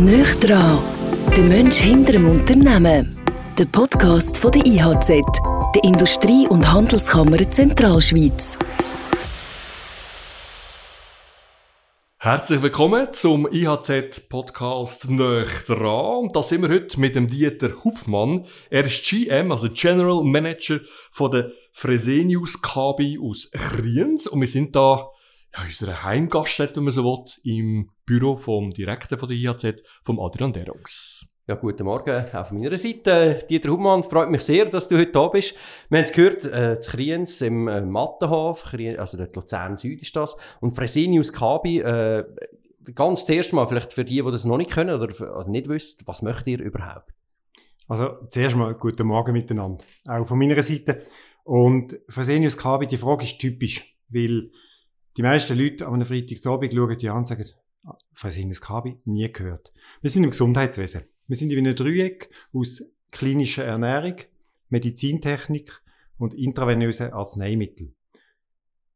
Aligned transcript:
Nicht 0.00 0.48
dran, 0.48 0.78
der 1.36 1.44
Mensch 1.44 1.76
hinter 1.76 2.12
dem 2.12 2.26
Unternehmen. 2.26 3.14
Der 3.58 3.66
Podcast 3.66 4.38
von 4.38 4.50
der 4.50 4.64
IHZ, 4.64 5.08
der 5.74 5.84
Industrie- 5.84 6.48
und 6.48 6.72
Handelskammer 6.72 7.36
Zentralschweiz. 7.36 8.58
Herzlich 12.16 12.62
willkommen 12.62 13.08
zum 13.12 13.46
IHZ-Podcast 13.52 15.10
«Nöch 15.10 15.66
dran». 15.66 16.30
Da 16.32 16.42
sind 16.42 16.62
wir 16.62 16.70
heute 16.70 16.98
mit 16.98 17.14
dem 17.14 17.26
Dieter 17.26 17.84
Hubmann. 17.84 18.46
Er 18.70 18.86
ist 18.86 19.04
GM, 19.04 19.52
also 19.52 19.68
General 19.70 20.24
Manager 20.24 20.80
von 21.10 21.30
der 21.30 21.52
Fresenius 21.72 22.62
KB 22.62 23.18
aus 23.22 23.50
Kriens. 23.50 24.26
Und 24.26 24.40
wir 24.40 24.48
sind 24.48 24.74
da 24.74 25.10
ja, 25.56 25.64
unserer 25.64 26.04
Heimgaststätte, 26.04 26.76
wenn 26.76 26.84
man 26.84 26.92
so 26.92 27.04
will, 27.04 27.24
im 27.44 27.90
Büro 28.06 28.36
vom 28.36 28.70
Direktor 28.70 29.18
von 29.18 29.28
der 29.28 29.36
IHZ, 29.36 29.82
vom 30.02 30.20
Adrian 30.20 30.52
Derungs. 30.52 31.26
Ja, 31.50 31.56
guten 31.56 31.82
Morgen 31.82 32.26
auch 32.32 32.46
von 32.46 32.60
meiner 32.60 32.76
Seite. 32.76 33.44
Dieter 33.50 33.70
Hubmann, 33.70 34.04
freut 34.04 34.30
mich 34.30 34.42
sehr, 34.42 34.66
dass 34.66 34.86
du 34.86 34.96
heute 34.96 35.10
da 35.10 35.26
bist. 35.26 35.56
Wir 35.88 35.98
haben 35.98 36.04
es 36.04 36.12
gehört, 36.12 36.44
äh, 36.44 36.78
zu 36.78 36.92
Kriens 36.92 37.40
im 37.40 37.66
äh, 37.66 37.80
Mattenhof, 37.80 38.72
also 38.98 39.16
dort 39.16 39.34
Luzern 39.34 39.76
Süd 39.76 40.00
ist 40.00 40.14
das. 40.14 40.36
Und 40.60 40.76
Fresenius 40.76 41.32
Kabi, 41.32 41.80
äh, 41.80 42.24
ganz 42.94 43.26
zuerst 43.26 43.52
mal, 43.52 43.66
vielleicht 43.66 43.92
für 43.92 44.04
die, 44.04 44.22
die 44.22 44.30
das 44.30 44.44
noch 44.44 44.58
nicht 44.58 44.70
können 44.70 44.94
oder, 44.94 45.08
oder 45.36 45.48
nicht 45.48 45.68
wissen, 45.68 45.98
was 46.06 46.22
möchtet 46.22 46.46
ihr 46.46 46.60
überhaupt? 46.60 47.12
Also, 47.88 48.10
zuerst 48.28 48.54
mal 48.54 48.72
guten 48.74 49.08
Morgen 49.08 49.32
miteinander. 49.32 49.84
Auch 50.06 50.28
von 50.28 50.38
meiner 50.38 50.62
Seite. 50.62 50.98
Und 51.42 51.98
Fresenius 52.08 52.56
Kabi, 52.56 52.86
die 52.86 52.96
Frage 52.96 53.24
ist 53.24 53.40
typisch, 53.40 53.96
weil 54.08 54.52
die 55.16 55.22
meisten 55.22 55.58
Leute 55.58 55.86
an 55.86 55.94
einem 55.94 56.06
Freitagabend 56.06 56.72
schauen 56.72 56.96
die 56.96 57.08
an 57.08 57.16
und 57.18 57.26
sagen, 57.26 57.44
Fresenius 58.12 58.60
Kabi, 58.60 58.98
nie 59.04 59.30
gehört. 59.32 59.72
Wir 60.00 60.10
sind 60.10 60.24
im 60.24 60.30
Gesundheitswesen. 60.30 61.02
Wir 61.26 61.36
sind 61.36 61.50
in 61.50 61.58
einem 61.58 61.74
Dreieck 61.74 62.30
aus 62.52 62.82
klinischer 63.10 63.64
Ernährung, 63.64 64.16
Medizintechnik 64.68 65.82
und 66.18 66.34
intravenösen 66.34 67.12
Arzneimitteln. 67.12 67.94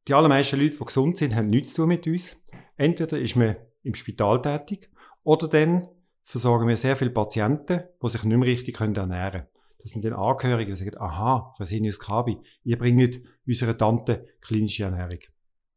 Die 0.06 0.14
allermeisten 0.14 0.60
Leute, 0.60 0.76
die 0.76 0.84
gesund 0.84 1.16
sind, 1.16 1.34
haben 1.34 1.48
nichts 1.48 1.70
zu 1.72 1.82
tun 1.82 1.88
mit 1.88 2.06
uns. 2.06 2.36
Entweder 2.76 3.18
ist 3.18 3.36
man 3.36 3.56
im 3.82 3.94
Spital 3.94 4.42
tätig 4.42 4.90
oder 5.22 5.48
dann 5.48 5.88
versorgen 6.22 6.68
wir 6.68 6.76
sehr 6.76 6.96
viele 6.96 7.10
Patienten, 7.10 7.84
die 8.02 8.08
sich 8.08 8.24
nicht 8.24 8.36
mehr 8.36 8.48
richtig 8.48 8.78
ernähren 8.80 9.06
können. 9.06 9.46
Das 9.78 9.92
sind 9.92 10.04
dann 10.04 10.14
Angehörige, 10.14 10.72
die 10.72 10.76
sagen, 10.76 10.96
aha, 10.98 11.52
Fresenius 11.56 11.98
Kabi, 11.98 12.38
ihr 12.62 12.78
bringt 12.78 13.20
unserer 13.46 13.76
Tante 13.76 14.26
klinische 14.40 14.84
Ernährung. 14.84 15.18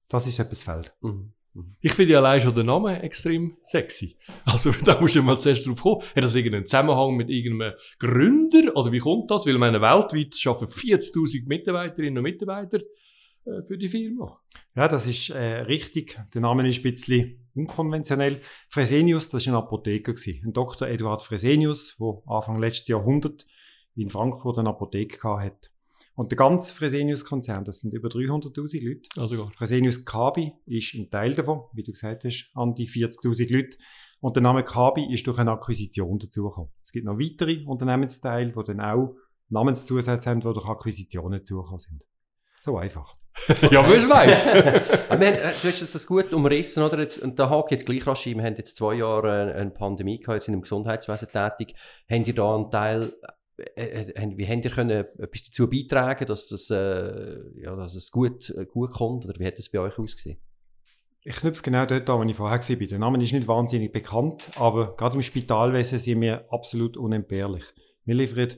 Das 0.09 0.27
ist 0.27 0.39
etwas 0.39 0.63
Feld. 0.63 0.93
Mhm. 1.01 1.33
mhm. 1.53 1.67
Ich 1.81 1.93
finde 1.93 2.13
ja 2.13 2.19
allein 2.19 2.41
schon 2.41 2.55
den 2.55 2.65
Namen 2.65 2.95
extrem 2.95 3.57
sexy. 3.63 4.17
Also 4.45 4.71
da 4.83 4.99
musst 4.99 5.15
du 5.15 5.23
mal 5.23 5.39
zuerst 5.39 5.67
drauf 5.67 5.81
kommen. 5.81 6.01
Hat 6.15 6.23
das 6.23 6.35
irgendeinen 6.35 6.67
Zusammenhang 6.67 7.15
mit 7.15 7.29
irgendeinem 7.29 7.73
Gründer? 7.99 8.75
Oder 8.75 8.91
wie 8.91 8.99
kommt 8.99 9.29
das? 9.31 9.45
Weil 9.45 9.57
meine 9.57 9.81
weltweit 9.81 10.35
arbeiten 10.45 10.71
40.000 10.71 11.47
Mitarbeiterinnen 11.47 12.17
und 12.17 12.23
Mitarbeiter 12.23 12.79
äh, 13.45 13.63
für 13.63 13.77
die 13.77 13.87
Firma. 13.87 14.39
Ja, 14.75 14.87
das 14.87 15.07
ist 15.07 15.29
äh, 15.29 15.61
richtig. 15.61 16.19
Der 16.33 16.41
Name 16.41 16.67
ist 16.67 16.79
ein 16.79 16.91
bisschen 16.91 17.49
unkonventionell. 17.55 18.39
Fresenius, 18.69 19.29
das 19.29 19.47
war 19.47 19.53
ein 19.53 19.57
Apotheker. 19.57 20.13
Gewesen. 20.13 20.41
Ein 20.45 20.53
Dr. 20.53 20.87
Eduard 20.87 21.21
Fresenius, 21.21 21.97
der 21.99 22.21
Anfang 22.27 22.59
letzten 22.59 22.91
Jahrhundert 22.91 23.45
in 23.95 24.09
Frankfurt 24.09 24.59
eine 24.59 24.69
Apotheke 24.69 25.27
hatte. 25.27 25.69
Und 26.17 26.31
der 26.31 26.35
ganze 26.35 26.73
Fresenius-Konzern, 26.73 27.63
das 27.63 27.81
sind 27.81 27.93
über 27.93 28.09
300.000 28.09 28.83
Leute. 28.83 29.07
Also 29.17 29.37
gut. 29.37 29.53
Fresenius 29.53 30.03
Kabi 30.03 30.51
ist 30.65 30.95
ein 30.95 31.11
Teil 31.11 31.35
davon, 31.35 31.65
wie 31.73 31.83
du 31.83 31.91
gesagt 31.91 32.23
hast, 32.23 32.49
an 32.55 32.73
die 32.73 32.87
40.000 32.87 33.53
Leute. 33.55 33.77
Und 34.19 34.35
der 34.35 34.41
Name 34.41 34.63
Kabi 34.63 35.13
ist 35.13 35.27
durch 35.27 35.37
eine 35.37 35.51
Akquisition 35.51 36.17
dazugekommen. 36.17 36.71
Es 36.81 36.91
gibt 36.91 37.05
noch 37.05 37.19
weitere 37.19 37.63
Unternehmensteile, 37.65 38.51
die 38.51 38.63
dann 38.65 38.81
auch 38.81 39.15
Namenszusätze 39.49 40.31
haben, 40.31 40.39
die 40.39 40.51
durch 40.51 40.65
Akquisitionen 40.65 41.41
dazugekommen 41.41 41.77
sind. 41.77 42.03
So 42.61 42.79
einfach. 42.79 43.15
ja, 43.69 43.87
wer 43.87 44.09
weiß. 44.09 44.47
haben, 45.11 45.21
äh, 45.21 45.53
du 45.61 45.67
hast 45.67 45.93
das 45.93 46.07
gut 46.07 46.33
umrissen, 46.33 46.81
oder? 46.81 46.97
Jetzt, 46.97 47.21
und 47.21 47.37
da 47.37 47.47
hake 47.51 47.75
jetzt 47.75 47.85
gleich 47.85 48.07
rasch 48.07 48.25
Wir 48.25 48.41
haben 48.41 48.55
jetzt 48.55 48.75
zwei 48.75 48.95
Jahre 48.95 49.53
eine 49.53 49.69
Pandemie 49.69 50.17
gehabt, 50.17 50.37
jetzt 50.37 50.45
sind 50.45 50.55
im 50.55 50.61
Gesundheitswesen 50.61 51.27
tätig. 51.27 51.75
Haben 52.09 52.23
die 52.23 52.33
da 52.33 52.55
einen 52.55 52.71
Teil 52.71 53.13
äh, 53.57 54.11
äh, 54.11 54.37
wie 54.37 54.47
habt 54.47 54.65
ihr 54.65 54.71
können 54.71 55.05
etwas 55.17 55.45
dazu 55.45 55.69
beitragen, 55.69 56.25
dass 56.25 56.47
das, 56.49 56.69
äh, 56.69 57.39
ja, 57.59 57.75
dass 57.75 57.95
es 57.95 58.11
gut, 58.11 58.49
äh, 58.51 58.65
gut 58.65 58.91
kommt? 58.91 59.25
Oder 59.25 59.39
wie 59.39 59.45
hat 59.45 59.57
es 59.57 59.69
bei 59.69 59.79
euch 59.79 59.97
ausgesehen? 59.97 60.37
Ich 61.23 61.35
knüpfe 61.35 61.63
genau 61.63 61.85
dort 61.85 62.09
an, 62.09 62.19
wo 62.19 62.23
ich 62.23 62.35
vorher 62.35 62.59
war. 62.59 62.87
Der 62.87 62.99
Name 62.99 63.21
ist 63.21 63.33
nicht 63.33 63.47
wahnsinnig 63.47 63.91
bekannt, 63.91 64.49
aber 64.57 64.95
gerade 64.95 65.15
im 65.15 65.21
Spitalwesen 65.21 65.99
sind 65.99 66.21
wir 66.21 66.51
absolut 66.53 66.95
unentbehrlich. 66.95 67.65
Wir 68.05 68.15
liefern 68.15 68.53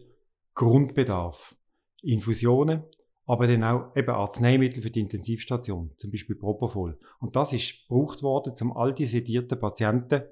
Grundbedarf, 0.54 1.56
Infusionen, 2.02 2.84
aber 3.26 3.48
dann 3.48 3.64
auch 3.64 3.96
eben 3.96 4.10
Arzneimittel 4.10 4.84
für 4.84 4.92
die 4.92 5.00
Intensivstation, 5.00 5.94
zum 5.98 6.12
Beispiel 6.12 6.36
Propofol. 6.36 7.00
Und 7.20 7.36
das 7.36 7.54
ist 7.54 7.88
gebraucht 7.88 8.22
worden, 8.22 8.54
um 8.62 8.76
all 8.76 8.94
die 8.94 9.06
sedierten 9.06 9.60
Patienten 9.60 10.24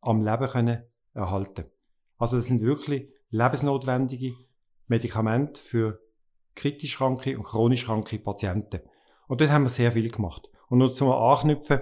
am 0.00 0.24
Leben 0.24 0.48
können 0.48 0.82
erhalten. 1.12 1.66
Also 2.18 2.36
das 2.36 2.46
sind 2.46 2.62
wirklich 2.62 3.08
lebensnotwendige 3.30 4.34
Medikamente 4.86 5.60
für 5.60 6.00
kritisch 6.54 6.96
kranke 6.96 7.36
und 7.36 7.44
chronisch 7.44 7.84
kranke 7.84 8.18
Patienten. 8.18 8.80
Und 9.28 9.40
dort 9.40 9.50
haben 9.50 9.64
wir 9.64 9.68
sehr 9.68 9.92
viel 9.92 10.10
gemacht. 10.10 10.48
Und 10.68 10.78
nur 10.78 10.92
zum 10.92 11.10
Anknüpfen, 11.10 11.80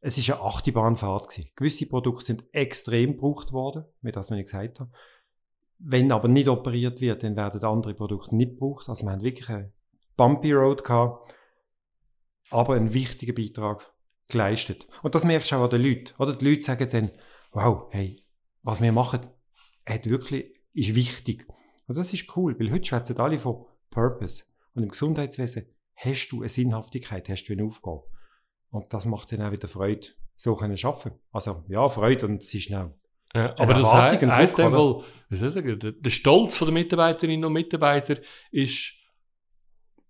es 0.00 0.18
ist 0.18 0.30
eine 0.30 0.40
Achterbahnfahrt 0.40 1.28
gewesen. 1.28 1.50
Gewisse 1.54 1.88
Produkte 1.88 2.24
sind 2.24 2.44
extrem 2.52 3.12
gebraucht 3.12 3.52
worden, 3.52 3.84
wie 4.02 4.12
das, 4.12 4.30
was 4.30 4.38
ich 4.38 4.46
gesagt 4.46 4.80
habe. 4.80 4.90
Wenn 5.78 6.12
aber 6.12 6.28
nicht 6.28 6.48
operiert 6.48 7.00
wird, 7.00 7.22
dann 7.22 7.36
werden 7.36 7.62
andere 7.64 7.94
Produkte 7.94 8.36
nicht 8.36 8.52
gebraucht. 8.52 8.88
Also 8.88 9.04
wir 9.04 9.12
haben 9.12 9.22
wirklich 9.22 9.48
eine 9.48 9.72
bumpy 10.16 10.52
Road 10.52 10.84
gehabt, 10.84 11.34
aber 12.50 12.74
einen 12.74 12.94
wichtigen 12.94 13.34
Beitrag 13.34 13.92
geleistet. 14.28 14.86
Und 15.02 15.14
das 15.14 15.24
merkst 15.24 15.52
du 15.52 15.56
auch 15.56 15.64
an 15.64 15.70
den 15.70 15.82
Leuten. 15.82 16.14
Oder 16.18 16.34
die 16.34 16.48
Leute 16.48 16.62
sagen 16.62 16.88
dann, 16.90 17.10
wow, 17.52 17.88
hey, 17.90 18.22
was 18.62 18.80
wir 18.80 18.92
machen, 18.92 19.20
hat 19.86 20.08
wirklich 20.08 20.52
ist 20.74 20.94
wichtig. 20.94 21.46
Und 21.86 21.98
das 21.98 22.12
ist 22.12 22.36
cool, 22.36 22.58
weil 22.58 22.70
heute 22.70 22.86
schwätzen 22.86 23.18
alle 23.18 23.38
von 23.38 23.66
Purpose. 23.90 24.44
Und 24.74 24.82
im 24.82 24.88
Gesundheitswesen 24.88 25.66
hast 25.94 26.28
du 26.28 26.40
eine 26.40 26.48
Sinnhaftigkeit, 26.48 27.28
hast 27.28 27.44
du 27.44 27.52
eine 27.52 27.64
Aufgabe. 27.64 28.04
Und 28.70 28.92
das 28.92 29.04
macht 29.04 29.32
dann 29.32 29.42
auch 29.42 29.52
wieder 29.52 29.68
Freude, 29.68 30.08
so 30.36 30.54
können 30.56 30.78
schaffen. 30.78 31.12
Also, 31.30 31.64
ja, 31.68 31.88
Freude 31.88 32.26
und 32.26 32.42
es 32.42 32.54
ist 32.54 32.64
schnell. 32.64 32.94
Ja, 33.34 33.54
aber 33.58 33.74
das 33.74 33.92
heißt, 33.92 34.22
heisst 34.22 34.58
dann 34.58 34.74
wohl, 34.74 35.04
was 35.30 35.38
soll 35.38 35.48
ich 35.48 35.54
sagen, 35.54 35.78
der, 35.78 35.92
der 35.92 36.10
Stolz 36.10 36.58
der 36.58 36.70
Mitarbeiterinnen 36.70 37.44
und 37.44 37.52
Mitarbeiter 37.52 38.18
ist, 38.50 38.94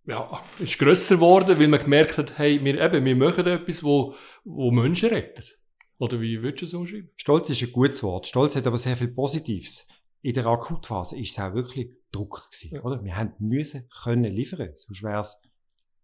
ja, 0.06 0.43
ist 0.59 0.78
grösser 0.78 1.17
geworden, 1.17 1.59
weil 1.59 1.69
man 1.69 1.81
gemerkt 1.81 2.19
hat, 2.19 2.39
hey, 2.39 2.62
wir, 2.65 2.81
eben, 2.81 3.05
wir 3.05 3.17
machen 3.17 3.47
etwas, 3.47 3.84
wo, 3.84 4.15
wo 4.45 4.71
Menschen 4.72 5.11
rettet. 5.11 5.59
Oder 5.99 6.21
wie 6.21 6.43
würdest 6.43 6.62
du 6.62 6.67
es 6.67 6.75
umschreiben? 6.75 7.11
Stolz 7.17 7.51
ist 7.51 7.62
ein 7.62 7.71
gutes 7.71 8.03
Wort. 8.03 8.27
Stolz 8.27 8.56
hat 8.56 8.67
aber 8.67 8.78
sehr 8.78 8.97
viel 8.97 9.09
Positives 9.09 9.87
in 10.22 10.34
der 10.34 10.47
Akutphase 10.47 11.19
ist 11.19 11.33
es 11.33 11.38
auch 11.38 11.53
wirklich 11.53 11.91
Druck 12.12 12.49
gewesen, 12.50 12.77
ja. 12.77 12.83
oder? 12.83 13.05
Wir 13.05 13.16
haben 13.16 13.34
müssen 13.38 13.88
können 14.03 14.25
liefern, 14.25 14.72
sonst 14.77 15.03
wäre 15.03 15.21
es 15.21 15.43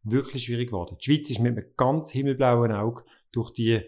wirklich 0.03 0.45
schwierig 0.45 0.69
geworden. 0.69 0.97
Die 1.01 1.05
Schweiz 1.05 1.31
ist 1.31 1.39
mit 1.39 1.57
einem 1.57 1.67
ganz 1.77 2.11
himmelblauen 2.11 2.73
Auge 2.73 3.05
durch 3.33 3.53
die 3.53 3.83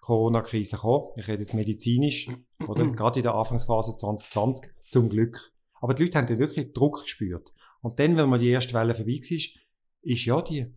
Corona-Krise 0.00 0.76
gekommen. 0.76 1.08
Ich 1.16 1.28
rede 1.28 1.40
jetzt 1.40 1.54
medizinisch, 1.54 2.30
oder? 2.66 2.86
Gerade 2.92 3.20
in 3.20 3.24
der 3.24 3.34
Anfangsphase 3.34 3.96
2020, 3.96 4.70
zum 4.90 5.08
Glück. 5.08 5.52
Aber 5.80 5.94
die 5.94 6.04
Leute 6.04 6.18
haben 6.18 6.26
dann 6.26 6.38
wirklich 6.38 6.72
Druck 6.72 7.02
gespürt. 7.02 7.52
Und 7.82 7.98
dann, 7.98 8.16
wenn 8.16 8.28
mal 8.28 8.38
die 8.38 8.48
erste 8.48 8.72
Welle 8.72 8.94
vorbei 8.94 9.12
war, 9.12 9.62
ist 10.02 10.24
ja 10.24 10.42
die 10.42 10.74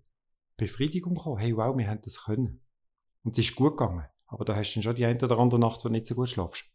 Befriedigung 0.58 1.16
gekommen. 1.16 1.38
Hey, 1.38 1.56
wow, 1.56 1.78
wir 1.78 1.88
haben 1.88 2.02
das 2.02 2.26
können. 2.26 2.62
Und 3.24 3.38
es 3.38 3.46
ist 3.46 3.56
gut 3.56 3.78
gegangen. 3.78 4.06
Aber 4.26 4.44
da 4.44 4.56
hast 4.56 4.72
du 4.72 4.80
dann 4.80 4.84
schon 4.84 4.96
die 4.96 5.06
eine 5.06 5.20
oder 5.22 5.38
andere 5.38 5.60
Nacht, 5.60 5.86
wo 5.86 5.90
du 5.90 5.94
nicht 5.94 6.08
so 6.08 6.16
gut 6.16 6.30
schlafst. 6.30 6.66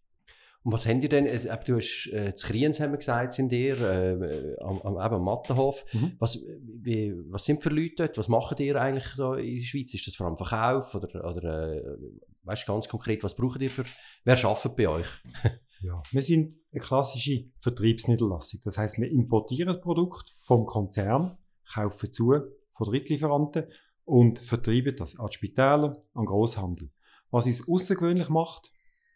Und 0.64 0.72
was 0.72 0.86
habt 0.86 1.02
ihr 1.02 1.08
denn, 1.08 1.26
äh, 1.26 1.58
du 1.64 1.76
hast 1.76 2.08
äh, 2.12 2.34
zu 2.34 2.46
Kriens 2.46 2.78
haben 2.78 2.92
wir 2.92 2.98
gesagt, 2.98 3.32
sind 3.32 3.50
ihr, 3.52 3.80
äh, 3.80 4.56
am, 4.60 4.80
am, 4.82 4.96
am 4.96 5.24
Mattenhof. 5.24 5.84
Mhm. 5.92 6.12
Was, 6.18 6.38
wie, 6.60 7.14
was 7.30 7.44
sind 7.44 7.62
für 7.62 7.70
Leute 7.70 7.94
dort? 7.96 8.18
Was 8.18 8.28
machen 8.28 8.58
ihr 8.58 8.80
eigentlich 8.80 9.12
da 9.16 9.34
in 9.34 9.56
der 9.56 9.64
Schweiz? 9.64 9.92
Ist 9.92 10.06
das 10.06 10.14
vor 10.14 10.26
allem 10.26 10.36
Verkauf 10.36 10.94
oder, 10.94 11.08
oder 11.24 11.74
äh, 11.74 11.98
weißt 12.44 12.62
du 12.62 12.72
ganz 12.72 12.88
konkret, 12.88 13.24
was 13.24 13.34
braucht 13.34 13.60
ihr 13.60 13.70
für, 13.70 13.84
wer 14.24 14.44
arbeitet 14.44 14.76
bei 14.76 14.88
euch? 14.88 15.06
ja, 15.82 16.00
wir 16.10 16.22
sind 16.22 16.54
eine 16.70 16.80
klassische 16.80 17.50
Vertriebsniederlassung. 17.58 18.60
Das 18.64 18.78
heißt, 18.78 18.98
wir 18.98 19.10
importieren 19.10 19.80
Produkt 19.80 20.36
vom 20.40 20.66
Konzern, 20.66 21.38
kaufen 21.72 22.12
zu 22.12 22.34
von 22.72 22.86
Drittlieferanten 22.86 23.64
und 24.04 24.38
vertreiben 24.38 24.96
das 24.96 25.18
an 25.18 25.30
Spitäler, 25.30 25.92
an 26.14 26.24
Großhandel. 26.24 26.90
Was 27.30 27.46
uns 27.46 27.66
außergewöhnlich 27.68 28.28
macht, 28.28 28.71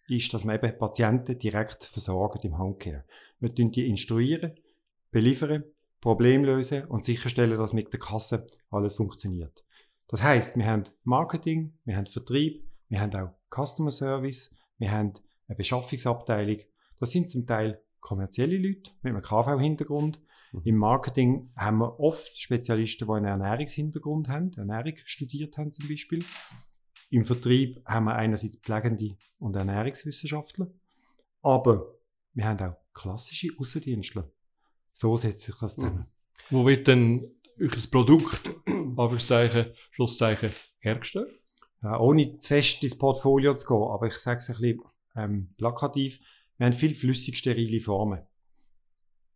ist, 0.09 0.33
dass 0.33 0.45
wir 0.45 0.55
eben 0.55 0.79
Patienten 0.79 1.39
direkt 1.39 1.85
versorgen 1.85 2.41
im 2.43 2.59
Homecare. 2.59 3.05
Wir 3.41 3.51
die 3.51 3.89
instruieren, 3.89 4.53
beliefern, 5.11 5.65
Probleme 6.01 6.47
lösen 6.47 6.85
und 6.85 7.05
sicherstellen, 7.05 7.59
dass 7.59 7.73
mit 7.73 7.93
der 7.93 8.01
Kasse 8.01 8.47
alles 8.71 8.95
funktioniert. 8.95 9.65
Das 10.09 10.23
heißt, 10.23 10.57
wir 10.57 10.67
haben 10.67 10.85
Marketing, 11.03 11.73
wir 11.85 11.97
haben 11.97 12.07
Vertrieb, 12.07 12.65
wir 12.89 13.01
haben 13.01 13.15
auch 13.17 13.33
Customer 13.51 13.91
Service, 13.91 14.55
wir 14.79 14.93
haben 14.93 15.15
eine 15.49 15.57
Beschaffungsabteilung. 15.57 16.59
Das 17.01 17.11
sind 17.11 17.29
zum 17.29 17.47
Teil 17.47 17.83
kommerzielle 18.01 18.57
Leute 18.57 18.93
mit 19.03 19.13
einem 19.13 19.23
KV-Hintergrund. 19.23 20.21
Mhm. 20.53 20.61
Im 20.65 20.77
Marketing 20.77 21.51
haben 21.57 21.79
wir 21.79 21.99
oft 21.99 22.37
Spezialisten, 22.41 23.07
die 23.07 23.13
einen 23.13 23.27
Ernährungshintergrund 23.27 24.29
haben, 24.29 24.53
Ernährung 24.57 24.95
studiert 25.05 25.59
haben 25.59 25.73
zum 25.73 25.89
Beispiel. 25.89 26.23
Im 27.11 27.25
Vertrieb 27.25 27.83
haben 27.87 28.05
wir 28.05 28.17
einerseits 28.17 28.57
Pflegende 28.57 29.17
und 29.39 29.57
Ernährungswissenschaftler, 29.57 30.69
aber 31.43 31.95
wir 32.35 32.45
haben 32.45 32.61
auch 32.61 32.77
klassische 32.93 33.49
Außendienstler. 33.59 34.31
So 34.93 35.17
setzt 35.17 35.45
sich 35.45 35.55
das 35.57 35.77
zusammen. 35.77 36.07
Wo 36.51 36.67
wird 36.67 36.87
denn 36.87 37.31
euer 37.61 37.71
Produkt, 37.91 38.51
Anführungszeichen, 38.67 39.73
Schlusszeichen, 39.91 40.51
hergestellt? 40.79 41.41
Äh, 41.83 41.97
ohne 41.99 42.39
zu 42.39 42.49
fest 42.49 42.83
ins 42.83 42.97
Portfolio 42.97 43.55
zu 43.55 43.67
gehen, 43.67 43.91
aber 43.91 44.07
ich 44.07 44.15
sage 44.15 44.39
es 44.39 44.49
ein 44.49 44.57
bisschen 44.57 44.81
ähm, 45.15 45.55
plakativ, 45.57 46.21
wir 46.57 46.67
haben 46.67 46.73
viel 46.73 46.95
flüssig 46.95 47.39
sterile 47.39 47.81
Formen. 47.81 48.21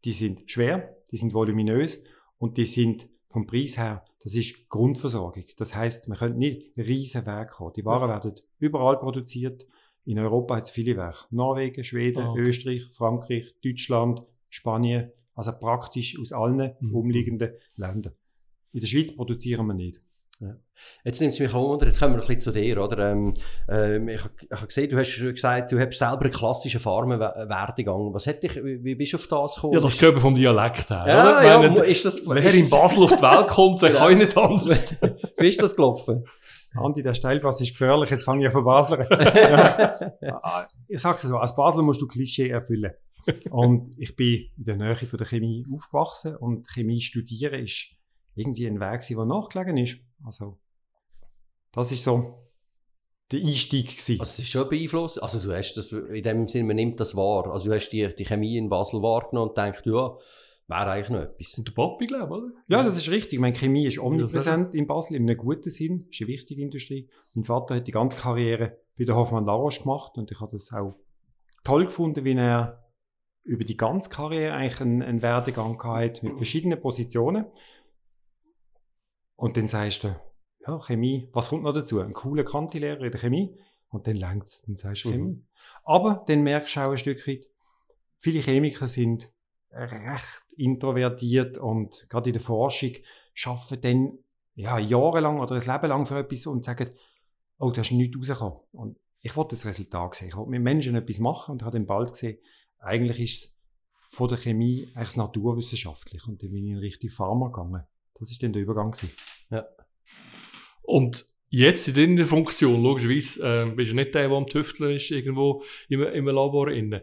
Die 0.04 0.12
sind 0.12 0.50
schwer, 0.50 0.96
die 1.10 1.18
sind 1.18 1.34
voluminös 1.34 2.02
und 2.38 2.56
die 2.56 2.64
sind 2.64 3.08
vom 3.28 3.46
Preis 3.46 3.76
her, 3.76 4.04
das 4.22 4.34
ist 4.34 4.68
Grundversorgung. 4.68 5.44
Das 5.56 5.74
heißt, 5.74 6.08
man 6.08 6.18
könnte 6.18 6.38
nicht 6.38 6.72
riesen 6.76 7.24
Werke 7.26 7.58
haben. 7.58 7.72
Die 7.74 7.84
Waren 7.84 8.08
werden 8.08 8.34
überall 8.58 8.98
produziert. 8.98 9.66
In 10.04 10.18
Europa 10.18 10.56
hat 10.56 10.64
es 10.64 10.70
viele 10.70 10.96
Werke. 10.96 11.24
Norwegen, 11.30 11.84
Schweden, 11.84 12.22
Ah, 12.22 12.30
okay. 12.30 12.40
Österreich, 12.40 12.86
Frankreich, 12.90 13.54
Deutschland, 13.64 14.22
Spanien. 14.48 15.10
Also 15.34 15.52
praktisch 15.58 16.18
aus 16.20 16.32
allen 16.32 16.72
Mhm. 16.80 16.94
umliegenden 16.94 17.52
Ländern. 17.76 18.12
In 18.72 18.80
der 18.80 18.86
Schweiz 18.88 19.14
produzieren 19.14 19.66
wir 19.66 19.74
nicht. 19.74 20.00
Jetzt 21.04 21.20
nimmt 21.20 21.34
es 21.34 21.40
mich 21.40 21.52
auch 21.52 21.68
wunder, 21.68 21.84
jetzt 21.86 21.98
kommen 21.98 22.14
wir 22.14 22.20
ein 22.22 22.26
bisschen 22.26 22.40
zu 22.40 22.52
dir, 22.52 22.82
oder? 22.82 23.10
Ähm, 23.12 23.34
ähm, 23.68 24.08
ich 24.08 24.22
habe 24.24 24.32
hab 24.50 24.66
gesehen, 24.68 24.88
du 24.90 24.96
hast 24.96 25.08
schon 25.10 25.28
gesagt, 25.34 25.70
du 25.72 25.78
hast 25.78 25.98
selber 25.98 26.22
einen 26.22 26.30
klassischen 26.32 26.80
Farmenwerdegang. 26.80 28.14
Was 28.14 28.26
hat 28.26 28.42
dich, 28.42 28.56
wie, 28.56 28.82
wie 28.82 28.94
bist 28.94 29.12
du 29.12 29.16
auf 29.18 29.26
das 29.26 29.54
gekommen? 29.56 29.74
Ja, 29.74 29.80
das 29.80 29.98
gehört 29.98 30.20
vom 30.20 30.34
Dialekt 30.34 30.88
her, 30.88 31.04
ja, 31.06 31.22
oder? 31.22 31.42
ja, 31.44 31.62
Wenn 31.62 31.72
nicht- 31.74 31.84
ist 31.84 32.04
das, 32.06 32.26
Wer 32.26 32.44
ist 32.44 32.54
in 32.54 32.70
Basel 32.70 33.02
auf 33.04 33.16
die 33.16 33.22
Welt 33.22 33.46
kommt, 33.48 33.82
der 33.82 33.90
Ja. 33.92 33.98
kann 33.98 34.16
nicht 34.18 34.36
anders. 34.36 34.96
Wie 35.38 35.48
ist 35.48 35.60
das 35.62 35.76
gelaufen? 35.76 36.24
Andi, 36.74 37.02
der 37.02 37.14
Steilpass 37.14 37.60
ist 37.60 37.72
gefährlich, 37.72 38.08
jetzt 38.10 38.24
fange 38.24 38.42
ich 38.42 38.46
an 38.46 38.52
von 38.52 38.64
Basler. 38.64 39.06
ja. 40.22 40.40
Ah, 40.42 40.66
Ich 40.88 41.00
sag's 41.00 41.22
so, 41.22 41.36
als 41.36 41.54
Basler 41.54 41.82
musst 41.82 42.00
du 42.00 42.06
Klischee 42.06 42.48
erfüllen. 42.48 42.92
Und 43.50 43.94
ich 43.98 44.16
bin 44.16 44.46
in 44.56 44.64
der 44.64 44.76
Nähe 44.76 44.96
von 44.96 45.18
der 45.18 45.26
Chemie 45.26 45.66
aufgewachsen 45.74 46.36
und 46.36 46.66
Chemie 46.72 47.00
studieren 47.02 47.64
ist 47.64 47.88
irgendwie 48.40 48.66
ein 48.66 48.80
Weg, 48.80 49.00
gewesen, 49.00 49.16
der 49.16 49.26
nachgelegen 49.26 49.76
ist. 49.76 49.96
Also, 50.24 50.58
das 51.72 51.92
ist 51.92 52.04
so 52.04 52.34
der 53.30 53.40
Einstieg 53.40 53.90
gewesen. 53.90 54.20
Also, 54.20 54.30
es 54.30 54.38
ist 54.40 54.48
schon 54.48 54.68
beeinflusst. 54.68 55.22
Also, 55.22 55.38
du 55.46 55.56
hast 55.56 55.74
das, 55.74 55.92
in 55.92 56.22
dem 56.22 56.48
Sinne, 56.48 56.66
man 56.66 56.76
nimmt 56.76 57.00
das 57.00 57.16
wahr. 57.16 57.52
Also, 57.52 57.68
du 57.68 57.74
hast 57.74 57.90
die, 57.90 58.14
die 58.14 58.24
Chemie 58.24 58.56
in 58.56 58.68
Basel 58.68 59.02
wahrgenommen 59.02 59.50
und 59.50 59.56
denkst, 59.56 59.82
ja, 59.84 60.16
wäre 60.70 60.90
eigentlich 60.90 61.10
noch 61.10 61.20
etwas. 61.20 61.58
Und 61.58 61.68
der 61.68 61.72
Papi, 61.72 62.06
glaube 62.06 62.24
ich, 62.24 62.42
oder? 62.42 62.52
Ja, 62.68 62.82
das 62.82 62.96
ist 62.96 63.10
richtig. 63.10 63.38
Meine 63.40 63.56
Chemie 63.56 63.86
ist 63.86 63.98
omnipräsent 63.98 64.74
in 64.74 64.86
Basel, 64.86 65.16
in 65.16 65.28
einem 65.28 65.36
guten 65.36 65.68
Sinn. 65.68 66.06
Das 66.06 66.16
ist 66.16 66.22
eine 66.22 66.28
wichtige 66.28 66.62
Industrie. 66.62 67.08
Mein 67.34 67.44
Vater 67.44 67.76
hat 67.76 67.86
die 67.86 67.92
ganze 67.92 68.18
Karriere 68.18 68.78
bei 68.96 69.04
der 69.04 69.16
Hoffmann 69.16 69.44
Laroche 69.44 69.82
gemacht 69.82 70.16
und 70.16 70.30
ich 70.30 70.40
habe 70.40 70.52
das 70.52 70.72
auch 70.72 70.94
toll 71.64 71.86
gefunden, 71.86 72.24
wie 72.24 72.34
er 72.34 72.84
über 73.42 73.64
die 73.64 73.76
ganze 73.76 74.10
Karriere 74.10 74.54
eigentlich 74.54 74.80
einen, 74.80 75.02
einen 75.02 75.22
Werdegang 75.22 75.82
hat 75.82 76.22
mit 76.22 76.36
verschiedenen 76.36 76.80
Positionen. 76.80 77.46
Und 79.40 79.56
dann 79.56 79.68
sagst 79.68 80.04
du, 80.04 80.14
ja, 80.66 80.78
Chemie, 80.80 81.30
was 81.32 81.48
kommt 81.48 81.62
noch 81.62 81.72
dazu? 81.72 81.98
Ein 82.00 82.12
cooler 82.12 82.44
Kantilehrer 82.44 83.00
in 83.00 83.10
der 83.10 83.20
Chemie. 83.20 83.58
Und 83.88 84.06
dann 84.06 84.16
längst, 84.16 84.68
dann 84.68 84.76
sagst 84.76 85.04
du 85.04 85.08
Mhm. 85.08 85.12
Chemie. 85.12 85.44
Aber 85.82 86.24
dann 86.26 86.42
merkst 86.42 86.76
du 86.76 86.80
auch 86.80 86.90
ein 86.90 86.98
Stück 86.98 87.26
weit, 87.26 87.46
viele 88.18 88.40
Chemiker 88.40 88.86
sind 88.86 89.32
recht 89.70 90.42
introvertiert 90.56 91.56
und 91.56 92.06
gerade 92.10 92.28
in 92.28 92.34
der 92.34 92.42
Forschung 92.42 92.92
arbeiten 93.46 93.80
dann 93.80 94.18
ja, 94.56 94.78
jahrelang 94.78 95.40
oder 95.40 95.54
ein 95.54 95.62
Leben 95.62 95.88
lang 95.88 96.04
für 96.04 96.18
etwas 96.18 96.46
und 96.46 96.62
sagen, 96.62 96.90
oh, 97.58 97.70
da 97.70 97.80
ist 97.80 97.92
nichts 97.92 98.18
rausgekommen. 98.18 98.58
Und 98.72 98.98
ich 99.20 99.34
wollte 99.36 99.54
das 99.54 99.64
Resultat 99.64 100.16
sehen. 100.16 100.28
Ich 100.28 100.36
wollte 100.36 100.50
mit 100.50 100.60
Menschen 100.60 100.96
etwas 100.96 101.18
machen 101.18 101.52
und 101.52 101.62
habe 101.62 101.78
dann 101.78 101.86
bald 101.86 102.10
gesehen, 102.10 102.36
eigentlich 102.78 103.20
ist 103.20 103.44
es 103.44 103.58
von 104.10 104.28
der 104.28 104.36
Chemie 104.36 104.90
eigentlich 104.94 105.16
naturwissenschaftlich. 105.16 106.26
Und 106.28 106.42
dann 106.42 106.50
bin 106.50 106.66
ich 106.66 106.72
in 106.72 106.78
Richtung 106.78 107.08
Pharma 107.08 107.46
gegangen. 107.46 107.84
Das 108.20 108.30
ist 108.30 108.42
dann 108.42 108.52
der 108.52 108.62
Übergang 108.62 108.92
gewesen. 108.92 109.10
Und 110.82 111.26
jetzt 111.48 111.88
in 111.88 111.94
deiner 111.94 112.26
Funktion, 112.26 112.82
logischerweise, 112.82 113.64
äh, 113.64 113.70
bist 113.70 113.92
du 113.92 113.96
nicht 113.96 114.14
der, 114.14 114.28
der 114.28 114.36
am 114.36 114.46
Tüfteln 114.46 114.96
ist, 114.96 115.10
irgendwo 115.10 115.64
im, 115.88 116.02
im 116.02 116.26
Labor 116.26 116.70
innen. 116.70 117.00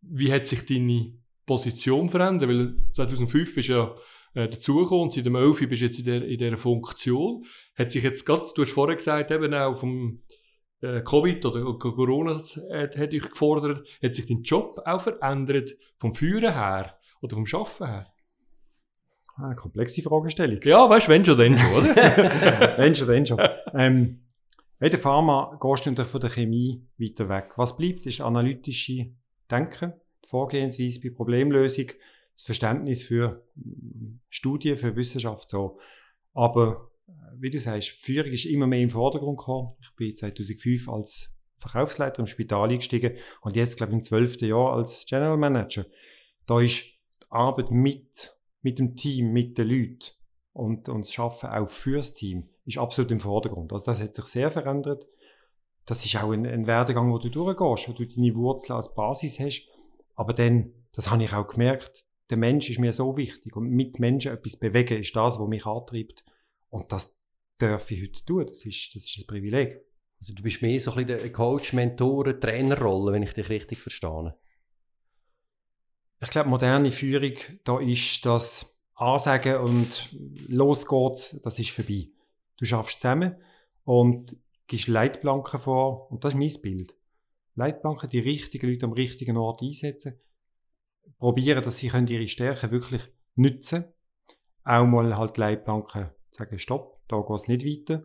Wie 0.00 0.32
hat 0.32 0.46
sich 0.46 0.64
deine 0.64 1.12
Position 1.44 2.08
verändert? 2.08 2.48
Weil 2.48 2.76
2005 2.92 3.54
bist 3.54 3.68
du 3.68 3.72
ja 3.72 3.94
äh, 4.34 4.48
dazugekommen 4.48 5.04
und 5.04 5.12
seit 5.12 5.26
dem 5.26 5.34
11 5.34 5.68
bist 5.68 5.82
du 5.82 5.86
jetzt 5.86 5.98
in 5.98 6.04
der, 6.04 6.24
in 6.24 6.38
dieser 6.38 6.56
Funktion. 6.56 7.44
Hat 7.76 7.90
sich 7.90 8.02
jetzt 8.02 8.24
gerade, 8.24 8.44
du 8.54 8.62
hast 8.62 8.72
vorher 8.72 8.96
gesagt, 8.96 9.30
eben 9.30 9.52
auch 9.54 9.78
vom 9.78 10.20
äh, 10.80 11.00
Covid 11.02 11.44
oder 11.46 11.78
Corona 11.78 12.36
hat, 12.36 12.96
hat 12.96 13.12
dich 13.12 13.22
gefordert, 13.22 13.86
hat 14.02 14.14
sich 14.14 14.26
dein 14.26 14.42
Job 14.42 14.80
auch 14.84 15.00
verändert 15.00 15.70
vom 15.96 16.14
Führen 16.14 16.52
her 16.52 16.98
oder 17.20 17.36
vom 17.36 17.46
Schaffen 17.46 17.86
her? 17.86 18.06
Ah, 19.40 19.54
komplexe 19.54 20.02
Fragestellung. 20.02 20.60
Ja, 20.64 20.90
weißt 20.90 21.06
du, 21.06 21.12
wenn 21.12 21.24
schon, 21.24 21.38
dann 21.38 21.56
schon, 21.56 21.72
oder? 21.72 21.94
wenn 22.78 22.94
schon, 22.94 23.06
dann 23.06 23.24
schon. 23.24 23.40
Ähm, 23.72 24.20
in 24.80 24.90
der 24.90 24.98
Pharma 24.98 25.58
gehst 25.60 25.86
du 25.86 25.90
natürlich 25.90 26.10
von 26.10 26.20
der 26.20 26.30
Chemie 26.30 26.86
weiter 26.98 27.28
weg. 27.28 27.52
Was 27.56 27.76
bleibt, 27.76 28.04
ist 28.06 28.20
analytische 28.20 29.12
Denken, 29.50 29.92
die 30.24 30.28
Vorgehensweise 30.28 31.00
bei 31.00 31.10
Problemlösung, 31.10 31.86
das 32.34 32.42
Verständnis 32.42 33.04
für 33.04 33.44
mm, 33.54 34.20
Studien, 34.28 34.76
für 34.76 34.94
Wissenschaft. 34.96 35.50
So. 35.50 35.78
Aber 36.34 36.90
äh, 37.06 37.12
wie 37.38 37.50
du 37.50 37.60
sagst, 37.60 37.90
Führung 37.90 38.32
ist 38.32 38.44
immer 38.44 38.66
mehr 38.66 38.80
im 38.80 38.90
Vordergrund 38.90 39.38
gekommen. 39.38 39.76
Ich 39.80 39.94
bin 39.94 40.16
2005 40.16 40.88
als 40.88 41.38
Verkaufsleiter 41.58 42.20
im 42.20 42.26
Spital 42.26 42.70
eingestiegen 42.70 43.16
und 43.40 43.56
jetzt, 43.56 43.76
glaube 43.76 43.92
ich, 43.92 43.98
im 43.98 44.02
zwölften 44.04 44.46
Jahr 44.46 44.74
als 44.74 45.06
General 45.06 45.36
Manager. 45.36 45.86
Da 46.46 46.60
ist 46.60 46.82
die 46.82 47.26
Arbeit 47.30 47.70
mit, 47.70 48.37
mit 48.62 48.78
dem 48.78 48.96
Team, 48.96 49.32
mit 49.32 49.58
den 49.58 49.68
Leuten 49.68 50.12
und, 50.52 50.88
und 50.88 51.06
das 51.06 51.18
Arbeiten 51.18 51.46
auch 51.46 51.68
fürs 51.68 52.14
Team 52.14 52.48
ist 52.64 52.78
absolut 52.78 53.10
im 53.10 53.20
Vordergrund. 53.20 53.72
Also 53.72 53.92
das 53.92 54.00
hat 54.00 54.14
sich 54.14 54.24
sehr 54.26 54.50
verändert. 54.50 55.06
Das 55.86 56.04
ist 56.04 56.16
auch 56.16 56.32
ein, 56.32 56.46
ein 56.46 56.66
Werdegang, 56.66 57.10
wo 57.10 57.18
du 57.18 57.30
durchgehst, 57.30 57.88
wo 57.88 57.92
du 57.92 58.06
deine 58.06 58.34
Wurzeln 58.34 58.76
als 58.76 58.94
Basis 58.94 59.40
hast. 59.40 59.66
Aber 60.16 60.34
dann, 60.34 60.72
das 60.92 61.10
habe 61.10 61.22
ich 61.22 61.32
auch 61.32 61.46
gemerkt, 61.46 62.04
der 62.28 62.36
Mensch 62.36 62.68
ist 62.68 62.78
mir 62.78 62.92
so 62.92 63.16
wichtig 63.16 63.56
und 63.56 63.70
mit 63.70 63.98
Menschen 64.00 64.32
etwas 64.32 64.56
bewegen 64.56 65.00
ist 65.00 65.16
das, 65.16 65.38
was 65.38 65.48
mich 65.48 65.64
antreibt. 65.64 66.24
Und 66.68 66.92
das 66.92 67.18
darf 67.58 67.90
ich 67.90 68.02
heute 68.02 68.24
tun. 68.24 68.46
Das 68.46 68.66
ist, 68.66 68.94
das 68.94 69.04
ist 69.04 69.18
ein 69.18 69.26
Privileg. 69.26 69.80
Also, 70.20 70.34
du 70.34 70.42
bist 70.42 70.60
mehr 70.60 70.80
so 70.80 70.90
ein 70.90 71.06
bisschen 71.06 71.22
der 71.22 71.32
Coach, 71.32 71.72
Mentor, 71.72 72.38
Trainerrolle, 72.38 73.12
wenn 73.12 73.22
ich 73.22 73.32
dich 73.32 73.48
richtig 73.48 73.78
verstehe. 73.78 74.36
Ich 76.20 76.30
glaube, 76.30 76.48
moderne 76.48 76.90
Führung, 76.90 77.34
da 77.64 77.78
ist 77.78 78.24
das 78.26 78.76
Ansagen 78.94 79.58
und 79.58 80.10
los 80.48 80.86
geht's, 80.86 81.40
das 81.42 81.58
ist 81.58 81.70
vorbei. 81.70 82.08
Du 82.56 82.64
schaffst 82.64 83.00
zusammen 83.00 83.36
und 83.84 84.36
gibst 84.66 84.88
Leitplanken 84.88 85.60
vor 85.60 86.10
und 86.10 86.24
das 86.24 86.34
ist 86.34 86.38
mein 86.38 86.62
Bild. 86.62 86.94
Leitplanken, 87.54 88.10
die 88.10 88.18
richtigen 88.18 88.68
Leute 88.68 88.86
am 88.86 88.92
richtigen 88.92 89.36
Ort 89.36 89.62
einsetzen, 89.62 90.20
probieren, 91.18 91.62
dass 91.62 91.78
sie 91.78 91.86
ihre 91.86 92.28
Stärken 92.28 92.70
wirklich 92.70 93.02
nutzen 93.36 93.84
Auch 94.64 94.86
mal 94.86 95.16
halt 95.16 95.36
Leitplanken 95.36 96.10
sagen, 96.30 96.58
stopp, 96.58 97.00
da 97.08 97.20
geht's 97.20 97.48
nicht 97.48 97.64
weiter. 97.64 98.04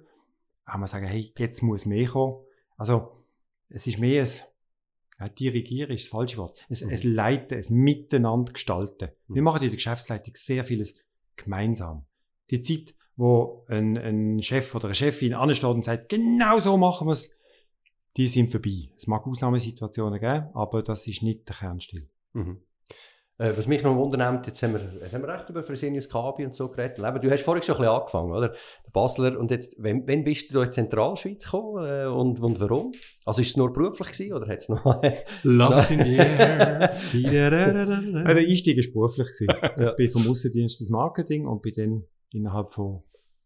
Auch 0.65 0.77
mal 0.77 0.87
sagen, 0.87 1.07
hey, 1.07 1.33
jetzt 1.37 1.61
muss 1.61 1.85
mehr 1.85 2.07
kommen. 2.07 2.45
Also, 2.77 3.25
es 3.69 3.87
ist 3.87 3.99
mehr 3.99 4.23
ein 4.23 4.29
ja, 5.23 5.29
dirigieren 5.29 5.91
ist 5.91 6.03
das 6.05 6.09
falsche 6.09 6.37
Wort. 6.37 6.57
Es, 6.69 6.81
Mhm. 6.83 6.89
es 6.91 7.03
leiten, 7.03 7.57
es 7.57 7.69
miteinander 7.69 8.53
gestalten. 8.53 9.09
Wir 9.27 9.41
Mhm. 9.41 9.43
machen 9.45 9.63
in 9.63 9.69
der 9.69 9.75
Geschäftsleitung 9.77 10.33
sehr 10.35 10.63
vieles 10.63 10.95
gemeinsam. 11.35 12.05
Die 12.49 12.61
Zeit, 12.61 12.93
wo 13.15 13.65
ein, 13.67 13.97
ein 13.97 14.41
Chef 14.41 14.73
oder 14.75 14.85
eine 14.85 14.95
Chefin 14.95 15.33
ansteht 15.33 15.65
und 15.69 15.85
sagt, 15.85 16.09
genau 16.09 16.59
so 16.59 16.77
machen 16.77 17.07
wir 17.07 17.13
es, 17.13 17.31
die 18.17 18.27
sind 18.27 18.51
vorbei. 18.51 18.89
Es 18.95 19.07
mag 19.07 19.25
Ausnahmesituationen 19.25 20.19
geben, 20.19 20.49
aber 20.53 20.83
das 20.83 21.07
ist 21.07 21.23
nicht 21.23 21.47
der 21.49 21.55
Kernstil. 21.55 22.09
Mhm. 22.33 22.61
Äh, 23.39 23.51
was 23.57 23.65
mich 23.65 23.81
noch 23.81 23.95
wundernimmt, 23.95 24.45
jetzt 24.45 24.61
haben 24.61 24.73
wir, 24.73 24.81
jetzt 25.01 25.11
haben 25.11 25.23
wir 25.23 25.33
recht 25.33 25.49
über 25.49 25.63
Fresenius 25.63 26.07
Kabi 26.07 26.45
und 26.45 26.53
so 26.53 26.69
geredet. 26.69 26.99
Du 26.99 27.31
hast 27.31 27.41
vorhin 27.43 27.63
schon 27.63 27.75
ein 27.75 27.81
bisschen 27.81 27.85
angefangen, 27.87 28.31
oder? 28.31 28.49
Der 28.49 28.91
Basler. 28.91 29.39
Und 29.39 29.49
jetzt, 29.49 29.75
wann, 29.83 30.07
wann 30.07 30.23
bist 30.23 30.53
du 30.53 30.59
in 30.59 30.65
die 30.65 30.69
Zentralschweiz 30.69 31.45
gekommen 31.45 31.83
äh, 31.83 32.05
und, 32.05 32.39
und 32.39 32.59
warum? 32.59 32.91
Also 33.25 33.41
ist 33.41 33.49
es 33.49 33.57
nur 33.57 33.73
beruflich 33.73 34.11
gewesen 34.11 34.33
oder 34.33 34.47
hat 34.47 34.59
es 34.59 34.69
noch... 34.69 34.85
Love 35.43 35.79
is 35.79 35.91
in 35.91 36.03
the 36.03 36.15
air. 36.15 36.91
Also 37.13 38.39
der 38.39 38.47
Einstieg 38.47 38.77
war 38.77 38.93
beruflich. 38.93 39.27
gewesen. 39.27 39.89
Ich 39.89 39.95
bin 39.95 40.09
vom 40.09 40.29
Aussendienst 40.29 40.79
ins 40.79 40.89
Marketing 40.91 41.47
und 41.47 41.63
bin 41.63 41.73
dann 41.75 42.03
innerhalb 42.31 42.71
von 42.71 43.01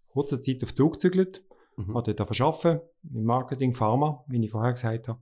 kurzer 0.10 0.42
Zeit 0.42 0.64
auf 0.64 0.74
Zug 0.74 0.94
gezügelt. 0.94 1.44
Mhm. 1.78 1.96
habe 1.96 2.14
dort 2.14 2.42
arbeiten 2.42 2.82
im 3.14 3.24
Marketing, 3.24 3.74
Pharma, 3.74 4.26
wie 4.28 4.44
ich 4.44 4.52
vorher 4.52 4.74
gesagt 4.74 5.08
habe. 5.08 5.20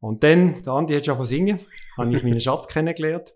Und 0.00 0.24
dann, 0.24 0.60
der 0.62 0.72
Andi 0.72 0.94
hat 0.94 1.06
schon 1.06 1.16
von 1.16 1.24
singen, 1.24 1.60
habe 1.96 2.14
ich 2.14 2.24
meinen 2.24 2.40
Schatz 2.40 2.66
kennengelernt. 2.66 3.32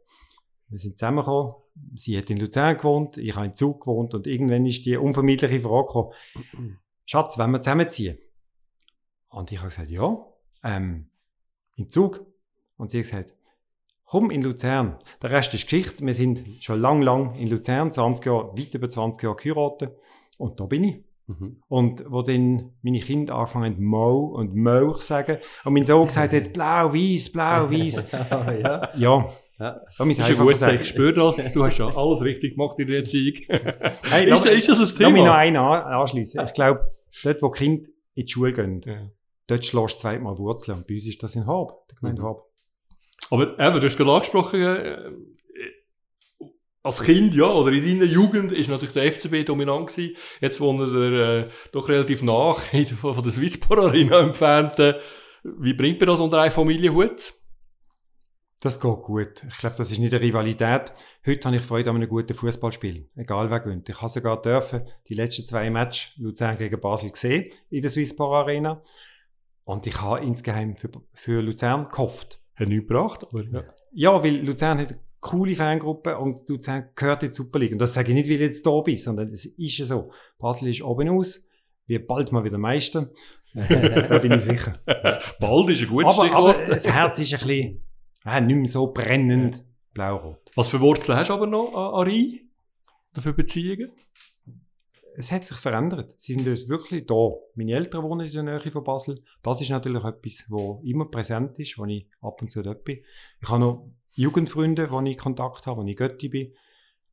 Wir 0.68 0.78
sind 0.78 0.98
zusammengekommen. 0.98 1.54
Sie 1.94 2.16
hat 2.16 2.30
in 2.30 2.38
Luzern 2.38 2.76
gewohnt, 2.76 3.18
ich 3.18 3.36
habe 3.36 3.46
in 3.46 3.54
Zug 3.54 3.82
gewohnt 3.82 4.14
und 4.14 4.26
irgendwann 4.26 4.64
ist 4.66 4.86
die 4.86 4.96
unvermeidliche 4.96 5.60
Frage 5.60 5.86
gekommen, 5.86 6.12
Schatz, 7.04 7.38
wollen 7.38 7.52
wir 7.52 7.60
zusammenziehen? 7.60 8.18
Und 9.28 9.52
ich 9.52 9.58
habe 9.58 9.68
gesagt, 9.68 9.90
ja, 9.90 10.26
ähm, 10.64 11.10
in 11.76 11.90
Zug. 11.90 12.24
Und 12.76 12.90
sie 12.90 12.98
hat 12.98 13.04
gesagt, 13.04 13.34
komm 14.04 14.30
in 14.30 14.42
Luzern. 14.42 14.98
Der 15.22 15.30
Rest 15.30 15.54
ist 15.54 15.64
Geschichte. 15.64 16.04
Wir 16.04 16.14
sind 16.14 16.62
schon 16.62 16.80
lang, 16.80 17.02
lang 17.02 17.34
in 17.36 17.48
Luzern, 17.48 17.92
20 17.92 18.24
Jahre, 18.24 18.58
weit 18.58 18.74
über 18.74 18.88
20 18.88 19.22
Jahre 19.22 19.36
geheiratet. 19.36 19.96
Und 20.38 20.58
da 20.58 20.64
bin 20.64 20.84
ich. 20.84 21.04
Mhm. 21.26 21.62
Und 21.68 22.04
wo 22.08 22.22
dann 22.22 22.72
meine 22.82 23.00
Kinder 23.00 23.34
angefangen 23.34 23.74
haben, 23.74 23.84
Mo 23.84 24.26
und 24.26 24.54
Mauch 24.54 25.00
zu 25.00 25.06
sagen, 25.06 25.38
und 25.64 25.74
mein 25.74 25.84
Sohn 25.84 26.06
gesagt 26.06 26.32
hat, 26.32 26.52
blau, 26.52 26.92
weiß, 26.92 27.32
blau, 27.32 27.70
weiß. 27.70 28.10
ja. 28.12 28.52
ja, 28.52 28.90
Ja. 28.96 29.30
Wir 29.58 30.10
es 30.10 30.18
Ist 30.18 30.28
ja 30.28 30.34
gut, 30.34 30.60
ich 30.80 30.88
spüre 30.88 31.12
das. 31.14 31.52
Du 31.52 31.64
hast 31.64 31.78
ja 31.78 31.86
alles 31.88 32.22
richtig 32.22 32.56
gemacht 32.56 32.78
in 32.78 32.86
der 32.88 32.98
Erziehung. 32.98 33.36
Hey, 34.10 34.30
ist, 34.30 34.44
ist 34.46 34.68
das 34.68 34.78
ein 34.78 34.82
Lass 34.82 34.98
mich 34.98 35.02
noch 35.02 35.14
Thema? 35.24 35.34
einen 35.36 35.56
an, 35.56 35.82
anschliessen. 36.00 36.42
Ich 36.44 36.52
glaube, 36.52 36.90
dort, 37.22 37.42
wo 37.42 37.50
Kinder 37.50 37.88
in 38.14 38.26
die 38.26 38.32
Schule 38.32 38.52
gehen, 38.52 38.80
Ja. 38.84 39.10
dort 39.46 39.64
schlägst 39.64 39.96
du 39.96 40.00
zweimal 40.02 40.36
Wurzeln. 40.38 40.78
Und 40.78 40.86
bei 40.86 40.94
uns 40.94 41.06
ist 41.06 41.22
das 41.22 41.34
in 41.36 41.46
Hab, 41.46 41.88
der 41.88 41.98
Gemeinde 41.98 42.22
Mhm. 42.22 42.26
Hab. 42.26 42.42
Aber 43.30 43.58
eben, 43.58 43.80
du 43.80 43.86
hast 43.86 43.96
gerade 43.96 44.12
angesprochen, 44.12 44.62
äh, 44.62 45.10
als 46.82 47.02
Kind, 47.02 47.34
ja, 47.34 47.50
oder 47.50 47.72
in 47.72 47.84
deiner 47.84 48.10
Jugend 48.10 48.52
ist 48.52 48.68
natürlich 48.68 48.92
der 48.94 49.10
FCB 49.10 49.44
dominant 49.44 49.88
gewesen. 49.88 50.14
Jetzt 50.40 50.60
wohnt 50.60 50.80
er 50.92 51.38
äh, 51.40 51.44
doch 51.72 51.88
relativ 51.88 52.22
nach, 52.22 52.60
in 52.72 52.84
der- 52.86 52.96
von 52.96 53.22
der 53.24 53.32
Swisspor 53.32 53.78
Arena 53.78 54.20
entfernt. 54.20 54.78
Äh, 54.78 54.94
wie 55.42 55.74
bringt 55.74 55.98
man 56.00 56.08
das 56.08 56.20
unter 56.20 56.40
eine 56.40 56.50
Familienhut? 56.52 57.32
Das 58.62 58.80
geht 58.80 59.02
gut. 59.02 59.44
Ich 59.50 59.58
glaube, 59.58 59.76
das 59.76 59.90
ist 59.90 59.98
nicht 59.98 60.14
eine 60.14 60.22
Rivalität. 60.22 60.92
Heute 61.26 61.46
habe 61.46 61.56
ich 61.56 61.62
Freude 61.62 61.90
an 61.90 61.96
einem 61.96 62.08
guten 62.08 62.32
Fußballspiel. 62.32 63.10
Egal 63.14 63.50
wer 63.50 63.60
gewinnt. 63.60 63.88
Ich 63.88 64.00
habe 64.00 64.10
sogar 64.10 64.40
dürfen 64.40 64.82
die 65.08 65.14
letzten 65.14 65.44
zwei 65.44 65.68
Matches 65.68 66.16
Luzern 66.16 66.56
gegen 66.56 66.80
Basel 66.80 67.10
gesehen 67.10 67.50
in 67.68 67.82
der 67.82 67.90
Swisspor 67.90 68.34
Arena. 68.34 68.82
Und 69.64 69.86
ich 69.86 70.00
habe 70.00 70.24
insgeheim 70.24 70.74
für, 70.74 70.88
für 71.12 71.42
Luzern 71.42 71.88
gehofft. 71.90 72.40
Hat 72.54 72.68
nichts 72.68 72.88
gebracht, 72.88 73.24
aber 73.24 73.44
ja. 73.44 73.64
Ja, 73.92 74.22
weil 74.22 74.36
Luzern 74.36 74.78
hat 74.78 74.92
eine 74.92 75.00
coole 75.20 75.54
Fangruppe 75.54 76.16
und 76.16 76.48
Luzern 76.48 76.88
gehört 76.94 77.24
in 77.24 77.28
die 77.30 77.34
Super 77.34 77.58
League. 77.58 77.72
Und 77.72 77.78
das 77.78 77.92
sage 77.92 78.08
ich 78.08 78.14
nicht, 78.14 78.28
weil 78.28 78.36
ich 78.36 78.40
jetzt 78.40 78.64
da 78.64 78.80
bin, 78.80 78.96
sondern 78.96 79.28
es 79.32 79.44
ist 79.44 79.76
ja 79.76 79.84
so. 79.84 80.12
Basel 80.38 80.68
ist 80.68 80.80
oben 80.80 81.10
aus, 81.10 81.46
wird 81.86 82.06
bald 82.06 82.32
mal 82.32 82.44
wieder 82.44 82.56
Meister. 82.56 83.10
da 83.54 84.18
bin 84.18 84.32
ich 84.32 84.42
sicher. 84.42 84.78
Bald 85.40 85.68
ist 85.70 85.82
ein 85.82 85.88
gutes 85.88 86.18
Aber, 86.18 86.34
aber 86.34 86.54
Stichwort. 86.54 86.68
das 86.68 86.86
Herz 86.86 87.18
ist 87.18 87.32
ein 87.34 87.38
bisschen 87.46 87.85
äh, 88.26 88.40
nicht 88.40 88.56
mehr 88.56 88.68
so 88.68 88.92
brennend 88.92 89.64
blau-rot. 89.94 90.50
Was 90.54 90.68
für 90.68 90.80
Wurzeln 90.80 91.16
hast 91.16 91.30
du 91.30 91.34
aber 91.34 91.46
noch 91.46 91.74
an, 91.74 92.00
an 92.00 92.08
Rhein? 92.08 92.40
Oder 93.12 93.22
für 93.22 93.32
Beziehungen? 93.32 93.92
Es 95.18 95.32
hat 95.32 95.46
sich 95.46 95.56
verändert. 95.56 96.12
Sie 96.20 96.34
sind 96.34 96.46
uns 96.46 96.68
wirklich 96.68 97.06
da. 97.06 97.30
Meine 97.54 97.72
Eltern 97.72 98.02
wohnen 98.02 98.26
in 98.26 98.32
der 98.32 98.42
Nähe 98.42 98.70
von 98.70 98.84
Basel. 98.84 99.22
Das 99.42 99.62
ist 99.62 99.70
natürlich 99.70 100.04
etwas, 100.04 100.44
wo 100.50 100.82
immer 100.84 101.06
präsent 101.06 101.58
ist, 101.58 101.78
wenn 101.78 101.88
ich 101.88 102.06
ab 102.20 102.42
und 102.42 102.50
zu 102.50 102.62
dort 102.62 102.84
bin. 102.84 102.98
Ich 103.40 103.48
habe 103.48 103.60
noch 103.60 103.90
Jugendfreunde, 104.12 104.90
wo 104.90 105.00
ich 105.00 105.16
Kontakt 105.16 105.66
habe, 105.66 105.80
wo 105.80 105.86
ich 105.86 105.96
Götti 105.96 106.28
bin. 106.28 106.52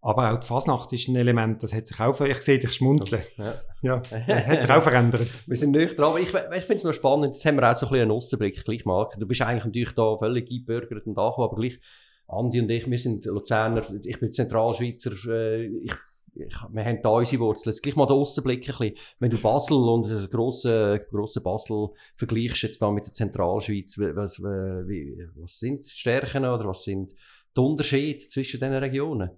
Aber 0.05 0.33
auch 0.33 0.39
die 0.39 0.45
Fasnacht 0.45 0.91
ist 0.91 1.07
ein 1.07 1.15
Element, 1.15 1.63
das 1.63 1.73
hat 1.73 1.87
sich 1.87 1.97
auch, 1.99 2.13
ver- 2.13 2.27
ich 2.27 2.41
sehe 2.41 2.59
dich 2.59 2.73
schmunzeln. 2.73 3.23
Ja. 3.37 3.55
Ja, 3.81 4.01
das 4.27 4.47
hat 4.47 4.61
sich 4.61 4.71
auch 4.71 4.83
verändert. 4.83 5.27
Wir 5.47 5.55
sind 5.57 5.71
nicht 5.71 5.97
dran, 5.97 6.05
aber 6.09 6.19
ich, 6.19 6.27
ich 6.29 6.33
finde 6.33 6.75
es 6.75 6.83
noch 6.83 6.93
spannend, 6.93 7.35
jetzt 7.35 7.45
haben 7.45 7.57
wir 7.57 7.69
auch 7.69 7.75
so 7.75 7.85
ein 7.85 7.89
bisschen 7.91 8.01
einen 8.03 8.11
Aussenblick 8.11 8.63
gleich 8.65 8.85
mal. 8.85 9.09
Du 9.17 9.25
bist 9.27 9.41
eigentlich 9.41 9.65
natürlich 9.65 9.91
da 9.91 10.17
völlig 10.17 10.49
eingebürgert 10.49 11.05
und 11.07 11.17
angekommen, 11.17 11.47
aber 11.49 11.55
gleich, 11.61 11.79
Andi 12.27 12.61
und 12.61 12.69
ich, 12.69 12.89
wir 12.89 12.97
sind 12.97 13.25
Luzerner, 13.25 13.83
ich 14.05 14.19
bin 14.19 14.31
Zentralschweizer, 14.31 15.11
äh, 15.29 15.65
ich, 15.65 15.93
ich, 16.35 16.55
wir 16.69 16.85
haben 16.85 16.99
da 17.01 17.09
unsere 17.09 17.41
Wurzeln. 17.41 17.71
Jetzt 17.73 17.81
gleich 17.83 17.95
mal 17.95 18.05
den 18.07 18.15
Aussenblick 18.15 18.63
ein 18.63 18.77
bisschen. 18.77 18.95
Wenn 19.19 19.31
du 19.31 19.37
Basel 19.37 19.77
und 19.77 20.09
das 20.09 20.29
grosse, 20.29 21.05
grosse 21.11 21.41
Basel 21.41 21.89
vergleichst 22.15 22.63
jetzt 22.63 22.81
da 22.81 22.89
mit 22.91 23.05
der 23.05 23.13
Zentralschweiz, 23.13 23.99
was, 23.99 24.39
wie, 24.41 25.27
was 25.35 25.59
sind 25.59 25.85
Stärken 25.85 26.43
oder 26.45 26.65
was 26.67 26.83
sind 26.85 27.11
die 27.55 27.59
Unterschiede 27.61 28.17
zwischen 28.27 28.59
diesen 28.61 28.73
Regionen? 28.75 29.29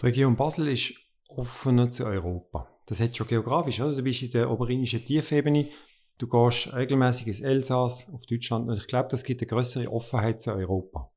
Die 0.00 0.06
Region 0.06 0.34
Basel 0.34 0.68
ist 0.68 0.94
offener 1.28 1.90
zu 1.90 2.06
Europa. 2.06 2.74
Das 2.86 3.00
hat 3.00 3.14
schon 3.14 3.26
geografisch, 3.26 3.80
oder? 3.80 3.94
Du 3.94 4.02
bist 4.02 4.22
in 4.22 4.30
der 4.30 4.50
oberrheinischen 4.50 5.04
Tiefebene, 5.04 5.68
du 6.16 6.26
gehst 6.26 6.72
regelmäßig 6.72 7.26
ins 7.26 7.40
Elsass, 7.40 8.08
auf 8.08 8.24
Deutschland, 8.24 8.68
und 8.68 8.78
ich 8.78 8.86
glaube, 8.86 9.10
das 9.10 9.24
gibt 9.24 9.42
eine 9.42 9.48
größere 9.48 9.92
Offenheit 9.92 10.40
zu 10.40 10.52
Europa. 10.52 11.12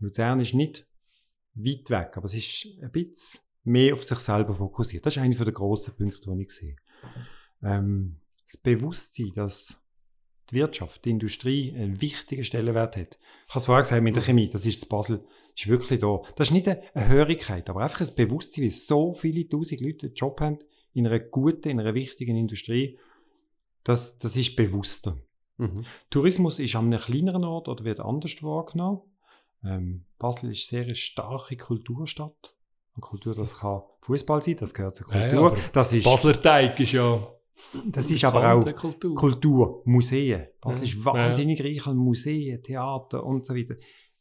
Luzern 0.00 0.40
ist 0.40 0.54
nicht 0.54 0.86
weit 1.54 1.90
weg, 1.90 2.16
aber 2.16 2.26
es 2.26 2.34
ist 2.34 2.66
ein 2.82 2.90
bisschen 2.90 3.40
mehr 3.62 3.94
auf 3.94 4.02
sich 4.02 4.18
selber 4.18 4.54
fokussiert. 4.54 5.06
Das 5.06 5.16
ist 5.16 5.22
einer 5.22 5.34
der 5.34 5.52
grossen 5.52 5.96
Punkte, 5.96 6.34
die 6.34 6.42
ich 6.42 6.50
sehe. 6.50 6.76
Ähm, 7.62 8.20
das 8.42 8.56
Bewusstsein, 8.56 9.32
dass 9.34 9.80
die 10.50 10.56
Wirtschaft, 10.56 11.04
die 11.04 11.10
Industrie 11.10 11.72
einen 11.74 12.00
wichtigen 12.00 12.44
Stellenwert 12.44 12.96
hat. 12.96 13.18
Ich 13.46 13.50
habe 13.54 13.58
es 13.60 13.66
vorher 13.66 13.82
gesagt 13.82 14.02
mit 14.02 14.16
der 14.16 14.22
Chemie, 14.22 14.48
das 14.48 14.64
ist 14.66 14.82
in 14.82 14.88
Basel, 14.88 15.24
ist 15.54 15.66
wirklich 15.68 16.00
da. 16.00 16.20
Das 16.36 16.48
ist 16.48 16.52
nicht 16.54 16.68
eine 16.68 16.82
Hörigkeit, 16.94 17.68
aber 17.68 17.80
einfach 17.80 18.00
ein 18.00 18.14
Bewusstsein, 18.14 18.64
wie 18.64 18.70
so 18.70 19.12
viele 19.14 19.48
tausend 19.48 19.80
Leute 19.80 20.06
einen 20.06 20.14
Job 20.14 20.40
haben 20.40 20.58
in 20.94 21.06
einer 21.06 21.18
guten, 21.20 21.68
in 21.68 21.80
einer 21.80 21.94
wichtigen 21.94 22.36
Industrie. 22.36 22.98
Das, 23.84 24.18
das 24.18 24.36
ist 24.36 24.56
bewusster. 24.56 25.16
Mhm. 25.56 25.84
Tourismus 26.10 26.58
ist 26.58 26.74
an 26.76 26.86
einem 26.86 27.00
kleineren 27.00 27.44
Ort 27.44 27.68
oder 27.68 27.84
wird 27.84 28.00
anders 28.00 28.42
wahrgenommen. 28.42 29.00
Ähm, 29.64 30.04
Basel 30.18 30.52
ist 30.52 30.68
sehr 30.68 30.82
eine 30.84 30.94
starke 30.94 31.56
Kulturstadt. 31.56 32.54
Und 32.94 33.00
Kultur, 33.02 33.34
das 33.34 33.58
kann 33.58 33.82
Fußball 34.00 34.42
sein, 34.42 34.56
das 34.58 34.74
gehört 34.74 34.94
zur 34.94 35.12
Ja, 35.12 35.20
ja, 35.20 35.28
Kultur. 35.28 35.52
aber 35.52 35.58
das 35.72 35.92
ist, 35.92 36.04
Basler 36.04 36.40
Teig 36.40 36.78
ist 36.80 36.92
ja 36.92 37.28
das 37.86 38.10
ist 38.10 38.24
aber 38.24 38.54
auch 38.54 38.76
Kultur. 38.76 39.14
Kultur, 39.14 39.82
Museen. 39.84 40.46
Basel 40.60 40.84
Ja. 40.84 40.88
ist 40.88 41.04
wahnsinnig 41.04 41.62
reich 41.62 41.86
an 41.86 41.96
Museen, 41.96 42.62
Theater 42.62 43.24
und 43.24 43.44
so 43.44 43.54
weiter. 43.54 43.76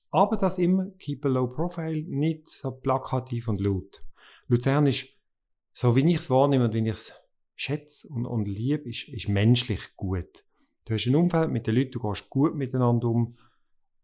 Aber 0.10 0.38
das 0.38 0.58
immer 0.58 0.88
keep 1.00 1.26
a 1.26 1.30
low 1.30 1.48
profile, 1.48 2.04
nicht 2.08 2.48
so 2.48 2.72
plakativ 2.72 3.48
und 3.48 3.60
laut. 3.60 4.04
Luzern 4.48 4.88
ist, 4.88 5.08
so 5.74 5.96
wie 5.96 6.10
ich 6.10 6.18
es 6.18 6.30
wahrnehme 6.30 6.66
und 6.66 6.74
wie 6.74 6.80
ich 6.80 6.88
es 6.96 7.14
schätze 7.56 8.08
und, 8.10 8.26
und 8.26 8.48
liebe, 8.48 8.90
ist, 8.90 9.08
ist 9.10 9.28
menschlich 9.30 9.96
gut. 9.96 10.44
Du 10.86 10.94
hast 10.94 11.06
ein 11.06 11.16
Umfeld 11.16 11.52
mit 11.52 11.68
den 11.68 11.76
Leuten, 11.76 11.92
du 11.92 12.00
gehst 12.00 12.30
gut 12.30 12.56
miteinander 12.56 13.10
um 13.10 13.38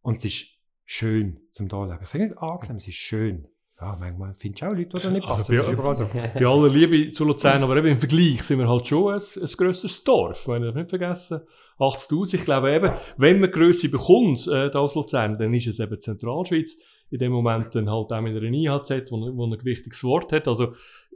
und 0.02 0.18
es 0.18 0.26
ist 0.26 0.46
schön 0.86 1.40
zum 1.52 1.70
da 1.70 1.86
leben. 1.86 2.00
Ich 2.02 2.10
sage 2.10 2.26
nicht 2.26 2.38
angenehm, 2.38 2.76
es 2.78 2.88
ist 2.88 2.96
schön. 2.96 3.48
Ja, 3.82 3.98
manchmal 4.00 4.34
findest 4.34 4.62
du 4.62 4.66
auch 4.68 4.74
Leute, 4.74 4.98
die 4.98 5.04
da 5.04 5.10
nicht 5.10 5.24
Also 5.28 5.36
passen. 5.38 5.58
bei- 5.58 5.64
ist 5.64 5.72
überall 5.72 5.96
so. 5.96 6.10
Bei 6.14 6.46
aller 6.46 6.70
Liebe 6.70 7.12
zu 7.12 7.26
Luzern, 7.26 7.64
aber 7.64 7.76
eben 7.78 7.88
im 7.88 7.98
Vergleich 7.98 8.42
sind 8.44 8.60
wir 8.60 8.70
halt 8.70 8.88
schon 8.88 9.14
ein, 9.14 9.20
ein 9.20 9.48
grösseres 9.58 10.04
Dorf. 10.04 10.48
Wenn 10.48 10.64
ihr 10.64 10.72
nicht 10.74 10.90
vergessen, 10.90 11.42
80.000. 11.80 12.36
Ich 12.36 12.46
glaube 12.46 12.72
eben, 12.72 12.92
wenn 13.18 13.40
man 13.40 13.52
Grösse 13.52 13.90
bekommt, 13.90 14.48
äh, 14.48 14.70
da 14.70 14.80
aus 14.80 14.96
Luzern, 14.96 15.38
dann 15.38 15.54
ist 15.54 15.68
es 15.68 15.80
eben 15.80 16.00
Zentralschweiz. 16.00 16.80
In 17.10 17.20
dem 17.20 17.32
Moment 17.32 17.76
dann 17.76 17.90
halt 17.92 18.12
auch 18.12 18.22
mit 18.22 18.36
einer 18.36 18.44
IHZ, 18.44 19.12
wo, 19.12 19.18
wo 19.36 19.46
ein 19.46 19.58
gewichtiges 19.58 20.04
Wort 20.04 20.32
hat. 20.32 20.48
Also, 20.48 20.74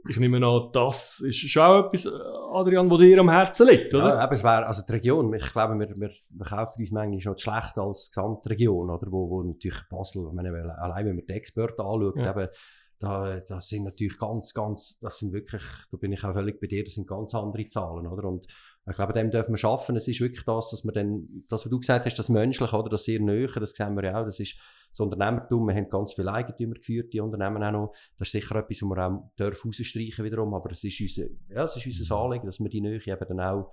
ich 0.08 0.18
nehme 0.18 0.44
an, 0.46 0.68
das 0.72 1.20
ist 1.20 1.36
schon 1.50 1.62
auch 1.62 1.86
etwas, 1.86 2.06
äh, 2.06 2.10
Adrian, 2.52 2.90
wo 2.90 2.96
dir 2.96 3.20
am 3.20 3.30
Herzen 3.30 3.66
liegt, 3.68 3.94
oder? 3.94 4.14
Ja, 4.16 4.24
eben, 4.24 4.34
es 4.34 4.42
wäre, 4.42 4.66
also 4.66 4.82
die 4.86 4.92
Region, 4.92 5.32
ich 5.34 5.52
glaube, 5.52 5.78
wir, 5.78 5.88
wir, 5.96 6.10
wir 6.30 6.46
kaufen 6.46 6.80
uns 6.80 6.90
manchmal 6.90 7.32
noch 7.32 7.38
schlecht 7.38 7.78
als 7.78 8.10
Gesamtregion, 8.14 8.90
oder? 8.90 9.06
Wo, 9.10 9.28
wo 9.28 9.42
natürlich 9.42 9.82
Basel, 9.90 10.26
ich 10.28 10.32
meine, 10.34 10.78
allein 10.78 11.06
wenn 11.06 11.16
man 11.16 11.26
die 11.26 11.32
Experten 11.34 11.80
anschaut, 11.82 12.16
Ja. 12.16 12.30
eben, 12.30 12.48
da, 12.98 13.38
das 13.40 13.68
sind 13.68 13.84
natürlich 13.84 14.18
ganz, 14.18 14.52
ganz, 14.54 14.98
das 14.98 15.18
sind 15.18 15.32
wirklich, 15.32 15.62
da 15.90 15.96
bin 15.96 16.12
ich 16.12 16.24
auch 16.24 16.32
völlig 16.32 16.60
bei 16.60 16.66
dir, 16.66 16.84
das 16.84 16.94
sind 16.94 17.06
ganz 17.06 17.34
andere 17.34 17.64
Zahlen, 17.68 18.06
oder? 18.06 18.28
Und 18.28 18.46
ich 18.88 18.96
glaube, 18.96 19.12
dem 19.12 19.30
dürfen 19.30 19.52
wir 19.52 19.58
schaffen. 19.58 19.96
Es 19.96 20.08
ist 20.08 20.20
wirklich 20.20 20.44
das, 20.44 20.70
dass 20.70 20.84
wir 20.84 20.92
dann, 20.92 21.44
das, 21.48 21.64
was 21.64 21.70
du 21.70 21.78
gesagt 21.78 22.06
hast, 22.06 22.18
das 22.18 22.28
Menschliche, 22.28 22.76
oder? 22.76 22.88
Das 22.88 23.04
sehr 23.04 23.20
Nähe, 23.20 23.46
das 23.46 23.72
sehen 23.72 23.94
wir 23.94 24.04
ja 24.04 24.20
auch, 24.20 24.24
das 24.24 24.40
ist 24.40 24.56
das 24.90 25.00
Unternehmertum. 25.00 25.66
Wir 25.68 25.74
haben 25.74 25.90
ganz 25.90 26.14
viele 26.14 26.32
Eigentümer 26.32 26.74
geführt, 26.74 27.12
die 27.12 27.20
Unternehmen 27.20 27.62
auch 27.62 27.72
noch. 27.72 27.92
Das 28.18 28.28
ist 28.28 28.32
sicher 28.32 28.56
etwas, 28.56 28.82
was 28.82 28.88
wir 28.88 29.06
auch 29.06 29.30
dürfen 29.38 29.68
rausstreichen 29.68 30.24
wiederum, 30.24 30.54
aber 30.54 30.70
es 30.72 30.82
ist 30.82 31.00
unser, 31.00 31.30
ja, 31.50 31.64
es 31.64 31.76
ist 31.76 31.86
unser 31.86 32.16
Anliegen, 32.16 32.46
dass 32.46 32.60
wir 32.60 32.68
die 32.68 32.80
Nähe 32.80 33.00
eben 33.04 33.28
dann 33.28 33.40
auch 33.40 33.70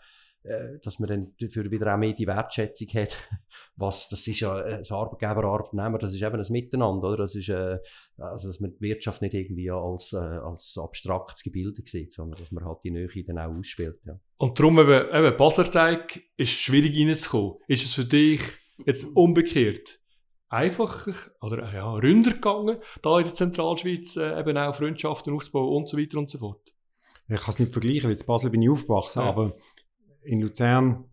dass 0.83 0.99
man 0.99 1.09
dann 1.09 1.33
dafür 1.39 1.69
wieder 1.71 1.93
auch 1.93 1.97
mehr 1.97 2.13
die 2.13 2.27
Wertschätzung 2.27 2.87
hat. 2.93 3.17
Was, 3.75 4.09
das 4.09 4.27
ist 4.27 4.39
ja 4.39 4.59
äh, 4.61 4.77
das 4.79 4.91
Arbeitgeber, 4.91 5.43
Arbeitnehmer, 5.45 5.97
das 5.97 6.13
ist 6.13 6.21
eben 6.21 6.35
ein 6.39 6.51
Miteinander, 6.51 7.07
oder? 7.09 7.17
Das 7.17 7.35
ist, 7.35 7.49
äh, 7.49 7.79
also, 8.17 8.47
dass 8.47 8.59
man 8.59 8.73
die 8.73 8.81
Wirtschaft 8.81 9.21
nicht 9.21 9.33
irgendwie 9.33 9.71
als, 9.71 10.13
äh, 10.13 10.17
als 10.17 10.77
abstraktes 10.77 11.43
Gebilde 11.43 11.81
sieht, 11.85 12.13
sondern 12.13 12.39
dass 12.39 12.51
man 12.51 12.65
halt 12.65 12.79
die 12.83 12.91
Nähe 12.91 13.09
dann 13.25 13.39
auch 13.39 13.57
ausspielt, 13.57 13.99
ja. 14.05 14.19
Und 14.37 14.59
darum 14.59 14.79
eben, 14.79 15.07
eben 15.13 15.37
Basler 15.37 15.71
Teig 15.71 16.21
ist 16.35 16.51
schwierig 16.51 16.97
reinzukommen. 16.97 17.55
Ist 17.67 17.85
es 17.85 17.93
für 17.93 18.05
dich 18.05 18.41
jetzt 18.85 19.05
umgekehrt 19.15 19.99
einfacher 20.49 21.13
oder 21.41 21.71
ja, 21.73 21.91
ründer 21.93 22.31
gegangen, 22.31 22.77
da 23.01 23.17
in 23.19 23.25
der 23.25 23.33
Zentralschweiz 23.33 24.15
äh, 24.17 24.39
eben 24.39 24.57
auch 24.57 24.75
Freundschaften 24.75 25.33
aufzubauen 25.33 25.75
und 25.75 25.89
so 25.89 25.97
weiter 25.97 26.17
und 26.17 26.29
so 26.29 26.37
fort? 26.37 26.73
Ich 27.27 27.41
kann 27.41 27.49
es 27.53 27.59
nicht 27.59 27.71
vergleichen, 27.71 28.09
weil 28.09 28.17
in 28.17 28.25
Basel 28.25 28.51
bin 28.51 28.61
ich 28.61 28.69
aufgewachsen, 28.69 29.21
Ja. 29.21 29.29
aber 29.29 29.55
in 30.25 30.41
Luzern 30.41 31.05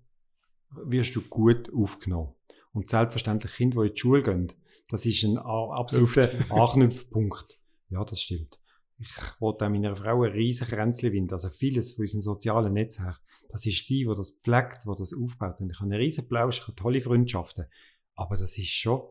wirst 0.70 1.14
du 1.14 1.22
gut 1.22 1.72
aufgenommen. 1.74 2.34
Und 2.72 2.88
selbstverständlich 2.88 3.52
Kinder, 3.52 3.82
die 3.82 3.88
in 3.88 3.94
die 3.94 4.00
Schule 4.00 4.22
gehen, 4.22 4.52
das 4.88 5.06
ist 5.06 5.22
ein 5.24 5.38
absoluter 5.38 6.30
Anknüpfpunkt. 6.50 7.58
Ja, 7.90 8.04
das 8.04 8.22
stimmt. 8.22 8.58
Ich 8.98 9.10
wollte 9.40 9.66
auch 9.66 9.70
meiner 9.70 9.96
Frau 9.96 10.22
ein 10.22 10.32
riesen 10.32 10.66
Kränzchen 10.66 11.12
winden. 11.12 11.32
Also 11.32 11.50
vieles 11.50 11.92
von 11.92 12.02
unserem 12.02 12.22
sozialen 12.22 12.72
Netzwerk, 12.72 13.20
das 13.48 13.66
ist 13.66 13.86
sie, 13.86 14.04
die 14.04 14.14
das 14.14 14.30
pflegt, 14.30 14.84
die 14.84 14.98
das 14.98 15.12
aufbaut. 15.12 15.60
Und 15.60 15.70
ich 15.70 15.80
habe 15.80 15.90
einen 15.90 16.00
riesen 16.00 16.28
Plausch, 16.28 16.58
ich 16.58 16.62
habe 16.62 16.76
tolle 16.76 17.00
Freundschaften. 17.00 17.66
Aber 18.14 18.36
das 18.36 18.56
ist 18.56 18.68
schon, 18.68 19.02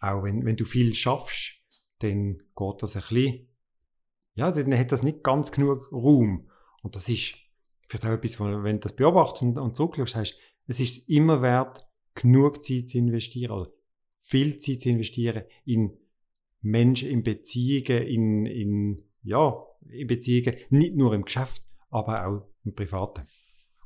auch 0.00 0.22
wenn, 0.24 0.44
wenn 0.44 0.56
du 0.56 0.64
viel 0.64 0.94
schaffst, 0.94 1.60
dann 2.00 2.38
geht 2.56 2.82
das 2.82 2.96
ein 2.96 3.02
bisschen, 3.02 3.48
ja, 4.34 4.50
dann 4.50 4.78
hat 4.78 4.92
das 4.92 5.02
nicht 5.02 5.22
ganz 5.22 5.52
genug 5.52 5.92
Raum. 5.92 6.48
Und 6.82 6.96
das 6.96 7.08
ist 7.08 7.36
vielleicht 7.88 8.06
auch 8.06 8.12
etwas, 8.12 8.40
wenn 8.40 8.76
du 8.76 8.80
das 8.80 8.94
beobachtest 8.94 9.42
und, 9.42 9.58
und 9.58 9.76
zurückschaust, 9.76 10.16
heißt, 10.16 10.38
es 10.66 10.80
ist 10.80 11.08
immer 11.08 11.42
wert, 11.42 11.86
genug 12.14 12.62
Zeit 12.62 12.88
zu 12.88 12.98
investieren, 12.98 13.52
oder 13.52 13.70
viel 14.18 14.58
Zeit 14.58 14.80
zu 14.80 14.88
investieren 14.88 15.44
in 15.64 15.96
Menschen, 16.60 17.10
in 17.10 17.22
Beziehungen, 17.22 18.02
in, 18.02 18.46
in, 18.46 19.04
ja, 19.22 19.54
in 19.88 20.06
Beziehungen, 20.06 20.56
nicht 20.70 20.94
nur 20.94 21.14
im 21.14 21.24
Geschäft, 21.24 21.62
aber 21.90 22.26
auch 22.26 22.48
im 22.64 22.74
Privaten. 22.74 23.26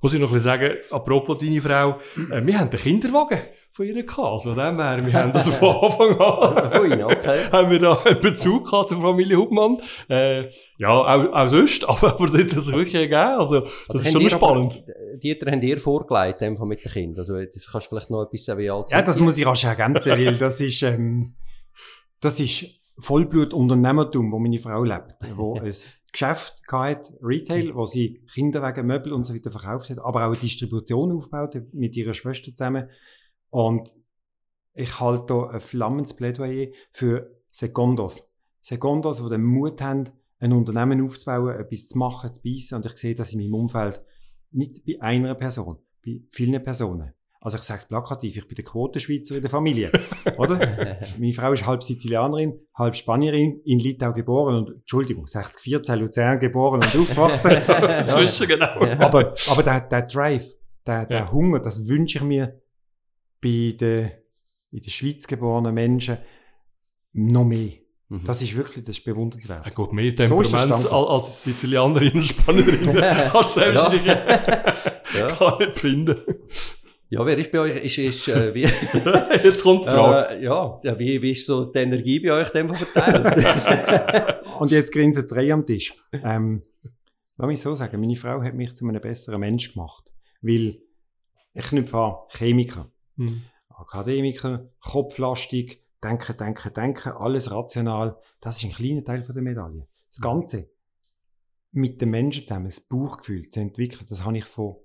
Muss 0.00 0.14
ich 0.14 0.20
noch 0.20 0.28
ein 0.28 0.34
bisschen 0.34 0.44
sagen, 0.44 0.76
apropos 0.90 1.38
deine 1.38 1.60
Frau, 1.60 1.98
äh, 2.30 2.44
wir 2.44 2.58
haben 2.58 2.70
den 2.70 2.78
Kinderwagen 2.80 3.38
von 3.72 3.86
ihr 3.86 3.94
gehabt. 4.04 4.18
Also, 4.18 4.54
von 4.54 4.64
dem 4.64 4.78
her, 4.80 4.98
wir 5.04 5.12
haben 5.12 5.32
das 5.32 5.48
von 5.48 5.76
Anfang 5.82 6.20
an. 6.20 6.70
Von 6.72 6.86
Ihnen, 6.92 7.04
okay. 7.04 7.44
haben 7.52 7.70
wir 7.70 7.78
da 7.80 7.94
einen 8.04 8.20
Bezug 8.20 8.70
gehabt 8.70 8.90
zur 8.90 9.00
Familie 9.00 9.36
Hubmann. 9.38 9.78
Äh, 10.08 10.50
ja, 10.78 10.88
auch, 10.90 11.32
auch 11.32 11.48
sonst, 11.48 11.84
aber, 11.88 12.14
aber 12.14 12.26
das 12.26 12.40
hat 12.40 12.56
das 12.56 12.72
wirklich 12.72 12.92
gegeben. 13.02 13.14
Also, 13.14 13.60
das 13.60 13.70
Also 13.88 14.06
ist 14.06 14.12
schon 14.12 14.30
spannend. 14.30 14.82
Aber, 14.84 15.16
Dieter, 15.18 15.50
haben 15.50 15.62
ihr 15.62 15.80
vorgelegt, 15.80 16.40
dem 16.40 16.56
von 16.56 16.68
mit 16.68 16.84
den 16.84 16.92
Kindern? 16.92 17.18
Also, 17.18 17.34
das 17.42 17.66
kannst 17.70 17.86
du 17.86 17.90
vielleicht 17.90 18.10
noch 18.10 18.22
etwas 18.22 18.58
wie 18.58 18.70
alt 18.70 18.90
Ja, 18.90 19.02
das 19.02 19.16
die? 19.16 19.22
muss 19.22 19.36
ich 19.38 19.46
rasch 19.46 19.64
ergänzen, 19.64 20.12
weil 20.12 20.36
das 20.36 20.60
ist, 20.60 20.82
ähm, 20.82 21.34
das 22.20 22.38
ist 22.40 22.66
Vollblut-Unternehmertum, 22.98 24.32
wo 24.32 24.38
meine 24.38 24.58
Frau 24.58 24.82
lebt, 24.84 25.16
wo 25.36 25.54
ein 25.54 25.72
Geschäft 26.12 26.62
hat, 26.70 27.12
Retail, 27.22 27.74
wo 27.74 27.86
sie 27.86 28.24
Kinderwagen, 28.32 28.86
Möbel 28.86 29.12
und 29.12 29.24
so 29.24 29.34
weiter 29.34 29.50
verkauft 29.50 29.90
hat, 29.90 29.98
aber 29.98 30.24
auch 30.24 30.32
eine 30.32 30.36
Distribution 30.36 31.12
aufgebaut 31.12 31.54
hat 31.54 31.74
mit 31.74 31.96
ihrer 31.96 32.14
Schwester 32.14 32.50
zusammen. 32.50 32.88
Und 33.50 33.90
ich 34.74 35.00
halte 35.00 35.34
hier 35.34 35.50
ein 35.50 35.60
flammendes 35.60 36.14
Plädoyer 36.14 36.68
für 36.92 37.36
Secondos. 37.50 38.30
Secondos, 38.60 39.22
die 39.22 39.28
den 39.28 39.44
Mut 39.44 39.80
haben, 39.80 40.10
ein 40.40 40.52
Unternehmen 40.52 41.04
aufzubauen, 41.04 41.56
etwas 41.56 41.88
zu 41.88 41.98
machen, 41.98 42.32
zu 42.32 42.42
beißen. 42.42 42.76
Und 42.76 42.86
ich 42.86 42.96
sehe 42.96 43.14
das 43.14 43.32
in 43.32 43.40
meinem 43.40 43.54
Umfeld 43.54 44.00
nicht 44.50 44.84
bei 44.84 45.00
einer 45.00 45.34
Person, 45.34 45.78
bei 46.04 46.20
vielen 46.30 46.62
Personen. 46.62 47.12
Also 47.40 47.56
ich 47.56 47.62
sage 47.62 47.78
es 47.80 47.86
plakativ, 47.88 48.36
ich 48.36 48.48
bin 48.48 48.56
der 48.56 48.64
Quotenschweizer 48.64 49.36
in 49.36 49.42
der 49.42 49.50
Familie, 49.50 49.92
oder? 50.38 50.56
Meine 51.18 51.32
Frau 51.32 51.52
ist 51.52 51.64
halb 51.66 51.84
Sizilianerin, 51.84 52.58
halb 52.74 52.96
Spanierin, 52.96 53.60
in 53.64 53.78
Litau 53.78 54.12
geboren 54.12 54.56
und, 54.56 54.70
Entschuldigung, 54.80 55.26
60, 55.26 55.60
14 55.62 55.98
Luzern 56.00 56.40
geboren 56.40 56.80
und 56.82 56.96
aufgewachsen. 56.96 57.52
Inzwischen, 58.00 58.48
genau. 58.48 58.66
aber 58.98 59.34
aber 59.50 59.62
der, 59.62 59.80
der 59.82 60.02
Drive, 60.02 60.48
der, 60.84 61.06
der 61.06 61.18
Ja. 61.18 61.32
Hunger, 61.32 61.60
das 61.60 61.86
wünsche 61.86 62.18
ich 62.18 62.24
mir 62.24 62.60
bei 63.40 63.76
den 63.78 64.10
in 64.72 64.82
der 64.82 64.90
Schweiz 64.90 65.26
geborenen 65.26 65.72
Menschen 65.74 66.18
noch 67.12 67.44
mehr. 67.44 67.70
Mhm. 68.08 68.24
Das 68.24 68.42
ist 68.42 68.56
wirklich, 68.56 68.84
das 68.84 68.98
ist 68.98 69.04
bewundernswert. 69.04 69.64
Ja, 69.64 69.72
gut, 69.72 69.92
mehr 69.92 70.10
So 70.10 70.40
ist 70.40 70.46
es 70.48 70.52
Temperament 70.52 70.70
danke. 70.72 70.90
als, 70.92 71.26
als 71.28 71.42
Sizilianerin 71.44 72.12
und 72.14 72.22
Spanierin 72.24 72.82
kannst 73.30 73.56
du 73.56 73.60
selbst 73.60 73.82
Ja. 73.84 73.88
nicht, 73.92 74.06
Ja. 75.16 75.28
gar 75.38 75.58
nicht 75.58 75.78
finden. 75.78 76.16
Ja, 77.10 77.24
wer 77.24 77.38
ist 77.38 77.50
bei 77.50 77.60
euch, 77.60 77.76
ist, 77.84 77.98
ist, 77.98 78.28
äh, 78.28 78.54
wie, 78.54 78.62
Jetzt 79.44 79.62
kommt 79.62 79.86
die 79.86 79.90
Frage. 79.90 80.34
äh, 80.34 80.44
ja, 80.44 80.80
wie, 80.98 81.22
wie 81.22 81.30
ist 81.32 81.46
so 81.46 81.64
die 81.64 81.78
Energie 81.78 82.20
bei 82.20 82.32
euch 82.32 82.50
dem 82.50 82.74
verteilt? 82.74 84.44
Und 84.58 84.70
jetzt 84.70 84.92
grinsen 84.92 85.26
drei 85.26 85.52
am 85.52 85.64
Tisch. 85.64 85.92
Ähm, 86.12 86.62
lass 87.36 87.46
mich 87.46 87.60
so 87.60 87.74
sagen, 87.74 88.00
meine 88.00 88.16
Frau 88.16 88.42
hat 88.42 88.54
mich 88.54 88.74
zu 88.74 88.86
einem 88.86 89.00
besseren 89.00 89.40
Mensch 89.40 89.72
gemacht. 89.72 90.12
Weil 90.42 90.80
ich 91.54 91.64
knüpfe 91.64 91.96
an 91.96 92.14
Chemiker, 92.30 92.90
Hm. 93.16 93.42
Akademiker, 93.70 94.68
kopflastig, 94.80 95.82
denken, 96.02 96.36
denken, 96.36 96.74
denken, 96.74 97.12
alles 97.12 97.50
rational. 97.50 98.16
Das 98.40 98.58
ist 98.58 98.64
ein 98.64 98.72
kleiner 98.72 99.04
Teil 99.04 99.22
von 99.24 99.34
der 99.34 99.42
Medaille. 99.42 99.86
Das 100.08 100.20
Ganze 100.20 100.70
mit 101.72 102.00
den 102.00 102.10
Menschen 102.10 102.46
zusammen, 102.46 102.66
das 102.66 102.80
Bauchgefühl 102.80 103.48
zu 103.48 103.60
entwickeln, 103.60 104.06
das 104.08 104.24
habe 104.24 104.36
ich 104.38 104.44
von 104.44 104.76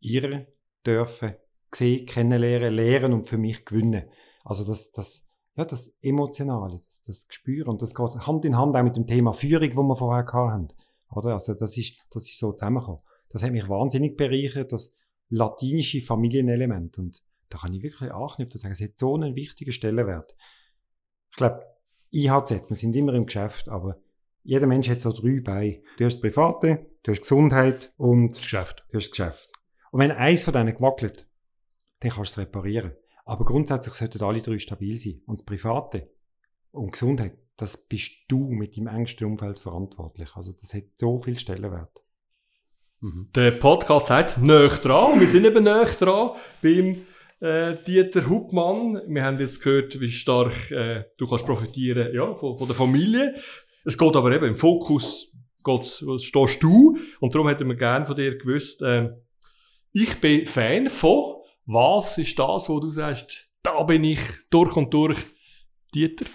ihr 0.00 0.46
dürfen 0.86 1.34
sehen, 1.74 2.06
kennenlernen, 2.06 2.72
lernen 2.72 3.12
und 3.12 3.28
für 3.28 3.38
mich 3.38 3.64
gewinnen. 3.64 4.04
Also 4.44 4.64
das, 4.64 4.92
das, 4.92 5.26
ja, 5.56 5.64
das 5.64 5.94
Emotionale, 6.00 6.80
das, 6.86 7.02
das 7.04 7.28
Gespür 7.28 7.68
und 7.68 7.82
das 7.82 7.94
geht 7.94 8.26
Hand 8.26 8.44
in 8.44 8.56
Hand 8.56 8.76
auch 8.76 8.82
mit 8.82 8.96
dem 8.96 9.06
Thema 9.06 9.32
Führung, 9.32 9.76
wo 9.76 9.82
wir 9.82 9.96
vorher 9.96 10.26
haben. 10.32 10.68
Oder? 11.10 11.34
Also 11.34 11.54
das 11.54 11.76
ist, 11.76 11.98
das 12.10 12.24
ist 12.24 12.38
so 12.38 12.52
zusammengekommen. 12.52 13.02
Das 13.30 13.42
hat 13.42 13.52
mich 13.52 13.68
wahnsinnig 13.68 14.16
bereichert, 14.16 14.72
das 14.72 14.94
latinische 15.28 16.00
Familienelement. 16.00 16.98
Und 16.98 17.22
da 17.50 17.58
kann 17.58 17.74
ich 17.74 17.82
wirklich 17.82 18.10
anknüpfen 18.10 18.58
sagen, 18.58 18.72
es 18.72 18.80
hat 18.80 18.98
so 18.98 19.14
einen 19.14 19.34
wichtigen 19.34 19.72
Stellenwert. 19.72 20.34
Ich 21.30 21.36
glaube, 21.36 21.62
IHZ, 22.10 22.68
wir 22.68 22.76
sind 22.76 22.96
immer 22.96 23.12
im 23.14 23.26
Geschäft, 23.26 23.68
aber 23.68 23.98
jeder 24.42 24.66
Mensch 24.66 24.88
hat 24.88 25.02
so 25.02 25.12
drei 25.12 25.40
Beine. 25.40 25.82
Du 25.98 26.04
hast 26.06 26.14
das 26.14 26.20
Private, 26.20 26.86
du 27.02 27.12
hast 27.12 27.20
Gesundheit 27.20 27.92
und 27.98 28.30
Das 28.30 28.42
Geschäft. 28.42 28.86
du 28.90 28.96
hast 28.96 29.08
das 29.08 29.10
Geschäft. 29.10 29.52
Und 29.90 30.00
wenn 30.00 30.10
eins 30.10 30.44
von 30.44 30.52
denen 30.52 30.74
gewackelt, 30.74 31.28
dann 32.00 32.10
kannst 32.10 32.36
du 32.36 32.40
es 32.40 32.46
reparieren. 32.46 32.92
Aber 33.24 33.44
grundsätzlich 33.44 33.94
sollten 33.94 34.22
alle 34.22 34.40
drei 34.40 34.58
stabil 34.58 34.98
sein. 34.98 35.20
Und 35.26 35.38
das 35.38 35.44
Private 35.44 36.10
und 36.70 36.92
Gesundheit, 36.92 37.38
das 37.56 37.88
bist 37.88 38.10
du 38.28 38.50
mit 38.50 38.76
deinem 38.76 38.86
engsten 38.86 39.26
Umfeld 39.26 39.58
verantwortlich. 39.58 40.30
Also 40.34 40.52
das 40.52 40.72
hat 40.74 40.84
so 40.96 41.18
viel 41.18 41.38
Stellenwert. 41.38 42.02
Mhm. 43.00 43.30
Der 43.34 43.50
Podcast 43.52 44.06
sagt 44.06 44.38
«Näch 44.38 44.76
dran». 44.78 45.20
Wir 45.20 45.28
sind 45.28 45.44
eben 45.44 45.64
näch 45.64 45.90
dran 45.98 46.30
beim 46.62 47.06
äh, 47.40 47.76
Dieter 47.86 48.28
Hubmann. 48.28 49.02
Wir 49.06 49.24
haben 49.24 49.38
jetzt 49.38 49.62
gehört, 49.62 50.00
wie 50.00 50.10
stark 50.10 50.70
äh, 50.70 51.04
du 51.16 51.26
kannst 51.26 51.46
profitieren 51.46 52.14
ja, 52.14 52.34
von, 52.34 52.56
von 52.56 52.66
der 52.66 52.76
Familie. 52.76 53.34
Es 53.84 53.96
geht 53.96 54.16
aber 54.16 54.32
eben 54.32 54.46
im 54.46 54.56
Fokus 54.56 55.32
geht's, 55.64 56.04
stehst 56.22 56.62
du. 56.62 56.98
Und 57.20 57.34
darum 57.34 57.48
hätten 57.48 57.68
wir 57.68 57.76
gerne 57.76 58.06
von 58.06 58.16
dir 58.16 58.36
gewusst, 58.38 58.82
äh, 58.82 59.10
ich 59.92 60.20
bin 60.20 60.46
Fan 60.46 60.90
von, 60.90 61.42
was 61.66 62.18
ist 62.18 62.38
das, 62.38 62.68
wo 62.68 62.80
du 62.80 62.88
sagst, 62.88 63.50
da 63.62 63.82
bin 63.82 64.04
ich 64.04 64.20
durch 64.50 64.76
und 64.76 64.92
durch 64.92 65.18
Dieter? 65.94 66.26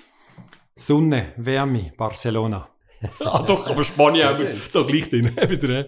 Sonne, 0.76 1.34
Wärme, 1.38 1.94
Barcelona. 1.98 2.70
ah 3.20 3.44
doch, 3.44 3.68
aber 3.68 3.84
Spanien 3.84 4.62
da 4.72 4.84
gleich 4.84 5.10
drin. 5.10 5.36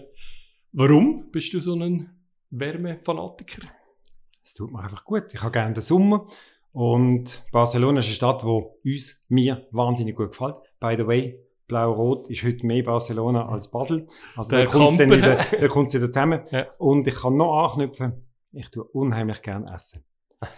Warum 0.72 1.30
bist 1.30 1.52
du 1.52 1.60
so 1.60 1.74
ein 1.74 2.10
Wärmefanatiker? 2.50 3.68
Es 4.44 4.54
tut 4.54 4.70
mir 4.70 4.80
einfach 4.80 5.04
gut. 5.04 5.24
Ich 5.32 5.42
habe 5.42 5.50
gerne 5.50 5.74
den 5.74 5.82
Sommer. 5.82 6.26
Und 6.72 7.44
Barcelona 7.52 8.00
ist 8.00 8.06
eine 8.06 8.14
Stadt, 8.14 8.42
die 8.42 8.92
uns, 8.92 9.18
mir 9.28 9.66
wahnsinnig 9.70 10.14
gut 10.14 10.32
gefällt. 10.32 10.56
By 10.78 10.94
the 10.96 11.06
way, 11.06 11.45
Blau-Rot 11.66 12.28
ist 12.30 12.44
heute 12.44 12.64
mehr 12.66 12.82
Barcelona 12.84 13.48
als 13.48 13.70
Basel. 13.70 14.06
Also 14.36 14.50
Der 14.50 14.64
da 14.64 14.70
kommt 14.70 15.00
dann 15.00 15.10
wieder, 15.10 15.36
da 15.36 15.68
kommt's 15.68 15.94
wieder 15.94 16.10
zusammen. 16.10 16.42
Ja. 16.50 16.66
Und 16.78 17.06
ich 17.06 17.14
kann 17.14 17.36
noch 17.36 17.64
anknüpfen, 17.64 18.26
ich 18.52 18.70
tue 18.70 18.84
unheimlich 18.84 19.42
gerne 19.42 19.72
essen. 19.72 20.04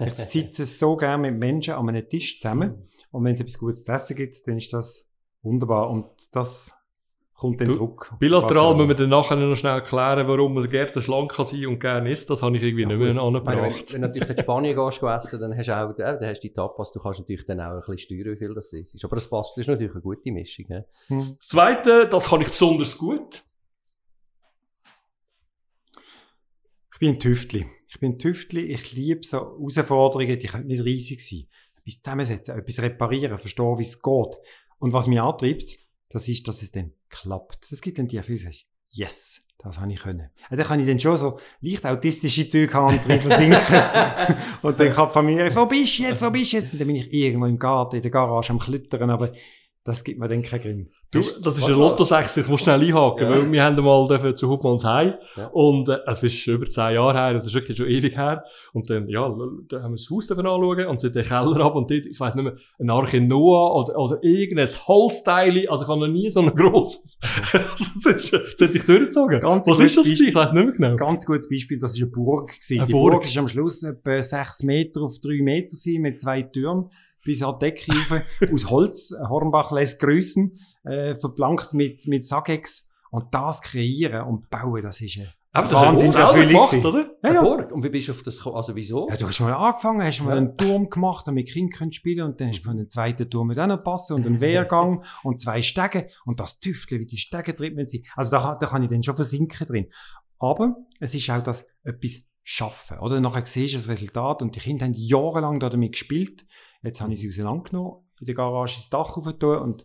Ich 0.01 0.15
sitze 0.15 0.67
so 0.67 0.97
gerne 0.97 1.31
mit 1.31 1.39
Menschen 1.39 1.75
an 1.75 1.89
einem 1.89 2.09
Tisch 2.09 2.41
zusammen. 2.41 2.89
Und 3.11 3.25
wenn 3.25 3.35
es 3.35 3.41
etwas 3.41 3.59
Gutes 3.59 3.85
zu 3.85 3.93
essen 3.93 4.17
gibt, 4.17 4.47
dann 4.47 4.57
ist 4.57 4.73
das 4.73 5.11
wunderbar. 5.43 5.91
Und 5.91 6.07
das 6.33 6.78
kommt 7.39 7.61
dann 7.61 7.69
Du, 7.69 7.75
zurück. 7.75 8.13
Bilateral 8.19 8.75
müssen 8.75 8.89
wir 8.89 8.95
dann 8.97 9.11
nachher 9.11 9.37
noch 9.37 9.55
schnell 9.55 9.81
klären, 9.83 10.27
warum 10.27 10.55
man 10.55 10.69
gerne 10.69 11.01
schlank 11.01 11.33
kann 11.33 11.45
sein 11.47 11.67
und 11.67 11.79
gerne 11.79 12.11
isst. 12.11 12.29
Das 12.29 12.43
habe 12.43 12.57
ich 12.57 12.63
irgendwie 12.65 12.83
Ja, 12.83 12.89
nicht 12.89 12.99
mehr 12.99 13.15
gut. 13.15 13.27
Ich 13.27 13.45
meine, 13.45 13.63
wenn, 13.63 13.65
angebracht. 13.65 13.93
wenn 13.93 14.03
du 14.03 14.07
natürlich 14.09 14.31
in 14.31 14.39
Spanien 14.39 14.77
gehst, 14.77 15.03
essen, 15.03 15.41
dann 15.41 15.57
hast 15.57 15.69
du 15.69 15.77
auch, 15.77 15.95
dann 15.95 16.27
hast 16.27 16.41
du 16.43 16.49
die 16.49 16.53
Tapas, 16.53 16.91
du 16.91 16.99
kannst 16.99 17.21
natürlich 17.21 17.47
dann 17.47 17.61
auch 17.61 17.71
ein 17.75 17.77
bisschen 17.79 17.99
steuern, 17.99 18.35
wie 18.35 18.37
viel 18.39 18.55
das 18.55 18.73
ist. 18.73 19.05
Aber 19.05 19.15
das 19.15 19.31
passt, 19.31 19.57
das 19.57 19.63
ist 19.63 19.69
natürlich 19.69 19.93
eine 19.93 20.03
gute 20.03 20.33
Mischung. 20.33 20.65
Ja? 20.69 20.79
Hm. 21.07 21.17
Das 21.17 21.39
Zweite, 21.39 22.09
das 22.09 22.29
kann 22.29 22.41
ich 22.41 22.49
besonders 22.49 22.99
gut. 22.99 23.43
Ich 26.93 26.99
bin 26.99 27.11
ein 27.15 27.21
Tüftli. 27.21 27.67
Ich 27.89 28.01
bin 28.01 28.13
ein 28.13 28.19
Tüftli. 28.19 28.63
Ich 28.73 28.93
liebe 28.95 29.25
so 29.25 29.39
Herausforderungen, 29.39 30.37
die 30.41 30.47
können 30.49 30.67
nicht 30.67 30.85
riesig 30.85 31.25
sein. 31.25 31.47
Etwas 31.79 32.03
zusammensetzen, 32.03 32.59
etwas 32.59 32.83
reparieren, 32.83 33.39
verstehen, 33.39 33.79
wie 33.79 33.83
es 33.83 34.03
geht. 34.03 34.37
Und 34.81 34.93
was 34.93 35.07
mich 35.07 35.21
antreibt, 35.21 35.79
das 36.09 36.27
ist, 36.27 36.49
dass 36.49 36.63
es 36.63 36.73
dann 36.73 36.93
klappt. 37.11 37.71
Es 37.73 37.81
gibt 37.81 37.99
dann 37.99 38.09
die 38.09 38.17
Erfüllung, 38.17 38.53
yes, 38.93 39.43
das 39.59 39.81
habe 39.81 39.93
ich 39.93 40.01
können. 40.01 40.31
Also 40.45 40.57
dann 40.57 40.67
kann 40.67 40.81
ich 40.81 40.87
dann 40.87 41.01
schon 41.01 41.17
so 41.17 41.39
leicht 41.61 41.85
autistische 41.85 42.49
Züge 42.49 42.73
haben 42.75 42.97
und 42.97 43.07
drin 43.07 43.21
versinken. 43.21 43.59
und 44.63 44.79
dann 44.79 44.93
kann 44.93 45.09
die 45.09 45.13
Familie, 45.13 45.57
wo 45.57 45.67
bist 45.67 45.99
du 45.99 46.03
jetzt, 46.05 46.23
wo 46.23 46.31
bist 46.31 46.53
du 46.53 46.57
jetzt? 46.59 46.73
Und 46.73 46.81
dann 46.81 46.87
bin 46.87 46.97
ich 46.97 47.13
irgendwo 47.13 47.47
im 47.47 47.59
Garten, 47.59 47.97
in 47.97 48.03
der 48.03 48.11
Garage 48.11 48.51
am 48.51 48.59
Klettern, 48.59 49.11
aber 49.11 49.33
das 49.89 50.05
gibt 50.05 50.19
mir 50.21 50.29
dann 50.29 50.43
keinen 50.43 50.61
Grin. 50.63 50.91
Du, 51.11 51.21
das 51.43 51.57
ist 51.57 51.65
ein 51.65 51.73
Lotto-6, 51.73 52.41
ich 52.43 52.49
muss 52.49 52.61
schnell 52.61 52.83
einhaken, 52.83 53.23
Ja. 53.27 53.31
weil 53.31 53.51
wir 53.51 53.63
haben 53.65 53.83
mal 53.83 54.35
zu 54.37 54.51
Hubmanns 54.51 54.85
Heim 54.85 55.15
Ja. 55.37 55.47
und 55.47 55.89
äh, 55.89 56.01
es 56.07 56.23
ist 56.23 56.47
über 56.47 56.67
zehn 56.67 56.95
Jahre 56.97 57.17
her, 57.19 57.33
das 57.33 57.47
ist 57.47 57.55
wirklich 57.55 57.79
schon 57.79 57.89
ewig 57.89 58.15
her 58.15 58.45
und 58.75 58.91
dann, 58.91 59.09
ja, 59.09 59.23
da 59.69 59.83
haben 59.83 59.93
wir 59.93 59.97
das 59.97 60.11
Haus 60.11 60.31
anschauen 60.31 60.87
und 60.87 61.01
sind 61.01 61.15
den 61.15 61.25
Keller 61.25 61.61
ab 61.65 61.75
und 61.77 61.91
dort, 61.91 62.05
ich 62.05 62.21
weiss 62.21 62.35
nicht 62.35 62.45
mehr, 62.45 62.57
ein 62.79 62.91
Arche 62.91 63.23
Noah 63.23 63.75
oder, 63.77 63.99
oder 63.99 64.19
irgendein 64.23 64.67
Holzteil, 64.69 65.67
also 65.69 65.85
ich 65.85 65.89
habe 65.89 66.01
noch 66.01 66.09
nie 66.13 66.29
so 66.29 66.41
ein 66.41 66.55
grosses, 66.55 67.19
das, 67.53 68.05
ist, 68.05 68.33
das 68.35 68.61
hat 68.61 68.73
sich 68.75 68.85
durchgezogen. 68.85 69.41
Ganz 69.41 69.67
Was 69.67 69.81
ist 69.81 69.97
das 69.97 70.05
gewesen? 70.05 70.29
Ich 70.29 70.35
weiss 70.35 70.53
nicht 70.53 70.79
mehr 70.79 70.91
genau. 70.91 70.97
Ganz 70.97 71.25
gutes 71.25 71.49
Beispiel, 71.49 71.79
das 71.79 71.95
ist 71.95 72.03
eine 72.03 72.11
Burg. 72.11 72.49
Gewesen. 72.51 72.79
Eine 72.81 72.87
die 72.87 72.93
Burg. 72.93 73.13
Burg. 73.13 73.25
ist 73.25 73.39
am 73.39 73.49
Schluss 73.49 73.83
etwa 73.83 74.21
sechs 74.21 74.63
Meter 74.63 75.03
auf 75.03 75.19
drei 75.21 75.41
Meter 75.41 75.75
mit 76.01 76.21
zwei 76.21 76.43
Türmen 76.43 76.91
bis 77.29 77.43
an 77.43 77.57
die 77.61 77.67
Decke 77.67 77.93
rauf, 77.93 78.23
aus 78.53 78.71
Holz. 78.71 79.15
Hornbach 79.29 79.71
lässt 79.71 80.01
grüßen, 80.01 80.59
äh, 80.85 81.15
verplankt 81.15 81.75
mit, 81.75 82.07
mit 82.07 82.25
Sagex. 82.27 82.89
Und 83.11 83.33
das 83.35 83.63
kreieren 83.63 84.23
und 84.27 84.51
bauen, 84.51 84.83
das 84.83 85.01
ist 85.01 85.17
eine 85.19 85.33
Aber 85.53 85.69
das 85.69 85.79
hast 85.79 86.35
du 86.37 86.47
gemacht, 86.47 86.71
gewesen. 86.71 86.87
oder? 86.87 87.11
Ja, 87.23 87.33
ja. 87.35 87.43
Burg. 87.43 87.73
Und 87.73 87.83
wie 87.85 87.89
bist 87.89 88.09
du 88.09 88.13
auf 88.13 88.23
das 88.23 88.37
gekommen? 88.37 88.57
Also 88.57 88.75
wieso? 88.77 89.09
Ja, 89.09 89.17
du 89.17 89.27
hast 89.29 89.41
mal 89.41 89.53
angefangen, 89.55 90.03
hast 90.03 90.21
mal 90.23 90.33
Ja. 90.33 90.37
einen 90.37 90.57
Turm 90.59 90.91
gemacht, 90.91 91.27
damit 91.27 91.51
Kinder 91.51 91.77
können 91.77 91.93
spielen 91.93 92.25
und 92.27 92.41
dann 92.41 92.49
hast 92.49 92.61
du 92.61 92.65
von 92.65 92.77
den 92.77 92.89
zweiten 92.89 93.29
Turm 93.31 93.49
mit 93.49 93.57
noch 93.57 93.79
passen 93.81 94.15
und 94.15 94.27
einen 94.27 94.41
Wehrgang 94.41 95.03
und 95.23 95.41
zwei 95.41 95.63
Stege 95.63 96.09
und 96.27 96.39
das 96.41 96.61
Tüfteln, 96.61 97.01
wie 97.01 97.07
die 97.07 97.17
Stege 97.19 97.55
drin 97.55 97.87
sind. 97.87 98.07
Also 98.17 98.31
da, 98.31 98.57
da 98.61 98.67
kann 98.67 98.83
ich 98.83 98.91
dann 98.91 99.03
schon 99.03 99.17
versinken 99.17 99.67
drin. 99.67 99.87
Aber 100.39 100.77
es 101.01 101.15
ist 101.15 101.29
auch 101.31 101.43
das 101.43 101.67
etwas 101.83 102.27
schaffen, 102.43 102.99
oder? 103.01 103.21
Nachher 103.21 103.45
siehst 103.45 103.75
du 103.75 103.79
das 103.79 103.89
Resultat 103.89 104.41
und 104.43 104.55
die 104.55 104.61
Kinder 104.61 104.87
haben 104.87 104.95
jahrelang 104.95 105.61
da 105.61 105.69
damit 105.69 105.93
gespielt. 105.93 106.47
Jetzt 106.83 107.01
habe 107.01 107.13
ich 107.13 107.21
sie 107.21 107.29
auseinandergenommen, 107.29 108.05
in 108.21 108.27
der 108.27 108.35
Garage 108.35 108.77
das 108.77 108.89
Dach 108.89 109.17
aufgetan 109.17 109.59
und 109.59 109.85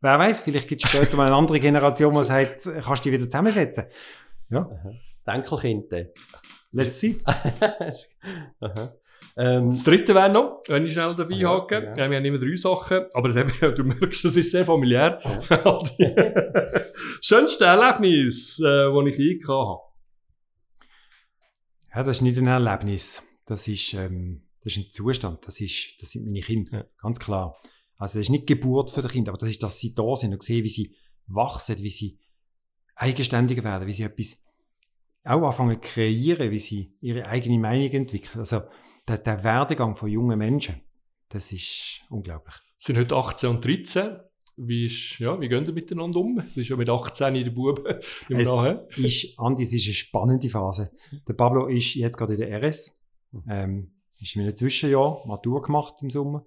wer 0.00 0.18
weiß, 0.18 0.40
vielleicht 0.40 0.68
gibt 0.68 0.84
es 0.84 0.90
später 0.90 1.16
mal 1.16 1.26
eine 1.26 1.36
andere 1.36 1.60
Generation, 1.60 2.14
die 2.14 2.24
sagt, 2.24 2.68
kannst 2.82 3.04
du 3.04 3.10
die 3.10 3.12
wieder 3.16 3.28
zusammensetzen. 3.28 3.84
Ja, 4.48 4.68
Enkelkind. 5.26 5.92
dann. 5.92 6.08
let's 6.72 6.98
see. 6.98 7.20
Ähm, 9.36 9.70
Das 9.70 9.84
dritte 9.84 10.12
wäre 10.14 10.28
noch, 10.28 10.62
wenn 10.66 10.84
ich 10.84 10.92
schnell 10.92 11.14
dabei 11.14 11.34
Ja, 11.34 11.50
hake. 11.50 11.74
ja. 11.76 11.96
Ja, 11.96 12.10
wir 12.10 12.16
haben 12.18 12.24
immer 12.24 12.38
drei 12.38 12.56
Sachen, 12.56 13.04
aber 13.14 13.28
das 13.28 13.74
du 13.76 13.84
merkst, 13.84 14.24
das 14.24 14.36
ist 14.36 14.50
sehr 14.50 14.66
familiär. 14.66 15.20
Schönste 17.22 17.64
Erlebnis, 17.64 18.58
äh, 18.58 18.64
das 18.92 19.06
ich 19.06 19.18
je 19.18 19.38
habe. 19.46 19.80
Ja, 21.94 22.02
das 22.02 22.08
ist 22.18 22.22
nicht 22.22 22.38
ein 22.38 22.48
Erlebnis. 22.48 23.22
Das 23.46 23.68
ist, 23.68 23.94
ähm, 23.94 24.42
das 24.62 24.76
ist 24.76 24.78
ein 24.78 24.92
Zustand. 24.92 25.46
Das, 25.46 25.60
ist, 25.60 25.94
das 26.00 26.10
sind 26.10 26.24
meine 26.26 26.40
Kinder. 26.40 26.78
Ja. 26.78 26.84
Ganz 27.00 27.18
klar. 27.18 27.56
Also, 27.96 28.18
das 28.18 28.26
ist 28.26 28.30
nicht 28.30 28.48
die 28.48 28.54
Geburt 28.54 28.90
für 28.90 29.02
die 29.02 29.08
Kinder, 29.08 29.30
aber 29.32 29.38
das 29.38 29.50
ist, 29.50 29.62
dass 29.62 29.78
sie 29.78 29.94
da 29.94 30.16
sind 30.16 30.32
und 30.32 30.42
sehen, 30.42 30.64
wie 30.64 30.68
sie 30.68 30.94
wachsen, 31.26 31.78
wie 31.78 31.90
sie 31.90 32.18
eigenständiger 32.94 33.64
werden, 33.64 33.86
wie 33.86 33.92
sie 33.92 34.02
etwas 34.02 34.44
auch 35.24 35.42
anfangen 35.46 35.80
zu 35.82 35.88
kreieren, 35.88 36.50
wie 36.50 36.58
sie 36.58 36.94
ihre 37.00 37.26
eigene 37.26 37.58
Meinung 37.58 37.90
entwickeln. 37.90 38.40
Also, 38.40 38.62
der, 39.06 39.18
der 39.18 39.44
Werdegang 39.44 39.96
von 39.96 40.08
jungen 40.08 40.38
Menschen, 40.38 40.80
das 41.28 41.52
ist 41.52 42.00
unglaublich. 42.08 42.54
Es 42.78 42.84
sind 42.86 42.96
heute 42.98 43.16
18 43.16 43.50
und 43.50 43.64
13. 43.64 44.18
Wie, 44.56 44.86
ist, 44.86 45.18
ja, 45.18 45.40
wie 45.40 45.48
gehen 45.48 45.64
ihr 45.64 45.72
miteinander 45.72 46.18
um? 46.20 46.38
Es 46.38 46.56
ist 46.56 46.68
ja 46.68 46.76
mit 46.76 46.88
18 46.90 47.34
in 47.34 47.44
der 47.44 47.50
Bube. 47.50 48.00
Im 48.28 48.36
Es 48.36 48.48
Nahen. 48.48 48.80
ist, 48.96 49.38
Andi, 49.38 49.62
es 49.62 49.72
ist 49.72 49.86
eine 49.86 49.94
spannende 49.94 50.50
Phase. 50.50 50.90
Der 51.26 51.32
Pablo 51.32 51.66
ist 51.66 51.94
jetzt 51.94 52.18
gerade 52.18 52.34
in 52.34 52.40
der 52.40 52.62
RS. 52.62 52.94
Ähm, 53.48 53.92
ist 54.22 54.36
in 54.36 54.42
einem 54.42 54.56
Zwischenjahr, 54.56 55.26
Matur 55.26 55.62
gemacht 55.62 55.96
im 56.02 56.10
Sommer. 56.10 56.44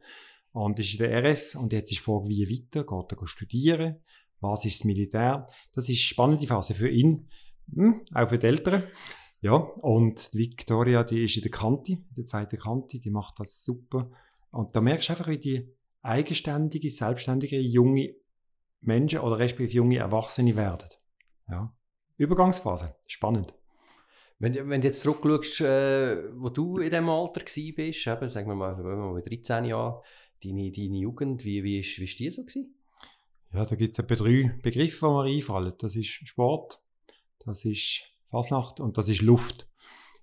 Und 0.52 0.80
ist 0.80 0.94
in 0.94 1.00
der 1.00 1.24
RS. 1.24 1.56
Und 1.56 1.74
jetzt 1.74 1.92
ist 1.92 2.00
die 2.00 2.04
Frage, 2.04 2.28
wie 2.28 2.48
weiter? 2.48 2.84
Geht 2.86 3.20
er 3.20 3.28
studieren? 3.28 4.02
Was 4.40 4.66
ist 4.66 4.80
das 4.80 4.86
Militär? 4.86 5.48
Das 5.74 5.86
ist 5.86 5.90
eine 5.90 5.98
spannende 5.98 6.48
Phase 6.48 6.74
für 6.74 6.90
ihn. 6.90 7.30
Hm, 7.74 8.02
auch 8.14 8.30
für 8.30 8.38
die 8.38 8.48
Eltern. 8.48 8.84
Ja, 9.42 9.56
und 9.56 10.34
die 10.34 10.40
Victoria, 10.40 11.04
die 11.04 11.26
ist 11.26 11.36
in 11.36 11.42
der 11.42 11.52
Kante, 11.52 11.94
in 11.94 12.16
der 12.16 12.26
zweiten 12.26 12.58
Kante, 12.58 13.00
die 13.00 13.10
macht 13.10 13.40
das 13.40 13.64
super. 13.64 14.10
Und 14.52 14.76
da 14.76 14.82
merkst 14.82 15.10
du 15.10 15.14
einfach, 15.14 15.28
wie 15.28 15.38
die 15.38 15.76
eigenständige, 16.02 16.90
selbstständige 16.90 17.60
junge 17.60 18.16
Menschen 18.82 19.20
oder 19.20 19.40
respektive 19.40 19.78
junge 19.78 19.98
Erwachsene 19.98 20.56
werden. 20.56 20.90
Ja. 21.50 21.76
Übergangsphase. 22.18 22.96
Spannend. 23.08 23.54
Wenn, 24.44 24.70
wenn 24.70 24.82
du 24.82 24.88
jetzt 24.88 25.02
zurückschaust, 25.02 25.62
äh, 25.62 26.18
wo 26.36 26.50
du 26.50 26.78
in 26.80 26.90
diesem 26.90 27.08
Alter 27.08 27.40
bist, 27.40 28.08
eben, 28.08 28.30
sagen 28.30 28.48
wir 28.50 28.56
mal, 28.56 28.78
wenn 28.78 28.98
wir 28.98 29.14
mit 29.14 29.30
13 29.30 29.64
Jahren, 29.64 30.02
deine, 30.44 30.70
deine 30.70 30.98
Jugend, 30.98 31.46
wie, 31.46 31.64
wie, 31.64 31.80
ist, 31.80 31.98
wie 31.98 32.04
ist 32.04 32.20
die 32.20 32.30
so 32.30 32.42
gewesen? 32.42 32.76
Ja, 33.54 33.64
da 33.64 33.76
gibt 33.76 33.94
es 33.94 34.00
etwa 34.00 34.16
drei 34.16 34.54
Begriffe, 34.62 35.06
die 35.06 35.12
mir 35.14 35.36
einfallen. 35.38 35.74
Das 35.78 35.96
ist 35.96 36.10
Sport, 36.10 36.82
das 37.46 37.64
ist 37.64 38.02
Fasnacht 38.32 38.82
und 38.82 38.98
das 38.98 39.08
ist 39.08 39.22
Luft. 39.22 39.70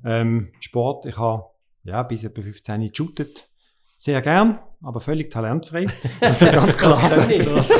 Ähm, 0.04 0.52
Sport, 0.60 1.06
ich 1.06 1.16
habe 1.16 1.46
ja, 1.84 2.02
bis 2.02 2.22
etwa 2.22 2.42
15 2.42 2.90
geshootet. 2.90 3.48
Sehr 3.96 4.20
gern, 4.20 4.58
aber 4.82 5.00
völlig 5.00 5.30
talentfrei. 5.30 5.86
Das 6.20 6.42
ist 6.42 6.52
ganz 6.52 6.76
klar. 6.76 7.00
Das 7.00 7.72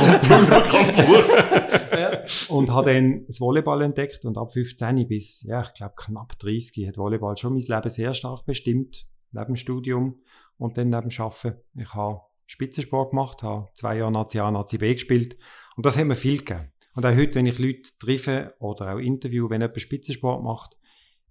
vor. 2.47 2.57
und 2.57 2.71
habe 2.71 2.95
dann 2.95 3.27
das 3.27 3.41
Volleyball 3.41 3.83
entdeckt 3.83 4.25
und 4.25 4.39
ab 4.39 4.53
15 4.53 5.07
bis, 5.09 5.43
ja, 5.43 5.63
ich 5.63 5.75
glaube 5.75 5.95
knapp 5.97 6.39
30 6.39 6.87
hat 6.89 6.97
Volleyball 6.97 7.37
schon 7.37 7.55
mein 7.55 7.63
Leben 7.63 7.91
sehr 7.91 8.15
stark 8.15 8.45
bestimmt, 8.45 9.07
neben 9.33 9.47
dem 9.47 9.57
Studium 9.57 10.21
und 10.59 10.77
dann 10.79 10.91
neben 10.91 11.09
dem 11.09 11.21
Arbeiten. 11.23 11.61
Ich 11.75 11.95
habe 11.95 12.21
Spitzensport 12.47 13.11
gemacht, 13.11 13.43
habe 13.43 13.69
zwei 13.75 13.97
Jahre 13.97 14.13
Nazi 14.13 14.39
A, 14.41 14.51
Nazi 14.51 14.79
B 14.79 14.95
gespielt 14.95 15.37
und 15.77 15.87
das 15.87 15.99
hat 15.99 16.07
mir 16.07 16.17
viel 16.17 16.39
gegeben. 16.39 16.73
Und 16.95 17.07
auch 17.07 17.15
heute, 17.15 17.37
wenn 17.37 17.47
ich 17.47 17.59
Leute 17.59 17.91
treffe 17.99 18.55
oder 18.59 18.95
auch 18.95 18.99
interview, 18.99 19.49
wenn 19.49 19.61
jemand 19.61 19.81
Spitzensport 19.81 20.43
macht, 20.43 20.77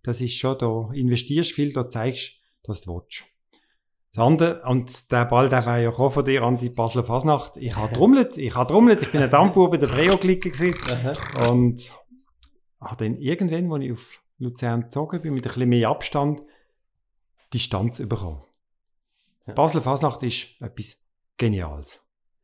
das 0.04 0.22
ist 0.22 0.34
schon, 0.34 0.58
da 0.58 0.90
investierst 0.94 1.52
viel, 1.52 1.74
da 1.74 1.90
zeigst 1.90 2.40
dass 2.64 2.82
du 2.82 2.94
willst. 2.94 3.24
Das 4.14 4.26
andere, 4.26 4.64
und 4.64 5.12
der 5.12 5.26
Ball, 5.26 5.50
der 5.50 5.66
war 5.66 5.78
ja 5.78 5.92
auch 5.92 6.12
von 6.12 6.26
dir 6.26 6.42
an 6.42 6.58
die 6.58 6.70
Basler 6.70 7.04
Fasnacht. 7.04 7.58
Ich 7.58 7.76
habe 7.76 7.94
trommelt, 7.94 8.38
ich 8.38 8.56
habe 8.56 8.72
trommelt, 8.72 9.02
ich 9.04 9.12
bin 9.12 9.22
ein 9.22 9.30
Dampfbub 9.30 9.70
bei 9.70 9.78
der 9.78 9.88
Breo-Clique 9.88 10.50
gewesen. 10.50 10.74
Und 11.48 11.94
habe 12.82 13.06
dann 13.06 13.18
irgendwann, 13.18 13.72
als 13.72 13.84
ich 13.84 13.92
auf 13.92 14.20
Luzern 14.40 14.82
gezogen 14.84 15.22
bin, 15.22 15.34
mit 15.34 15.46
ein 15.46 15.54
bisschen 15.54 15.70
mehr 15.70 15.90
Abstand, 15.90 16.42
Distanz 17.54 18.00
bekommen. 18.08 18.42
Ja. 19.46 19.54
Basler 19.54 19.82
Fasnacht 19.82 20.24
ist 20.24 20.60
etwas 20.60 21.04
Geniales. 21.38 22.04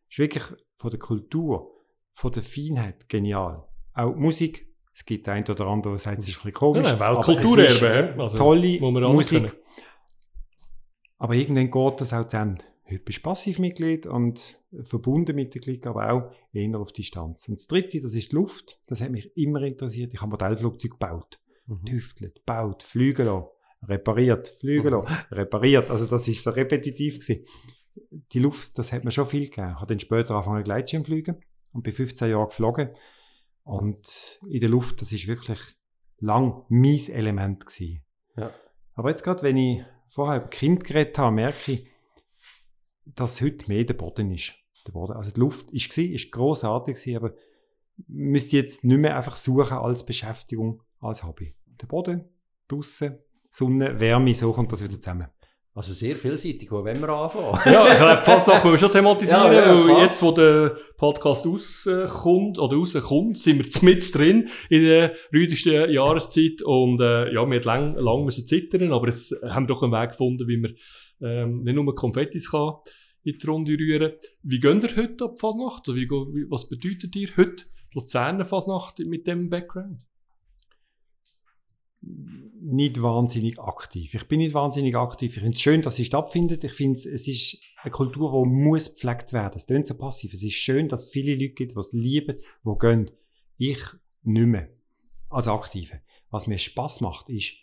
Ist 0.10 0.20
wirklich 0.20 0.44
von 0.78 0.92
der 0.92 1.00
Kultur, 1.00 1.72
von 2.14 2.32
der 2.32 2.44
Feinheit 2.44 3.10
genial. 3.10 3.68
Auch 3.94 4.14
die 4.14 4.20
Musik, 4.20 4.68
es 4.94 5.04
gibt 5.04 5.28
ein 5.28 5.48
oder 5.48 5.68
andere, 5.68 5.94
der 5.94 6.00
sagt, 6.00 6.20
es 6.20 6.30
ist 6.30 6.36
ein 6.36 6.36
bisschen 6.36 6.54
komisch. 6.54 6.88
Ja, 6.88 6.94
aber 6.94 7.20
es 7.20 7.28
Weltkulturerbe. 7.28 8.22
Also, 8.22 8.38
tolle 8.38 8.80
Musik. 8.80 9.40
anerkennen. 9.40 9.62
Aber 11.18 11.34
irgendwann 11.36 11.72
geht 11.72 12.02
das 12.02 12.14
auch 12.14 12.28
zu 12.28 12.38
Ende. 12.38 12.64
Heute 12.88 13.00
bist 13.00 13.20
du 13.20 13.24
Passivmitglied 13.24 14.06
und 14.06 14.62
verbunden 14.84 15.36
mit 15.36 15.56
der 15.56 15.62
Clique, 15.62 15.90
aber 15.90 16.12
auch 16.12 16.32
eher 16.54 16.80
auf 16.80 16.92
Distanz. 16.92 17.48
Und 17.48 17.58
das 17.58 17.68
dritte, 17.68 18.00
das 18.00 18.14
ist 18.14 18.32
die 18.32 18.36
Luft. 18.36 18.80
Das 18.86 19.02
hat 19.02 19.10
mich 19.10 19.36
immer 19.36 19.62
interessiert. 19.62 20.14
Ich 20.14 20.22
habe 20.22 20.32
Modellflugzeuge 20.32 20.92
gebaut. 20.94 21.40
Mhm. 21.66 21.86
Tüftelt, 21.86 22.46
baut, 22.46 22.84
fliegen 22.84 23.26
lassen, 23.26 23.48
repariert, 23.88 24.50
fliegen 24.60 24.86
Mhm. 24.94 25.02
lassen, 25.02 25.16
repariert. 25.32 25.90
Also 25.90 26.06
das 26.06 26.28
ist 26.28 26.44
so 26.44 26.52
repetitiv 26.52 27.20
gewesen. 27.20 27.46
Die 28.34 28.40
Luft, 28.40 28.78
das 28.78 28.92
hat 28.92 29.04
mir 29.04 29.12
schon 29.12 29.26
viel 29.26 29.46
gegeben. 29.46 29.70
Ich 29.70 29.76
habe 29.76 29.88
dann 29.88 30.00
später 30.00 30.36
angefangen 30.36 30.64
Gleitschirm 30.64 31.06
fliegen 31.06 31.38
und 31.72 31.84
bin 31.84 31.94
15 31.94 32.30
Jahre 32.30 32.48
geflogen. 32.48 32.90
Und 33.64 34.40
in 34.48 34.60
der 34.60 34.70
Luft, 34.70 35.02
das 35.02 35.12
ist 35.12 35.26
wirklich 35.26 35.60
lang 36.20 36.66
mein 36.70 37.00
Element 37.10 37.66
gewesen. 37.66 38.04
Ja. 38.38 38.52
Aber 38.94 39.10
jetzt 39.10 39.24
gerade, 39.24 39.42
wenn 39.42 39.58
ich 39.58 39.84
vorher 40.16 40.38
über 40.38 40.48
Kind 40.48 40.86
geredet 40.86 41.18
habe, 41.20 41.36
merke 41.36 41.74
ich, 41.74 41.88
dass 43.06 43.42
heute 43.42 43.68
mehr 43.68 43.84
der 43.84 43.96
Boden 43.96 44.32
ist. 44.32 44.54
Der 44.88 44.94
Boden. 44.94 45.12
Also 45.12 45.32
die 45.32 45.40
Luft 45.42 45.70
ist 45.72 45.90
gewesen, 45.90 46.14
ist 46.14 46.32
grossartig 46.32 46.96
gewesen, 46.96 47.18
aber 47.18 47.34
müsste 48.08 48.56
jetzt 48.56 48.86
nicht 48.86 48.98
mehr 48.98 49.18
einfach 49.18 49.36
suchen 49.36 49.78
als 49.78 50.06
Beschäftigung, 50.06 50.82
als 51.00 51.24
Hobby. 51.24 51.56
Der 51.82 51.88
Boden, 51.88 52.30
draussen, 52.70 53.20
Sonne, 53.50 54.00
Wärme, 54.00 54.34
so 54.34 54.54
kommt 54.54 54.72
das 54.72 54.84
wieder 54.84 55.00
zusammen. 55.00 55.28
Also 55.78 55.92
sehr 55.92 56.16
vielseitig, 56.16 56.72
wo 56.72 56.86
wollen 56.86 57.02
wir 57.02 57.10
anfangen? 57.10 57.60
Ja, 57.66 57.92
ich 57.92 57.98
glaube, 57.98 58.22
fast 58.24 58.48
noch, 58.48 58.64
wir 58.64 58.78
schon 58.78 58.92
thematisieren, 58.92 59.52
Ja, 59.52 59.88
ja, 59.88 60.04
jetzt, 60.04 60.24
wo 60.24 60.32
der 60.32 60.78
Podcast 60.96 61.46
rauskommt, 61.46 62.58
oder 62.58 62.78
rauskommt, 62.78 63.38
sind 63.38 63.58
wir 63.58 63.90
mit 63.90 64.16
drin 64.16 64.48
in 64.70 64.84
der 64.84 65.16
rüdigsten 65.34 65.92
Jahreszeit 65.92 66.62
und, 66.62 67.02
äh, 67.02 67.34
ja, 67.34 67.46
wir 67.46 67.62
lang, 67.62 67.96
lang 67.96 68.24
müssen 68.24 68.48
zittern, 68.48 68.94
aber 68.94 69.08
jetzt 69.08 69.36
haben 69.44 69.68
wir 69.68 69.76
doch 69.76 69.84
einen 69.84 69.92
Weg 69.92 70.12
gefunden, 70.12 70.48
wie 70.48 70.56
man, 70.56 70.76
ähm, 71.22 71.64
nicht 71.64 71.76
nur 71.76 71.94
Konfettis 71.94 72.52
kann 72.52 72.76
in 73.26 73.38
die 73.38 73.46
Runde 73.46 73.74
rühren. 73.74 74.14
Wie 74.44 74.62
geht 74.62 74.82
ihr 74.82 74.96
heute 74.96 75.26
ab 75.26 75.40
Fasnacht? 75.40 75.90
Oder 75.90 75.98
wie, 75.98 76.46
was 76.50 76.70
bedeutet 76.70 77.14
ihr 77.18 77.36
heute 77.36 77.66
Luzerner 77.94 78.46
Fasnacht 78.46 79.00
mit 79.00 79.28
dem 79.28 79.50
Background? 79.50 79.98
Nicht 82.62 83.02
wahnsinnig 83.02 83.60
aktiv. 83.60 84.14
Ich 84.14 84.28
bin 84.28 84.40
nicht 84.40 84.54
wahnsinnig 84.54 84.96
aktiv. 84.96 85.36
Ich 85.36 85.42
finde 85.42 85.56
es 85.56 85.62
schön, 85.62 85.82
dass 85.82 85.96
sie 85.96 86.06
stattfindet. 86.06 86.64
Ich 86.64 86.74
finde 86.74 86.98
es 86.98 87.06
ist 87.06 87.62
eine 87.82 87.92
Kultur, 87.92 88.44
die 88.44 88.50
muss 88.50 88.94
gepflegt 88.94 89.34
werden. 89.34 89.54
Es 89.56 89.68
klingt 89.68 89.88
so 89.88 89.96
passiv. 89.96 90.34
Es 90.34 90.44
ist 90.44 90.54
schön, 90.54 90.88
dass 90.88 91.06
es 91.06 91.12
viele 91.12 91.34
Leute 91.34 91.54
gibt, 91.54 91.76
die 91.76 91.80
es 91.80 91.94
lieben, 91.94 92.38
die 92.66 92.78
gehen. 92.80 93.12
Ich 93.58 93.80
nicht 94.24 94.48
mehr. 94.48 94.70
Als 95.30 95.48
Aktive. 95.48 96.02
Was 96.30 96.48
mir 96.48 96.58
Spass 96.58 97.02
macht, 97.02 97.30
ist 97.30 97.54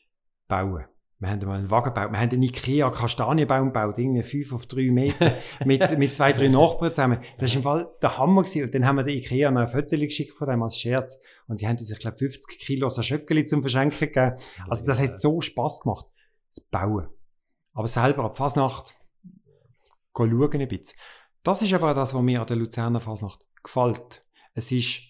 bauen. 0.49 0.85
Wir 1.23 1.31
haben 1.31 1.47
mal 1.47 1.57
einen 1.57 1.71
Wagen 1.71 1.95
gebaut. 1.95 2.11
Wir 2.11 2.19
haben 2.19 2.31
einen 2.31 2.43
Ikea 2.43 2.91
Kastanienbaum 2.91 3.67
gebaut, 3.67 3.97
irgendwie 3.97 4.25
fünf 4.25 4.53
auf 4.55 4.67
drei 4.67 4.91
Meter, 4.91 5.33
mit, 5.65 5.97
mit 5.99 6.17
zwei, 6.17 6.33
drei 6.33 6.49
Nachbarn 6.49 6.93
zusammen. 6.93 7.21
Das 7.39 7.49
ist 7.49 7.55
im 7.55 7.63
Fall 7.63 7.89
der 8.03 8.19
Hammer 8.19 8.43
gewesen. 8.43 8.65
Und 8.65 8.75
dann 8.75 8.85
haben 8.85 8.97
wir 8.97 9.05
den 9.05 9.19
Ikea 9.19 9.53
noch 9.53 9.61
ein 9.61 9.69
Foto 9.69 9.97
geschickt 9.97 10.37
von 10.37 10.49
dem 10.49 10.61
als 10.65 10.77
Scherz. 10.77 11.21
Und 11.47 11.61
die 11.61 11.69
haben 11.69 11.77
uns, 11.79 11.89
ich 11.89 11.99
glaube, 12.01 12.17
50 12.17 12.59
Kilo 12.59 12.91
so 12.91 13.05
Schöckeli 13.05 13.45
zum 13.45 13.63
Verschenken 13.63 14.01
gegeben. 14.01 14.35
Also 14.69 14.85
das 14.85 15.01
hat 15.01 15.21
so 15.21 15.41
Spass 15.41 15.83
gemacht. 15.83 16.07
Das 16.49 16.59
Bauen. 16.59 17.07
Aber 17.73 17.87
selber 17.87 18.25
ab 18.25 18.37
Fasnacht, 18.37 18.97
schauen 20.17 20.61
ein 20.61 20.67
bisschen. 20.67 20.99
Das 21.45 21.63
ist 21.63 21.73
aber 21.73 21.93
auch 21.93 21.95
das, 21.95 22.15
was 22.15 22.23
mir 22.23 22.41
an 22.41 22.49
der 22.49 22.57
Luzerner 22.57 22.99
Fasnacht 22.99 23.47
gefällt. 23.63 24.25
Es 24.55 24.73
ist 24.73 25.03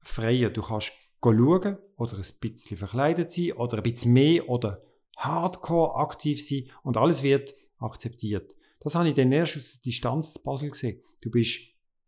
freier. 0.00 0.48
Du 0.48 0.62
kannst 0.62 0.90
schauen 1.22 1.76
oder 1.98 2.16
ein 2.16 2.24
bisschen 2.40 2.78
verkleidet 2.78 3.30
sein 3.30 3.52
oder 3.52 3.76
ein 3.76 3.82
bisschen 3.82 4.14
mehr 4.14 4.48
oder 4.48 4.80
hardcore 5.16 5.96
aktiv 5.96 6.46
sein 6.46 6.70
und 6.82 6.96
alles 6.96 7.22
wird 7.22 7.54
akzeptiert. 7.78 8.54
Das 8.80 8.94
habe 8.94 9.08
ich 9.08 9.14
dann 9.14 9.32
erst 9.32 9.56
aus 9.56 9.72
der 9.72 9.80
Distanz 9.82 10.38
Basel 10.38 10.70
gesehen. 10.70 11.00
Du 11.22 11.30
bist 11.30 11.58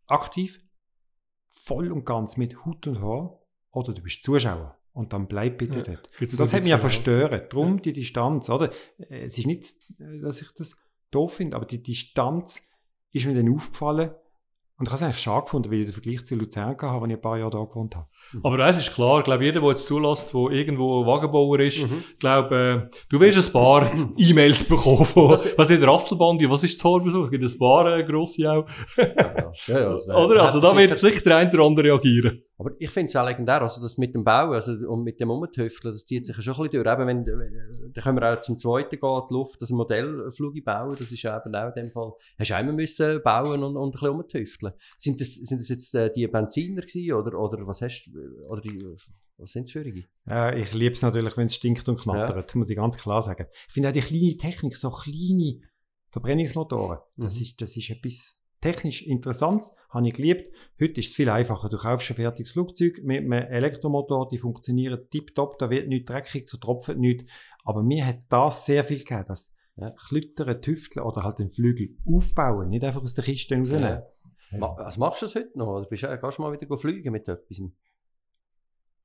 aktiv, 0.05 0.61
voll 1.49 1.91
und 1.91 2.05
ganz 2.05 2.37
mit 2.37 2.65
Hut 2.65 2.85
und 2.87 3.01
Haar 3.01 3.39
oder 3.71 3.93
du 3.93 4.01
bist 4.01 4.23
Zuschauer. 4.23 4.77
Und 4.93 5.13
dann 5.13 5.27
bleib 5.27 5.59
bitte 5.59 5.77
Ja, 5.79 5.83
dort. 5.83 6.09
Und 6.19 6.39
das 6.39 6.53
hat 6.53 6.61
mich 6.61 6.69
ja 6.71 6.79
verstört. 6.79 7.53
Darum 7.53 7.81
die 7.81 7.93
Distanz, 7.93 8.49
oder? 8.49 8.71
Äh, 8.97 9.25
Es 9.27 9.37
ist 9.37 9.45
nicht, 9.45 9.67
äh, 9.99 10.19
dass 10.21 10.41
ich 10.41 10.51
das 10.55 10.75
doof 11.11 11.35
finde, 11.35 11.55
aber 11.55 11.65
die 11.67 11.83
Distanz 11.83 12.67
ist 13.11 13.25
mir 13.27 13.35
dann 13.35 13.53
aufgefallen. 13.53 14.11
Und 14.79 14.85
ich 14.85 14.91
habe 14.91 14.97
es 14.97 15.03
eigentlich 15.03 15.17
schade 15.23 15.41
gefunden, 15.45 15.71
weil 15.71 15.79
ich 15.79 15.85
den 15.85 15.93
Vergleich 15.93 16.23
zu 16.25 16.35
Luzern 16.35 16.67
hatte, 16.69 16.85
als 16.85 17.03
ich 17.07 17.13
ein 17.13 17.21
paar 17.21 17.37
Jahre 17.39 17.49
da 17.49 17.63
gewohnt 17.63 17.95
habe. 17.95 18.05
Aber 18.43 18.63
eins 18.63 18.77
ist 18.77 18.93
klar, 18.93 19.17
ich 19.17 19.23
glaube, 19.23 19.43
jeder, 19.43 19.59
der 19.61 19.69
jetzt 19.71 19.87
zulässt, 19.87 20.33
der 20.35 20.41
irgendwo 20.51 21.03
Wagenbauer 21.03 21.59
ist, 21.61 21.79
Mhm. 21.89 22.03
ich 22.13 22.19
glaube, 22.19 22.87
äh, 22.87 22.95
du 23.09 23.19
wirst 23.19 23.47
ein 23.47 23.53
paar 23.53 23.91
E-Mails 24.17 24.67
bekommen 24.67 25.05
von, 25.05 25.31
was 25.31 25.45
ist 25.71 25.81
Rasselbandi, 25.87 26.47
was 26.47 26.63
ist 26.63 26.77
das 26.79 26.83
Horbesuch? 26.83 27.23
Es 27.23 27.31
gibt 27.31 27.43
ein 27.43 27.57
paar 27.57 27.97
äh, 27.97 28.03
grosse 28.03 28.51
auch. 28.51 28.67
Ja, 28.97 29.03
ja, 29.07 29.79
ja, 29.79 29.93
das 29.93 30.07
wär- 30.07 30.15
Oder? 30.15 30.43
Also 30.43 30.61
da 30.61 30.67
hätte 30.75 30.77
wird 30.89 30.97
sicher- 30.99 31.11
sicher 31.15 31.23
der 31.29 31.37
eine 31.37 31.49
oder 31.53 31.63
andere 31.65 31.87
reagieren. 31.87 32.43
Aber 32.59 32.71
ich 32.79 32.89
finde 32.89 33.09
es 33.09 33.15
auch 33.15 33.25
legendär, 33.25 33.61
also 33.61 33.81
das 33.81 33.99
mit 33.99 34.15
dem 34.15 34.23
Bauen 34.23 34.53
also, 34.53 34.71
und 34.71 35.03
mit 35.03 35.19
dem 35.19 35.29
Umtüfteln, 35.29 35.93
das 35.93 36.05
zieht 36.05 36.25
sich 36.25 36.35
ja 36.35 36.41
schon 36.41 36.55
ein 36.55 36.69
bisschen 36.69 36.83
durch. 36.83 36.93
Eben, 36.93 37.07
wenn, 37.07 37.93
dann 37.93 38.03
können 38.03 38.17
wir 38.19 38.33
auch 38.33 38.41
zum 38.41 38.57
zweiten 38.57 38.99
gehen, 38.99 39.21
die 39.29 39.33
Luft, 39.33 39.61
das 39.61 39.69
Modellflug 39.69 40.63
bauen, 40.65 40.95
das 40.97 41.11
ist 41.11 41.21
ja 41.21 41.39
eben 41.39 41.55
auch 41.55 41.75
in 41.75 41.83
dem 41.83 41.91
Fall, 41.91 42.13
hast 42.39 42.49
du 42.49 42.55
immer 42.55 42.73
müssen 42.73 43.21
bauen 43.21 43.63
und, 43.63 43.77
und 43.77 43.89
ein 43.89 43.91
bisschen 43.91 44.09
umtüfteln. 44.09 44.73
Sind 44.97 45.21
das, 45.21 45.35
sind 45.35 45.61
das 45.61 45.69
jetzt 45.69 45.93
äh, 45.93 46.11
die 46.11 46.27
Benziner 46.27 46.81
gewesen, 46.81 47.13
oder, 47.13 47.39
oder 47.39 47.67
was 47.67 47.81
hast 47.81 48.09
oder 48.49 48.61
die, 48.61 48.83
was 49.37 49.51
sind 49.51 49.65
es 49.65 49.71
für 49.71 49.83
die? 49.83 50.05
Äh, 50.27 50.59
ich 50.59 50.73
liebe 50.73 50.93
es 50.93 51.01
natürlich, 51.03 51.37
wenn 51.37 51.45
es 51.45 51.55
stinkt 51.55 51.87
und 51.87 51.99
knattert, 52.01 52.55
muss 52.55 52.71
ich 52.71 52.75
ganz 52.75 52.97
klar 52.97 53.21
sagen. 53.21 53.45
Ich 53.67 53.73
finde 53.73 53.89
auch 53.89 53.93
die 53.93 54.01
kleine 54.01 54.35
Technik, 54.35 54.75
so 54.75 54.89
kleine 54.89 55.61
Verbrennungsmotoren, 56.09 56.99
das, 57.17 57.35
Mhm. 57.35 57.41
ist, 57.41 57.61
das 57.61 57.77
ist 57.77 57.89
etwas 57.91 58.36
technisch 58.61 59.05
Interessantes, 59.05 59.75
habe 59.89 60.07
ich 60.07 60.13
geliebt. 60.13 60.51
Heute 60.81 60.99
ist 60.99 61.09
es 61.09 61.15
viel 61.15 61.29
einfacher. 61.29 61.69
Du 61.69 61.77
kaufst 61.77 62.09
ein 62.09 62.15
fertiges 62.15 62.51
Flugzeug 62.51 63.01
mit 63.03 63.19
einem 63.19 63.31
Elektromotor, 63.31 64.27
die 64.27 64.37
funktionieren 64.37 64.99
tiptop, 65.09 65.57
da 65.59 65.69
wird 65.69 65.87
nichts 65.87 66.11
dreckig, 66.11 66.49
so 66.49 66.57
tropft 66.57 66.97
nichts. 66.97 67.25
Aber 67.63 67.83
mir 67.83 68.05
hat 68.05 68.19
das 68.29 68.65
sehr 68.65 68.83
viel 68.83 68.99
gegeben, 68.99 69.25
das 69.27 69.53
Ja. 69.75 69.91
Klüttern, 69.91 70.59
Tüfteln 70.59 71.05
oder 71.05 71.23
halt 71.23 71.37
den 71.37 71.51
Flügel 71.51 71.95
aufbauen, 72.03 72.69
nicht 72.69 72.83
einfach 72.83 73.03
aus 73.03 73.13
der 73.13 73.23
Kiste 73.23 73.55
rausnehmen. 73.55 74.01
Ma 74.51 74.73
also 74.73 74.99
machst 74.99 75.21
du 75.21 75.25
das 75.25 75.35
heute 75.35 75.55
noch? 75.55 75.67
Oder 75.67 75.85
bist 75.85 76.03
du, 76.03 76.17
kannst 76.17 76.39
du 76.39 76.41
mal 76.41 76.51
wieder 76.51 76.77
fliegen 76.77 77.11
mit 77.11 77.27
etwas? 77.27 77.61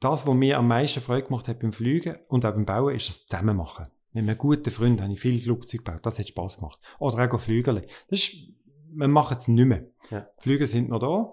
das, 0.02 0.26
was 0.26 0.34
mir 0.34 0.58
am 0.58 0.68
meisten 0.68 1.00
Freude 1.00 1.26
gemacht 1.26 1.48
hat 1.48 1.60
beim 1.60 1.72
Fliegen 1.72 2.16
und 2.28 2.44
auch 2.44 2.52
beim 2.52 2.66
Bauen, 2.66 2.94
ist 2.94 3.08
das 3.08 3.26
Zusammenmachen. 3.26 3.86
Mit 4.12 4.28
einem 4.28 4.36
guten 4.36 4.70
Freund 4.70 5.00
habe 5.00 5.12
ich 5.12 5.20
viel 5.20 5.40
Flugzeug 5.40 5.84
gebaut. 5.84 6.04
Das 6.04 6.18
hat 6.18 6.28
Spass 6.28 6.58
gemacht. 6.58 6.78
Oder 6.98 7.32
auch 7.32 7.40
Flügel. 7.40 7.86
Das 8.08 8.18
ist, 8.18 8.52
wir 8.94 9.08
machen 9.08 9.36
es 9.38 9.48
nicht 9.48 9.66
mehr. 9.66 9.86
Ja. 10.10 10.26
Die 10.38 10.42
Flüge 10.42 10.66
sind 10.66 10.88
noch 10.88 10.98
da. 10.98 11.32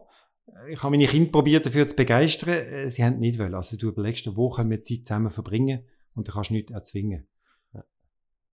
Ich 0.70 0.82
habe 0.82 0.92
meine 0.92 1.08
Kinder 1.08 1.32
probiert, 1.32 1.66
dafür 1.66 1.88
zu 1.88 1.96
begeistern. 1.96 2.50
Äh, 2.50 2.90
Sie 2.90 3.04
haben 3.04 3.20
nicht 3.20 3.40
wollen. 3.40 3.56
Also 3.56 3.78
du 3.78 3.90
überlegst, 3.90 4.36
wo 4.36 4.50
können 4.50 4.70
wir 4.70 4.84
Zeit 4.84 5.06
zusammen 5.06 5.30
verbringen 5.30 5.86
und 6.16 6.28
dann 6.28 6.36
kannst 6.36 6.50
du 6.50 6.56
nichts 6.56 6.72
erzwingen. 6.72 7.28
Ja. 7.74 7.84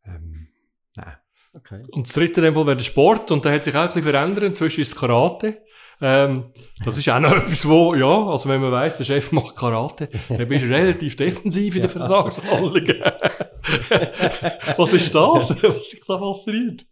Ähm, 0.05 0.49
nein. 0.95 1.17
Okay. 1.57 1.83
Und 1.93 2.07
das 2.07 2.15
dritte 2.15 2.41
in 2.41 2.47
dem 2.47 2.55
Fall 2.55 2.67
wäre 2.67 2.77
der 2.77 2.85
Sport 2.85 3.31
und 3.31 3.45
der 3.45 3.53
hat 3.53 3.65
sich 3.65 3.75
auch 3.75 3.81
ein 3.81 3.87
bisschen 3.87 4.03
verändert. 4.03 4.45
Inzwischen 4.45 4.83
ist 4.83 4.89
es 4.89 4.97
Karate. 4.97 5.63
Ähm, 6.01 6.53
das 6.85 6.99
ist 6.99 7.09
auch 7.09 7.19
noch 7.19 7.33
etwas, 7.37 7.67
wo, 7.67 7.95
ja, 7.95 8.27
also 8.27 8.49
wenn 8.49 8.61
man 8.61 8.73
weiss, 8.73 8.99
der 8.99 9.05
Chef 9.05 9.33
macht 9.33 9.57
Karate, 9.57 10.11
dann 10.29 10.49
bist 10.49 10.65
du 10.65 10.69
relativ 10.69 11.17
defensiv 11.17 11.77
in 11.77 11.83
den 11.83 11.91
Vertragsverhandlungen. 11.91 13.01
was 14.77 14.93
ist 14.93 15.15
das, 15.15 15.63
was 15.63 15.91
sich 15.91 16.05
da 16.07 16.19
fasziniert? 16.19 16.85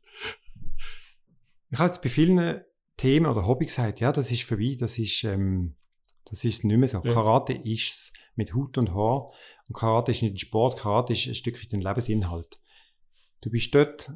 Ich 1.75 1.81
habe 1.81 1.89
jetzt 1.89 2.03
bei 2.03 2.09
vielen 2.09 2.63
Themen 2.97 3.27
oder 3.27 3.49
Hobby 3.49 3.65
gesagt, 3.65 3.99
ja, 3.99 4.13
das 4.13 4.31
ist 4.31 4.45
vorbei, 4.45 4.77
das 4.79 4.97
ist, 4.97 5.25
ähm, 5.25 5.75
das 6.25 6.45
ist 6.45 6.63
nicht 6.63 6.77
mehr 6.77 6.87
so. 6.87 7.03
Ja. 7.03 7.13
Karate 7.13 7.53
ist 7.53 7.89
es 7.89 8.13
mit 8.37 8.55
Hut 8.55 8.79
und 8.79 8.95
Haar. 8.95 9.33
Und 9.67 9.75
Karate 9.75 10.13
ist 10.13 10.23
nicht 10.23 10.35
ein 10.35 10.39
Sport, 10.39 10.79
Karate 10.79 11.15
ist 11.15 11.27
ein 11.27 11.35
Stück 11.35 11.61
weit 11.61 11.73
ein 11.73 11.81
Lebensinhalt. 11.81 12.61
Du 13.41 13.51
bist 13.51 13.75
dort, 13.75 14.13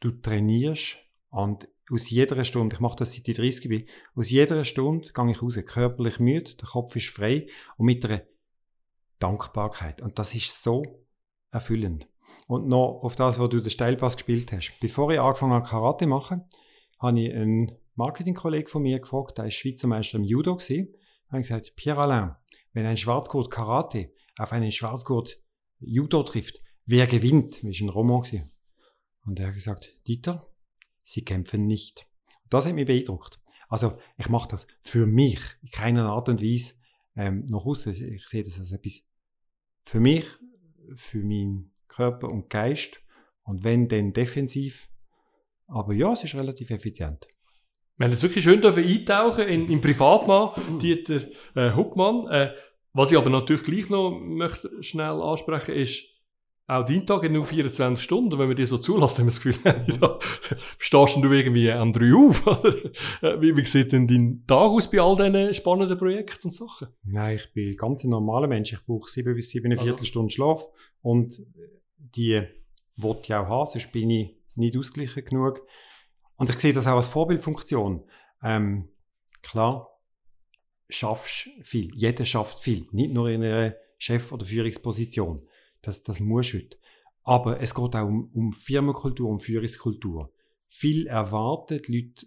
du 0.00 0.10
trainierst 0.10 0.96
und 1.30 1.68
aus 1.88 2.10
jeder 2.10 2.44
Stunde, 2.44 2.74
ich 2.74 2.80
mache 2.80 2.96
das 2.96 3.14
seit 3.14 3.28
ich 3.28 3.36
30 3.36 3.68
bin, 3.68 3.86
aus 4.16 4.28
jeder 4.28 4.64
Stunde 4.64 5.12
gehe 5.12 5.30
ich 5.30 5.40
raus, 5.40 5.56
körperlich 5.64 6.18
müde, 6.18 6.56
der 6.56 6.66
Kopf 6.66 6.96
ist 6.96 7.10
frei 7.10 7.46
und 7.76 7.86
mit 7.86 8.04
einer 8.04 8.22
Dankbarkeit. 9.20 10.02
Und 10.02 10.18
das 10.18 10.34
ist 10.34 10.60
so 10.60 11.06
erfüllend. 11.52 12.08
Und 12.46 12.68
noch 12.68 13.00
auf 13.02 13.16
das, 13.16 13.38
wo 13.38 13.46
du 13.46 13.60
den 13.60 13.70
Steilpass 13.70 14.16
gespielt 14.16 14.52
hast. 14.52 14.78
Bevor 14.80 15.10
ich 15.10 15.20
angefangen 15.20 15.54
habe, 15.54 15.66
Karate 15.66 16.04
zu 16.04 16.08
machen, 16.08 16.44
habe 16.98 17.20
ich 17.20 17.34
einen 17.34 17.72
Marketingkollegen 17.94 18.68
von 18.68 18.82
mir 18.82 19.00
gefragt, 19.00 19.38
der 19.38 19.46
ist 19.46 19.54
Schweizer 19.54 19.86
Meister 19.86 20.18
im 20.18 20.24
Judo 20.24 20.56
gewesen. 20.56 20.94
habe 21.28 21.42
gesagt, 21.42 21.74
Pierre 21.76 22.02
Alain, 22.02 22.34
wenn 22.72 22.86
ein 22.86 22.96
Schwarzgurt 22.96 23.50
Karate 23.50 24.12
auf 24.36 24.52
einen 24.52 24.72
Schwarzgurt 24.72 25.40
Judo 25.78 26.22
trifft, 26.22 26.60
wer 26.86 27.06
gewinnt? 27.06 27.62
Das 27.62 27.80
war 27.80 27.86
ein 27.86 27.88
Roman. 27.88 28.22
Und 29.26 29.40
er 29.40 29.48
hat 29.48 29.54
gesagt, 29.54 29.96
Dieter, 30.06 30.46
sie 31.02 31.24
kämpfen 31.24 31.66
nicht. 31.66 32.06
Das 32.50 32.66
hat 32.66 32.74
mich 32.74 32.86
beeindruckt. 32.86 33.40
Also, 33.68 33.98
ich 34.18 34.28
mache 34.28 34.48
das 34.48 34.66
für 34.82 35.06
mich, 35.06 35.40
in 35.62 35.70
keiner 35.70 36.10
Art 36.10 36.28
und 36.28 36.42
Weise 36.42 36.74
ähm, 37.16 37.44
nach 37.48 37.64
außen. 37.64 37.94
Ich 37.94 38.26
sehe 38.26 38.42
das 38.42 38.58
als 38.58 38.72
etwas 38.72 39.02
für 39.84 40.00
mich, 40.00 40.26
für 40.94 41.18
meinen 41.18 41.73
Körper 41.88 42.28
und 42.28 42.50
Geist. 42.50 43.00
Und 43.42 43.64
wenn, 43.64 43.88
dann 43.88 44.12
defensiv. 44.12 44.88
Aber 45.66 45.92
ja, 45.92 46.12
es 46.12 46.24
ist 46.24 46.34
relativ 46.34 46.70
effizient. 46.70 47.26
Wir 47.96 48.06
haben 48.06 48.12
jetzt 48.12 48.22
wirklich 48.22 48.44
schön 48.44 48.64
eintauchen 48.64 49.46
in, 49.46 49.68
in 49.68 49.80
Privatmann, 49.80 50.78
Dieter 50.80 51.20
äh, 51.54 51.72
Huckmann. 51.74 52.26
Äh, 52.28 52.54
was 52.92 53.12
ich 53.12 53.18
aber 53.18 53.30
natürlich 53.30 53.64
gleich 53.64 53.88
noch 53.90 54.18
möchte 54.20 54.70
schnell 54.82 55.20
ansprechen 55.20 55.74
ist, 55.74 56.04
auch 56.66 56.84
dein 56.84 57.04
Tag 57.04 57.22
hat 57.22 57.30
nur 57.30 57.44
24 57.44 58.02
Stunden. 58.02 58.38
Wenn 58.38 58.48
wir 58.48 58.54
dir 58.54 58.66
so 58.66 58.78
zulassen, 58.78 59.18
haben 59.18 59.26
wir 59.26 59.32
das 59.32 59.40
Gefühl, 59.42 59.96
da 60.00 60.18
stehst 60.78 61.16
du 61.16 61.30
irgendwie 61.30 61.70
am 61.70 61.92
3 61.92 62.14
auf. 62.14 62.46
Oder? 62.46 62.76
Äh, 63.20 63.40
wie, 63.40 63.56
wie 63.56 63.64
sieht 63.64 63.92
denn 63.92 64.08
dein 64.08 64.44
Tag 64.46 64.70
aus 64.70 64.90
bei 64.90 65.00
all 65.00 65.16
diesen 65.16 65.54
spannenden 65.54 65.98
Projekten 65.98 66.48
und 66.48 66.52
Sachen? 66.52 66.88
Nein, 67.02 67.36
ich 67.36 67.52
bin 67.52 67.76
ganz 67.76 68.04
ein 68.04 68.10
normaler 68.10 68.46
Mensch. 68.46 68.72
Ich 68.72 68.84
brauche 68.84 69.10
sieben 69.10 69.34
bis 69.34 69.50
sieben 69.50 69.78
Also. 69.78 70.04
Stunden 70.04 70.30
Schlaf. 70.30 70.66
Und 71.02 71.34
die 71.98 72.42
wollte 72.96 73.22
ich 73.24 73.34
auch 73.34 73.46
haben, 73.46 73.66
sonst 73.66 73.92
bin 73.92 74.08
ich 74.10 74.36
nicht 74.54 74.76
ausgeglichen 74.76 75.24
genug. 75.24 75.66
Und 76.36 76.48
ich 76.48 76.58
sehe 76.58 76.72
das 76.72 76.86
auch 76.86 76.96
als 76.96 77.08
Vorbildfunktion. 77.08 78.04
Ähm, 78.42 78.88
klar, 79.42 80.00
schaffst 80.88 81.48
viel. 81.62 81.90
Jeder 81.94 82.24
schafft 82.24 82.60
viel. 82.60 82.86
Nicht 82.92 83.12
nur 83.12 83.28
in 83.28 83.42
einer 83.42 83.74
Chef- 83.98 84.32
oder 84.32 84.46
Führungsposition. 84.46 85.46
Das, 85.86 86.02
das 86.02 86.20
muss 86.20 86.52
heute. 86.52 86.76
Aber 87.22 87.60
es 87.60 87.74
geht 87.74 87.96
auch 87.96 88.06
um, 88.06 88.30
um 88.34 88.52
Firmenkultur, 88.52 89.28
um 89.28 89.40
Führungskultur. 89.40 90.32
Viel 90.66 91.06
erwarten, 91.06 91.80
die 91.86 91.98
Leute 91.98 92.26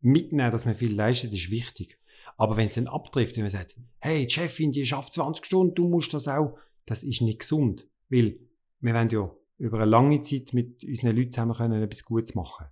mitnehmen, 0.00 0.52
dass 0.52 0.64
man 0.64 0.74
viel 0.74 0.94
leistet, 0.94 1.32
ist 1.32 1.50
wichtig. 1.50 1.98
Aber 2.36 2.56
wenn 2.56 2.68
es 2.68 2.74
dann 2.74 2.86
abtrifft, 2.86 3.36
wenn 3.36 3.44
man 3.44 3.50
sagt, 3.50 3.76
hey, 3.98 4.26
die 4.26 4.32
Chefin, 4.32 4.72
die 4.72 4.86
schafft 4.86 5.12
20 5.14 5.44
Stunden, 5.44 5.74
du 5.74 5.88
musst 5.88 6.12
das 6.14 6.28
auch, 6.28 6.58
das 6.84 7.02
ist 7.02 7.22
nicht 7.22 7.40
gesund. 7.40 7.88
Weil 8.08 8.38
wir 8.80 8.94
wollen 8.94 9.08
ja 9.08 9.30
über 9.58 9.78
eine 9.78 9.90
lange 9.90 10.20
Zeit 10.20 10.52
mit 10.52 10.84
unseren 10.84 11.16
Leuten 11.16 11.32
zusammen 11.32 11.54
können, 11.54 11.82
etwas 11.82 12.04
Gutes 12.04 12.34
machen. 12.34 12.66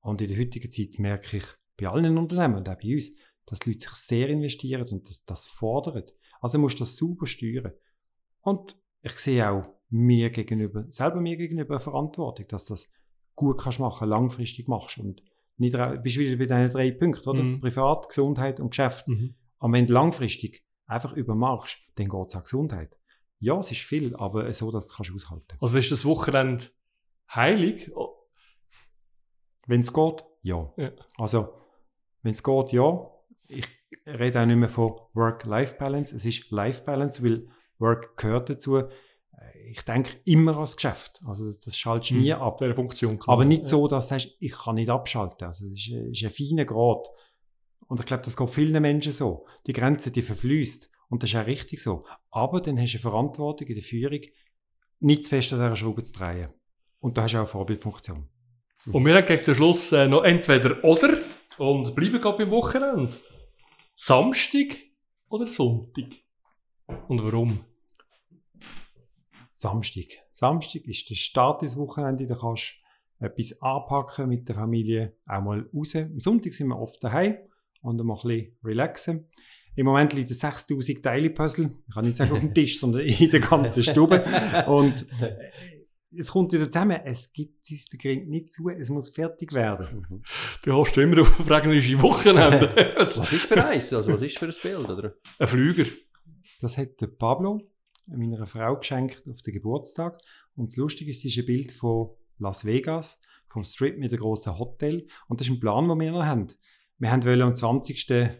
Und 0.00 0.20
in 0.20 0.28
der 0.28 0.38
heutigen 0.38 0.70
Zeit 0.70 0.98
merke 0.98 1.38
ich 1.38 1.44
bei 1.76 1.88
allen 1.88 2.18
Unternehmen 2.18 2.56
und 2.56 2.68
auch 2.68 2.76
bei 2.76 2.94
uns, 2.94 3.12
dass 3.46 3.60
die 3.60 3.70
Leute 3.70 3.88
sich 3.88 3.96
sehr 3.96 4.28
investieren 4.28 4.88
und 4.88 5.08
das, 5.08 5.24
das 5.24 5.46
fordern. 5.46 6.04
Also 6.40 6.58
musst 6.58 6.76
du 6.76 6.80
das 6.80 6.96
sauber 6.96 7.26
steuern. 7.26 7.72
Und 8.40 8.76
ich 9.06 9.18
sehe 9.20 9.48
auch 9.48 9.68
mir 9.88 10.30
gegenüber, 10.30 10.84
selber 10.88 11.20
mir 11.20 11.36
gegenüber 11.36 11.74
eine 11.74 11.80
Verantwortung, 11.80 12.48
dass 12.48 12.66
das 12.66 12.92
gut 13.36 13.60
kannst 13.60 13.78
machen, 13.78 14.08
langfristig 14.08 14.66
machst. 14.66 14.98
Und 14.98 15.22
nicht, 15.58 15.76
bist 16.02 16.18
wieder 16.18 16.36
bei 16.36 16.46
diesen 16.46 16.70
drei 16.70 16.90
Punkten, 16.90 17.28
oder? 17.28 17.42
Mhm. 17.42 17.60
Privat, 17.60 18.08
Gesundheit 18.08 18.58
und 18.58 18.70
Geschäft. 18.70 19.06
Mhm. 19.08 19.34
Aber 19.58 19.72
wenn 19.72 19.86
du 19.86 19.94
langfristig 19.94 20.64
einfach 20.86 21.12
übermachst, 21.12 21.78
dann 21.94 22.08
geht 22.08 22.26
es 22.28 22.36
auch 22.36 22.42
Gesundheit. 22.42 22.98
Ja, 23.38 23.58
es 23.58 23.70
ist 23.70 23.82
viel, 23.82 24.16
aber 24.16 24.52
so, 24.52 24.70
dass 24.70 24.86
du 24.86 24.90
es 24.90 24.96
kannst 24.96 25.12
aushalten 25.12 25.56
Also 25.60 25.78
ist 25.78 25.92
das 25.92 26.04
Wochenende 26.04 26.64
heilig? 27.32 27.90
Oh, 27.94 28.14
Wenn 29.66 29.82
es 29.82 29.92
geht, 29.92 30.24
ja. 30.42 30.72
Ja. 30.76 30.90
Also, 31.16 31.54
wenn 32.22 32.32
es 32.32 32.42
geht, 32.42 32.72
ja. 32.72 33.10
Ich 33.48 33.68
rede 34.06 34.40
auch 34.40 34.46
nicht 34.46 34.56
mehr 34.56 34.68
von 34.68 34.98
Work-Life-Balance. 35.12 36.16
Es 36.16 36.24
ist 36.24 36.50
Life-Balance, 36.50 37.22
weil 37.22 37.48
Work 37.78 38.16
gehört 38.16 38.48
dazu. 38.50 38.76
Äh, 38.78 38.88
Ich 39.70 39.82
denke 39.82 40.10
immer 40.24 40.54
ans 40.56 40.76
Geschäft. 40.76 41.20
Also, 41.26 41.46
das, 41.46 41.60
das 41.60 41.76
schaltest 41.76 42.10
du 42.12 42.14
nie 42.16 42.32
Hm, 42.32 42.40
ab. 42.42 42.58
der 42.58 42.74
Funktion. 42.74 43.18
klar. 43.18 43.34
Aber 43.34 43.44
nicht 43.44 43.66
so, 43.66 43.86
dass 43.88 44.06
du 44.08 44.14
sagst, 44.14 44.36
ich 44.40 44.52
kann 44.52 44.76
nicht 44.76 44.90
abschalten. 44.90 45.46
Also, 45.46 45.66
es 45.66 45.72
ist, 45.72 45.88
äh, 45.92 46.10
ist 46.10 46.24
ein 46.24 46.30
feiner 46.30 46.64
Grad. 46.64 47.08
Und 47.88 48.00
ich 48.00 48.06
glaube, 48.06 48.22
das 48.24 48.36
geht 48.36 48.50
vielen 48.50 48.80
Menschen 48.82 49.12
so. 49.12 49.46
Die 49.66 49.72
Grenze, 49.72 50.10
die 50.10 50.22
verfließt. 50.22 50.90
Und 51.08 51.22
das 51.22 51.30
ist 51.30 51.36
auch 51.36 51.46
richtig 51.46 51.80
so. 51.80 52.04
Aber 52.32 52.60
dann 52.60 52.80
hast 52.80 52.92
du 52.92 52.96
eine 52.96 53.02
Verantwortung 53.02 53.68
in 53.68 53.74
der 53.74 53.84
Führung, 53.84 54.20
nicht 54.98 55.22
zu 55.24 55.30
fest 55.30 55.52
an 55.52 55.60
dieser 55.60 55.76
Schraube 55.76 56.02
zu 56.02 56.12
drehen. 56.14 56.48
Und 56.98 57.16
da 57.16 57.22
hast 57.22 57.32
du 57.32 57.36
auch 57.36 57.40
eine 57.42 57.46
Vorbildfunktion. 57.48 58.28
Und 58.90 59.04
wir 59.04 59.14
haben 59.14 59.26
gegen 59.26 59.44
den 59.44 59.54
Schluss 59.54 59.92
äh, 59.92 60.08
noch 60.08 60.24
entweder 60.24 60.82
oder 60.82 61.16
und 61.58 61.94
bleiben 61.94 62.20
gerade 62.20 62.38
beim 62.38 62.50
Wochenende. 62.50 63.10
Samstag 63.94 64.76
oder 65.28 65.46
Sonntag? 65.46 66.04
Und 67.08 67.22
warum? 67.24 67.60
Samstag. 69.50 70.06
Samstag 70.32 70.84
ist 70.86 71.08
der 71.08 71.14
Start 71.14 71.62
des 71.62 71.76
Wochenende. 71.76 72.26
Da 72.26 72.34
kannst 72.34 72.74
du 73.18 73.24
etwas 73.24 73.60
anpacken 73.62 74.28
mit 74.28 74.48
der 74.48 74.54
Familie, 74.54 75.16
auch 75.26 75.42
mal 75.42 75.68
raus. 75.74 75.96
Am 75.96 76.20
Sonntag 76.20 76.52
sind 76.52 76.68
wir 76.68 76.78
oft 76.78 77.02
daheim 77.02 77.38
und 77.80 77.98
dann 77.98 78.06
mal 78.06 78.16
ein 78.16 78.28
bisschen 78.28 78.56
relaxen. 78.62 79.28
Im 79.76 79.86
Moment 79.86 80.14
liegt 80.14 80.30
ein 80.30 80.34
6000 80.34 81.02
Teile 81.02 81.30
Puzzle. 81.30 81.70
Ich 81.86 81.94
kann 81.94 82.04
nicht 82.04 82.16
sagen 82.16 82.32
auf 82.32 82.40
dem 82.40 82.54
Tisch, 82.54 82.80
sondern 82.80 83.02
in 83.02 83.30
der 83.30 83.40
ganzen 83.40 83.82
Stube. 83.82 84.24
Und 84.66 85.06
äh, 85.20 85.36
es 86.18 86.30
kommt 86.30 86.52
wieder 86.52 86.70
zusammen. 86.70 86.98
Es 87.04 87.32
gibt 87.32 87.70
uns 87.70 87.86
den 87.86 87.98
Grind 87.98 88.28
nicht 88.28 88.52
zu. 88.52 88.68
Es 88.70 88.88
muss 88.88 89.10
fertig 89.10 89.52
werden. 89.52 90.22
Du 90.64 90.72
hoffst 90.72 90.96
immer 90.96 91.20
auf 91.20 91.40
ein 91.40 91.46
regnerische 91.46 92.00
Wochenende. 92.00 92.94
Was 92.96 93.32
ist 93.32 93.46
für 93.46 93.64
eins? 93.64 93.92
Also, 93.92 94.12
was 94.12 94.22
ist 94.22 94.38
für 94.38 94.46
ein 94.46 94.54
Bild, 94.62 94.88
oder? 94.88 95.14
ein 95.38 95.46
Flüger. 95.46 95.84
Das 96.60 96.78
hat 96.78 97.00
der 97.00 97.08
Pablo 97.08 97.60
meiner 98.06 98.46
Frau 98.46 98.76
geschenkt 98.76 99.24
auf 99.28 99.42
den 99.42 99.54
Geburtstag. 99.54 100.20
Und 100.54 100.70
das 100.70 100.76
Lustige 100.76 101.10
ist, 101.10 101.18
es 101.18 101.24
ist 101.26 101.38
ein 101.38 101.46
Bild 101.46 101.72
von 101.72 102.10
Las 102.38 102.64
Vegas, 102.64 103.20
vom 103.48 103.64
Strip 103.64 103.98
mit 103.98 104.12
dem 104.12 104.20
grossen 104.20 104.58
Hotel. 104.58 105.06
Und 105.28 105.40
das 105.40 105.48
ist 105.48 105.54
ein 105.54 105.60
Plan, 105.60 105.88
den 105.88 105.98
wir 105.98 106.12
noch 106.12 106.24
haben. 106.24 106.46
Wir 106.98 107.10
haben 107.10 107.24
wollen 107.24 107.42
am 107.42 107.56
20. 107.56 108.10
Äh, 108.10 108.30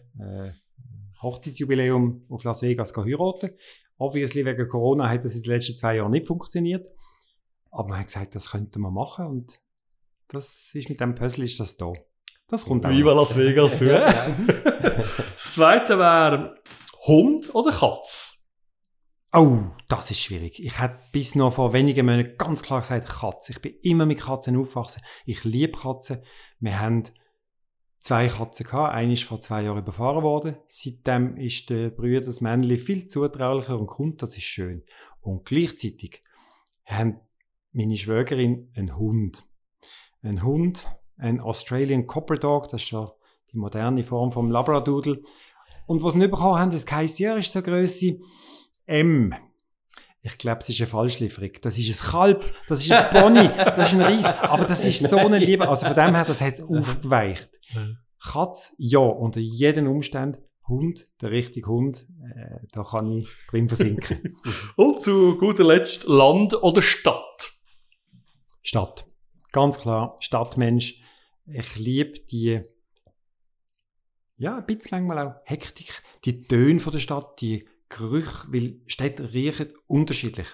Hochzeitsjubiläum 1.21 2.25
auf 2.29 2.43
Las 2.43 2.61
Vegas 2.61 2.93
gehen 2.93 3.05
heiraten. 3.05 3.51
Obviously 3.97 4.45
wegen 4.45 4.67
Corona 4.67 5.09
hat 5.09 5.25
das 5.25 5.35
in 5.35 5.43
den 5.43 5.51
letzten 5.51 5.75
zwei 5.75 5.95
Jahren 5.95 6.11
nicht 6.11 6.27
funktioniert. 6.27 6.87
Aber 7.71 7.89
wir 7.89 7.97
haben 7.97 8.05
gesagt, 8.05 8.35
das 8.35 8.51
könnten 8.51 8.79
wir 8.81 8.91
machen. 8.91 9.25
Und 9.25 9.59
das 10.27 10.71
ist 10.73 10.89
mit 10.89 10.99
dem 10.99 11.15
Puzzle 11.15 11.45
ist 11.45 11.59
das 11.59 11.77
da. 11.77 11.91
Das 12.47 12.65
kommt 12.65 12.85
auch. 12.85 12.91
Viva. 12.91 13.13
Las 13.13 13.35
Vegas. 13.37 13.79
ja. 13.79 14.13
Das 15.33 15.53
zweite 15.53 15.99
wäre 15.99 16.55
Hund 17.07 17.55
oder 17.55 17.71
Katz? 17.71 18.49
Oh, 19.33 19.59
das 19.87 20.11
ist 20.11 20.19
schwierig. 20.19 20.61
Ich 20.61 20.79
hätte 20.81 20.99
bis 21.13 21.35
noch 21.35 21.53
vor 21.53 21.71
wenigen 21.71 22.05
Monaten 22.05 22.35
ganz 22.37 22.61
klar 22.61 22.81
gesagt, 22.81 23.07
Katze. 23.07 23.53
Ich 23.53 23.61
bin 23.61 23.75
immer 23.81 24.05
mit 24.05 24.19
Katzen 24.19 24.57
aufgewachsen. 24.57 25.01
Ich 25.25 25.43
liebe 25.45 25.77
Katzen. 25.77 26.21
Wir 26.59 26.79
haben 26.79 27.03
zwei 27.99 28.27
Katzen 28.27 28.65
gehabt. 28.65 28.93
Eine 28.93 29.13
ist 29.13 29.23
vor 29.23 29.39
zwei 29.39 29.63
Jahren 29.63 29.79
überfahren 29.79 30.23
worden. 30.23 30.57
Seitdem 30.65 31.37
ist 31.37 31.69
der 31.69 31.91
Brüder, 31.91 32.25
das 32.25 32.41
Männchen, 32.41 32.77
viel 32.77 33.07
zutraulicher 33.07 33.79
und 33.79 33.87
kommt. 33.87 34.21
Das 34.21 34.35
ist 34.35 34.43
schön. 34.43 34.83
Und 35.21 35.45
gleichzeitig 35.45 36.23
haben 36.85 37.21
meine 37.71 37.95
Schwägerin 37.95 38.71
einen 38.75 38.97
Hund. 38.97 39.43
Ein 40.23 40.43
Hund, 40.43 40.87
ein 41.17 41.39
Australian 41.39 42.07
Copper 42.07 42.37
Dog, 42.37 42.69
das 42.69 42.83
ist 42.83 42.91
ja 42.91 43.13
die 43.51 43.57
moderne 43.57 44.03
Form 44.03 44.31
vom 44.31 44.51
Labradoodle. 44.51 45.21
Und 45.87 46.03
was 46.03 46.13
sie 46.13 46.19
nicht 46.19 46.31
bekommen 46.31 46.59
haben, 46.59 46.71
das 46.71 46.85
heisst, 46.91 47.17
ja, 47.17 47.35
ist 47.35 47.51
so 47.51 47.61
Größe 47.61 48.19
M. 48.85 49.33
Ich 50.21 50.37
glaube, 50.37 50.59
es 50.59 50.69
ist 50.69 50.81
eine 50.81 50.87
Falschlieferung. 50.87 51.51
Das 51.61 51.77
ist 51.77 52.03
ein 52.03 52.11
Kalb, 52.11 52.53
das 52.67 52.81
ist 52.81 52.91
ein 52.91 53.09
Pony, 53.21 53.49
das 53.55 53.93
ist 53.93 53.99
ein 53.99 54.01
Ries. 54.01 54.25
Aber 54.25 54.65
das 54.65 54.85
ist 54.85 55.09
so 55.09 55.17
eine 55.17 55.39
Liebe. 55.39 55.67
Also 55.67 55.87
von 55.87 55.95
dem 55.95 56.13
her, 56.13 56.25
das 56.25 56.41
hat 56.41 56.55
es 56.55 56.61
aufgeweicht. 56.61 57.49
Katz, 58.21 58.75
ja, 58.77 58.99
unter 58.99 59.39
jeden 59.39 59.87
Umständen. 59.87 60.43
Hund, 60.67 61.07
der 61.21 61.31
richtige 61.31 61.69
Hund, 61.69 62.07
äh, 62.35 62.59
da 62.73 62.83
kann 62.83 63.09
ich 63.09 63.29
drin 63.49 63.69
versinken. 63.69 64.37
Und 64.75 64.99
zu 64.99 65.37
guter 65.37 65.63
Letzt 65.63 66.03
Land 66.03 66.61
oder 66.61 66.81
Stadt? 66.81 67.53
Stadt. 68.61 69.07
Ganz 69.53 69.79
klar, 69.79 70.17
Stadtmensch. 70.19 71.01
Ich 71.45 71.77
liebe 71.77 72.19
die, 72.19 72.63
ja, 74.37 74.57
ein 74.57 74.65
bisschen 74.65 75.05
manchmal 75.05 75.27
auch 75.27 75.35
Hektik, 75.45 76.01
die 76.25 76.43
Töne 76.43 76.79
von 76.79 76.93
der 76.93 76.99
Stadt, 76.99 77.41
die 77.41 77.67
Gerüche, 77.89 78.47
weil 78.49 78.81
Städte 78.87 79.33
riechen 79.33 79.73
unterschiedlich. 79.87 80.47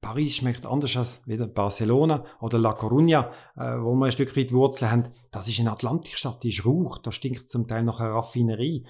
Paris 0.00 0.36
schmeckt 0.36 0.64
anders 0.64 0.96
als 0.96 1.26
wieder 1.26 1.46
Barcelona 1.46 2.24
oder 2.40 2.58
La 2.58 2.72
Coruña, 2.72 3.30
äh, 3.56 3.82
wo 3.82 3.94
wir 3.94 4.06
ein 4.06 4.12
Stück 4.12 4.36
weit 4.36 4.52
Wurzeln 4.52 4.90
haben. 4.90 5.02
Das 5.30 5.46
ist 5.46 5.60
eine 5.60 5.72
Atlantikstadt, 5.72 6.42
die 6.42 6.48
ist 6.50 6.64
rauch, 6.64 6.98
da 6.98 7.12
stinkt 7.12 7.50
zum 7.50 7.68
Teil 7.68 7.82
nach 7.82 8.00
einer 8.00 8.14
Raffinerie. 8.14 8.86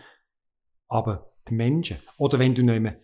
Aber 0.88 1.32
die 1.48 1.54
Menschen, 1.54 1.98
oder 2.16 2.38
wenn 2.38 2.54
du 2.54 2.62
nicht 2.62 2.80
mehr 2.80 3.00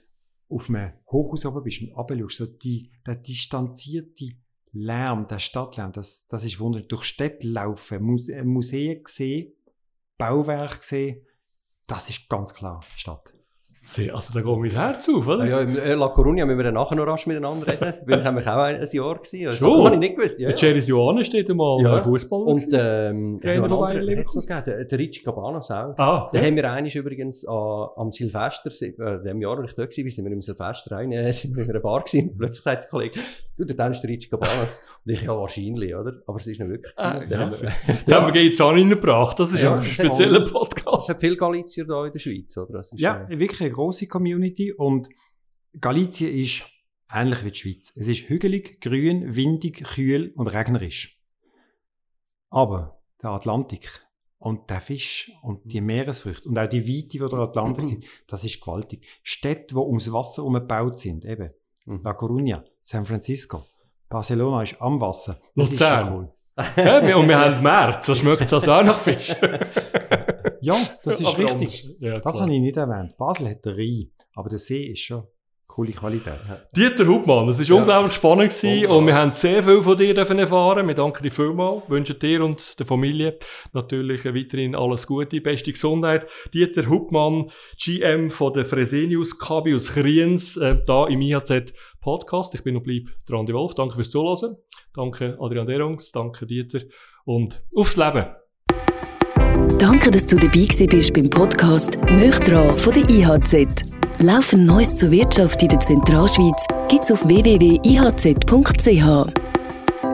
auf 0.48 0.68
einem 0.68 0.92
Hochhaus 1.10 1.44
oben 1.46 1.64
bist 1.64 1.82
und 1.82 1.92
runterschaust, 1.92 2.36
so 2.36 2.46
die, 2.46 2.92
der 3.04 3.16
distanzierte 3.16 4.36
Lärm, 4.72 5.26
der 5.26 5.40
Stadtlärm, 5.40 5.92
das, 5.92 6.28
das 6.28 6.44
ist 6.44 6.60
wunderbar. 6.60 6.88
Durch 6.88 7.04
Städte 7.04 7.48
laufen, 7.48 8.02
Muse 8.02 8.44
Museen 8.44 9.02
sehen, 9.06 9.52
Bauwerke 10.16 10.78
sehen, 10.80 11.26
das 11.86 12.10
ist 12.10 12.28
ganz 12.28 12.54
klar 12.54 12.80
Stadt. 12.96 13.32
Sehr, 13.78 14.16
also 14.16 14.34
da 14.34 14.40
geht 14.44 14.58
mein 14.58 14.70
Herz 14.70 15.08
auf, 15.08 15.28
oder? 15.28 15.44
Ah, 15.44 15.46
ja, 15.46 15.60
im 15.60 15.76
äh, 15.78 15.94
La 15.94 16.06
Coruña 16.06 16.44
müssen 16.44 16.58
wir 16.58 16.64
dann 16.64 16.74
nachher 16.74 16.96
noch 16.96 17.06
rasch 17.06 17.28
miteinander 17.28 17.68
reden, 17.68 17.94
weil 18.06 18.18
wir 18.18 18.24
nämlich 18.24 18.44
auch 18.48 18.56
ein, 18.56 18.80
ein 18.80 18.88
Jahr 18.90 19.14
gewesen. 19.14 19.46
Also, 19.46 19.58
Schon? 19.58 19.70
Das 19.76 19.84
habe 19.84 19.94
ich 19.94 20.00
nicht 20.00 20.16
gewusst. 20.16 20.38
Ja, 20.40 20.50
ja. 20.50 20.56
Jerry 20.56 20.80
Ioane 20.80 21.24
steht 21.24 21.48
einmal 21.48 21.80
Ja. 21.82 21.94
ja. 21.94 22.02
Fußball. 22.02 22.42
Und 22.42 22.66
ähm, 22.72 23.38
ja, 23.44 23.60
noch 23.60 23.86
hat's 23.86 24.34
noch 24.34 24.42
gegeben, 24.44 24.62
der, 24.66 24.84
der 24.86 24.98
Ricci 24.98 25.22
Cabanas 25.22 25.70
auch. 25.70 25.94
ah, 25.98 26.28
Den 26.32 26.40
ja. 26.40 26.46
haben 26.48 26.56
wir 26.56 26.72
eigentlich 26.72 26.96
übrigens 26.96 27.46
an, 27.46 27.88
am 27.96 28.10
Silvester, 28.10 28.70
äh, 28.70 29.22
dem 29.22 29.40
Jahr, 29.40 29.56
als 29.60 29.70
ich 29.70 29.76
dort 29.76 29.96
war, 29.96 30.10
sind 30.10 30.24
wir 30.24 30.32
im 30.32 30.40
Silvester 30.42 30.90
rein, 30.90 31.12
äh, 31.12 31.32
sind 31.32 31.54
wir 31.54 31.62
in 31.62 31.70
einer 31.70 31.78
Bar 31.78 32.02
gewesen. 32.02 32.30
Und 32.30 32.38
plötzlich 32.38 32.64
sagt 32.64 32.82
der 32.84 32.90
Kollege, 32.90 33.20
du, 33.56 33.64
der 33.66 33.76
Dennis 33.76 33.98
ist 33.98 34.02
der 34.02 34.10
Ricci 34.10 34.28
Cabanas. 34.30 34.80
Und 35.04 35.12
ich, 35.12 35.22
ja, 35.22 35.28
wahrscheinlich, 35.38 35.94
oder? 35.94 36.14
Aber 36.26 36.38
es 36.38 36.46
ist 36.48 36.58
nicht 36.58 36.68
wirklich. 36.68 36.92
Ah. 36.96 37.20
Dann 37.30 37.38
haben 37.40 37.52
wir- 37.52 37.68
Jetzt 37.94 38.12
haben 38.12 38.34
wir 38.34 38.42
jetzt 38.42 38.60
auch 38.60 38.72
reingebracht. 38.72 39.38
Das 39.38 39.52
ist 39.52 39.62
Ja, 39.62 39.76
ein 39.76 39.84
spezieller 39.84 40.40
hat- 40.40 40.52
Es 40.98 41.08
hat 41.08 41.20
viele 41.20 41.36
Galizier 41.36 41.84
da 41.86 42.06
in 42.06 42.12
der 42.12 42.18
Schweiz, 42.18 42.56
oder? 42.56 42.80
Ist, 42.80 42.92
Ja, 42.98 43.26
äh, 43.28 43.38
wirklich 43.38 43.60
eine 43.60 43.70
grosse 43.72 44.06
Community 44.06 44.72
und 44.72 45.08
Galizien 45.80 46.34
ist 46.34 46.62
ähnlich 47.12 47.44
wie 47.44 47.50
die 47.50 47.58
Schweiz. 47.58 47.92
Es 47.96 48.08
ist 48.08 48.28
hügelig, 48.28 48.80
grün, 48.80 49.36
windig, 49.36 49.84
kühl 49.84 50.32
und 50.36 50.48
regnerisch. 50.48 51.20
Aber 52.50 53.00
der 53.22 53.30
Atlantik 53.30 54.02
und 54.38 54.68
der 54.70 54.80
Fisch 54.80 55.32
und 55.42 55.60
die 55.64 55.80
Meeresfrüchte 55.80 56.48
und 56.48 56.58
auch 56.58 56.66
die 56.68 56.86
Weite, 56.86 57.08
die 57.08 57.18
der 57.18 57.38
Atlantik 57.38 57.86
gibt, 57.88 58.06
das 58.26 58.44
ist 58.44 58.60
gewaltig. 58.60 59.06
Städte, 59.22 59.74
die 59.74 59.80
ums 59.80 60.12
Wasser 60.12 60.42
herum 60.42 60.54
gebaut 60.54 60.98
sind, 60.98 61.24
eben 61.24 61.50
Mhm. 61.88 62.00
La 62.02 62.10
Coruña, 62.16 62.64
San 62.82 63.04
Francisco, 63.06 63.64
Barcelona 64.08 64.64
ist 64.64 64.74
am 64.82 65.00
Wasser. 65.00 65.38
Das 65.54 65.66
ist 65.70 65.78
Luzern. 65.78 66.12
cool. 66.12 66.32
ja, 66.76 67.06
wir- 67.06 67.16
und 67.16 67.28
wir 67.28 67.38
haben 67.38 67.62
März, 67.62 68.06
das 68.08 68.18
schmeckt 68.18 68.52
also 68.52 68.72
auch 68.72 68.82
nach 68.82 68.98
Fisch. 68.98 69.28
Ja, 70.66 70.76
das 71.04 71.20
ist 71.20 71.28
Aber 71.28 71.38
richtig. 71.38 71.96
Ja, 72.00 72.18
Das 72.18 72.40
habe 72.40 72.52
ich 72.52 72.60
nicht 72.60 72.76
erwähnt. 72.76 73.16
Basel 73.16 73.48
hat 73.48 73.64
den 73.64 73.74
Rhein, 73.74 74.10
aber 74.34 74.48
der 74.48 74.58
See 74.58 74.86
ist 74.86 75.00
schon 75.00 75.22
coole 75.76 75.92
Qualität. 75.92 76.40
Dieter 76.74 77.06
Hauptmann, 77.06 77.50
es 77.50 77.70
war 77.70 77.76
unglaublich 77.76 78.14
spannend 78.14 78.48
gewesen 78.48 78.86
und 78.86 79.06
wir 79.06 79.14
haben 79.14 79.32
sehr 79.32 79.62
viel 79.62 79.82
von 79.82 79.98
dir 79.98 80.16
erfahren. 80.16 80.88
Wir 80.88 80.94
danken 80.94 81.22
dir 81.22 81.30
vielmals, 81.30 81.82
wünschen 81.88 82.18
dir 82.18 82.42
und 82.42 82.78
der 82.78 82.86
Familie 82.86 83.38
natürlich 83.74 84.24
weiterhin 84.24 84.74
alles 84.74 85.06
Gute, 85.06 85.40
beste 85.42 85.72
Gesundheit. 85.72 86.26
Dieter 86.54 86.88
Hauptmann, 86.88 87.50
GM 87.78 88.30
von 88.30 88.54
der 88.54 88.64
Fresenius 88.64 89.38
KB 89.38 89.74
aus 89.74 89.92
Kriens, 89.92 90.56
äh, 90.56 90.78
da 90.86 91.06
im 91.08 91.20
IHZ 91.20 91.74
Podcast. 92.00 92.54
Ich 92.54 92.64
bin 92.64 92.76
und 92.76 92.82
bleib 92.82 93.08
der 93.28 93.36
Andi 93.36 93.52
Wolf. 93.52 93.74
Danke 93.74 93.96
fürs 93.96 94.10
Zuhören. 94.10 94.56
Danke 94.94 95.36
Adrian 95.38 95.66
Derungs, 95.66 96.10
danke 96.10 96.46
Dieter 96.46 96.80
und 97.26 97.62
aufs 97.74 97.96
Leben. 97.96 98.24
Danke, 99.78 100.10
dass 100.10 100.24
du 100.26 100.36
dabei 100.36 100.66
bist 100.86 101.12
beim 101.12 101.28
Podcast 101.28 101.98
«Nöch 102.10 102.38
dran» 102.40 102.76
von 102.76 102.92
der 102.94 103.08
IHZ. 103.10 103.66
Laufend 104.20 104.66
Neues 104.66 104.96
zur 104.96 105.10
Wirtschaft 105.10 105.62
in 105.62 105.68
der 105.68 105.80
Zentralschweiz 105.80 106.66
gibt's 106.88 107.12
auf 107.12 107.26
www.ihz.ch. 107.28 109.04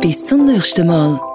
Bis 0.01 0.25
zum 0.25 0.47
nächsten 0.47 0.87
Mal. 0.87 1.32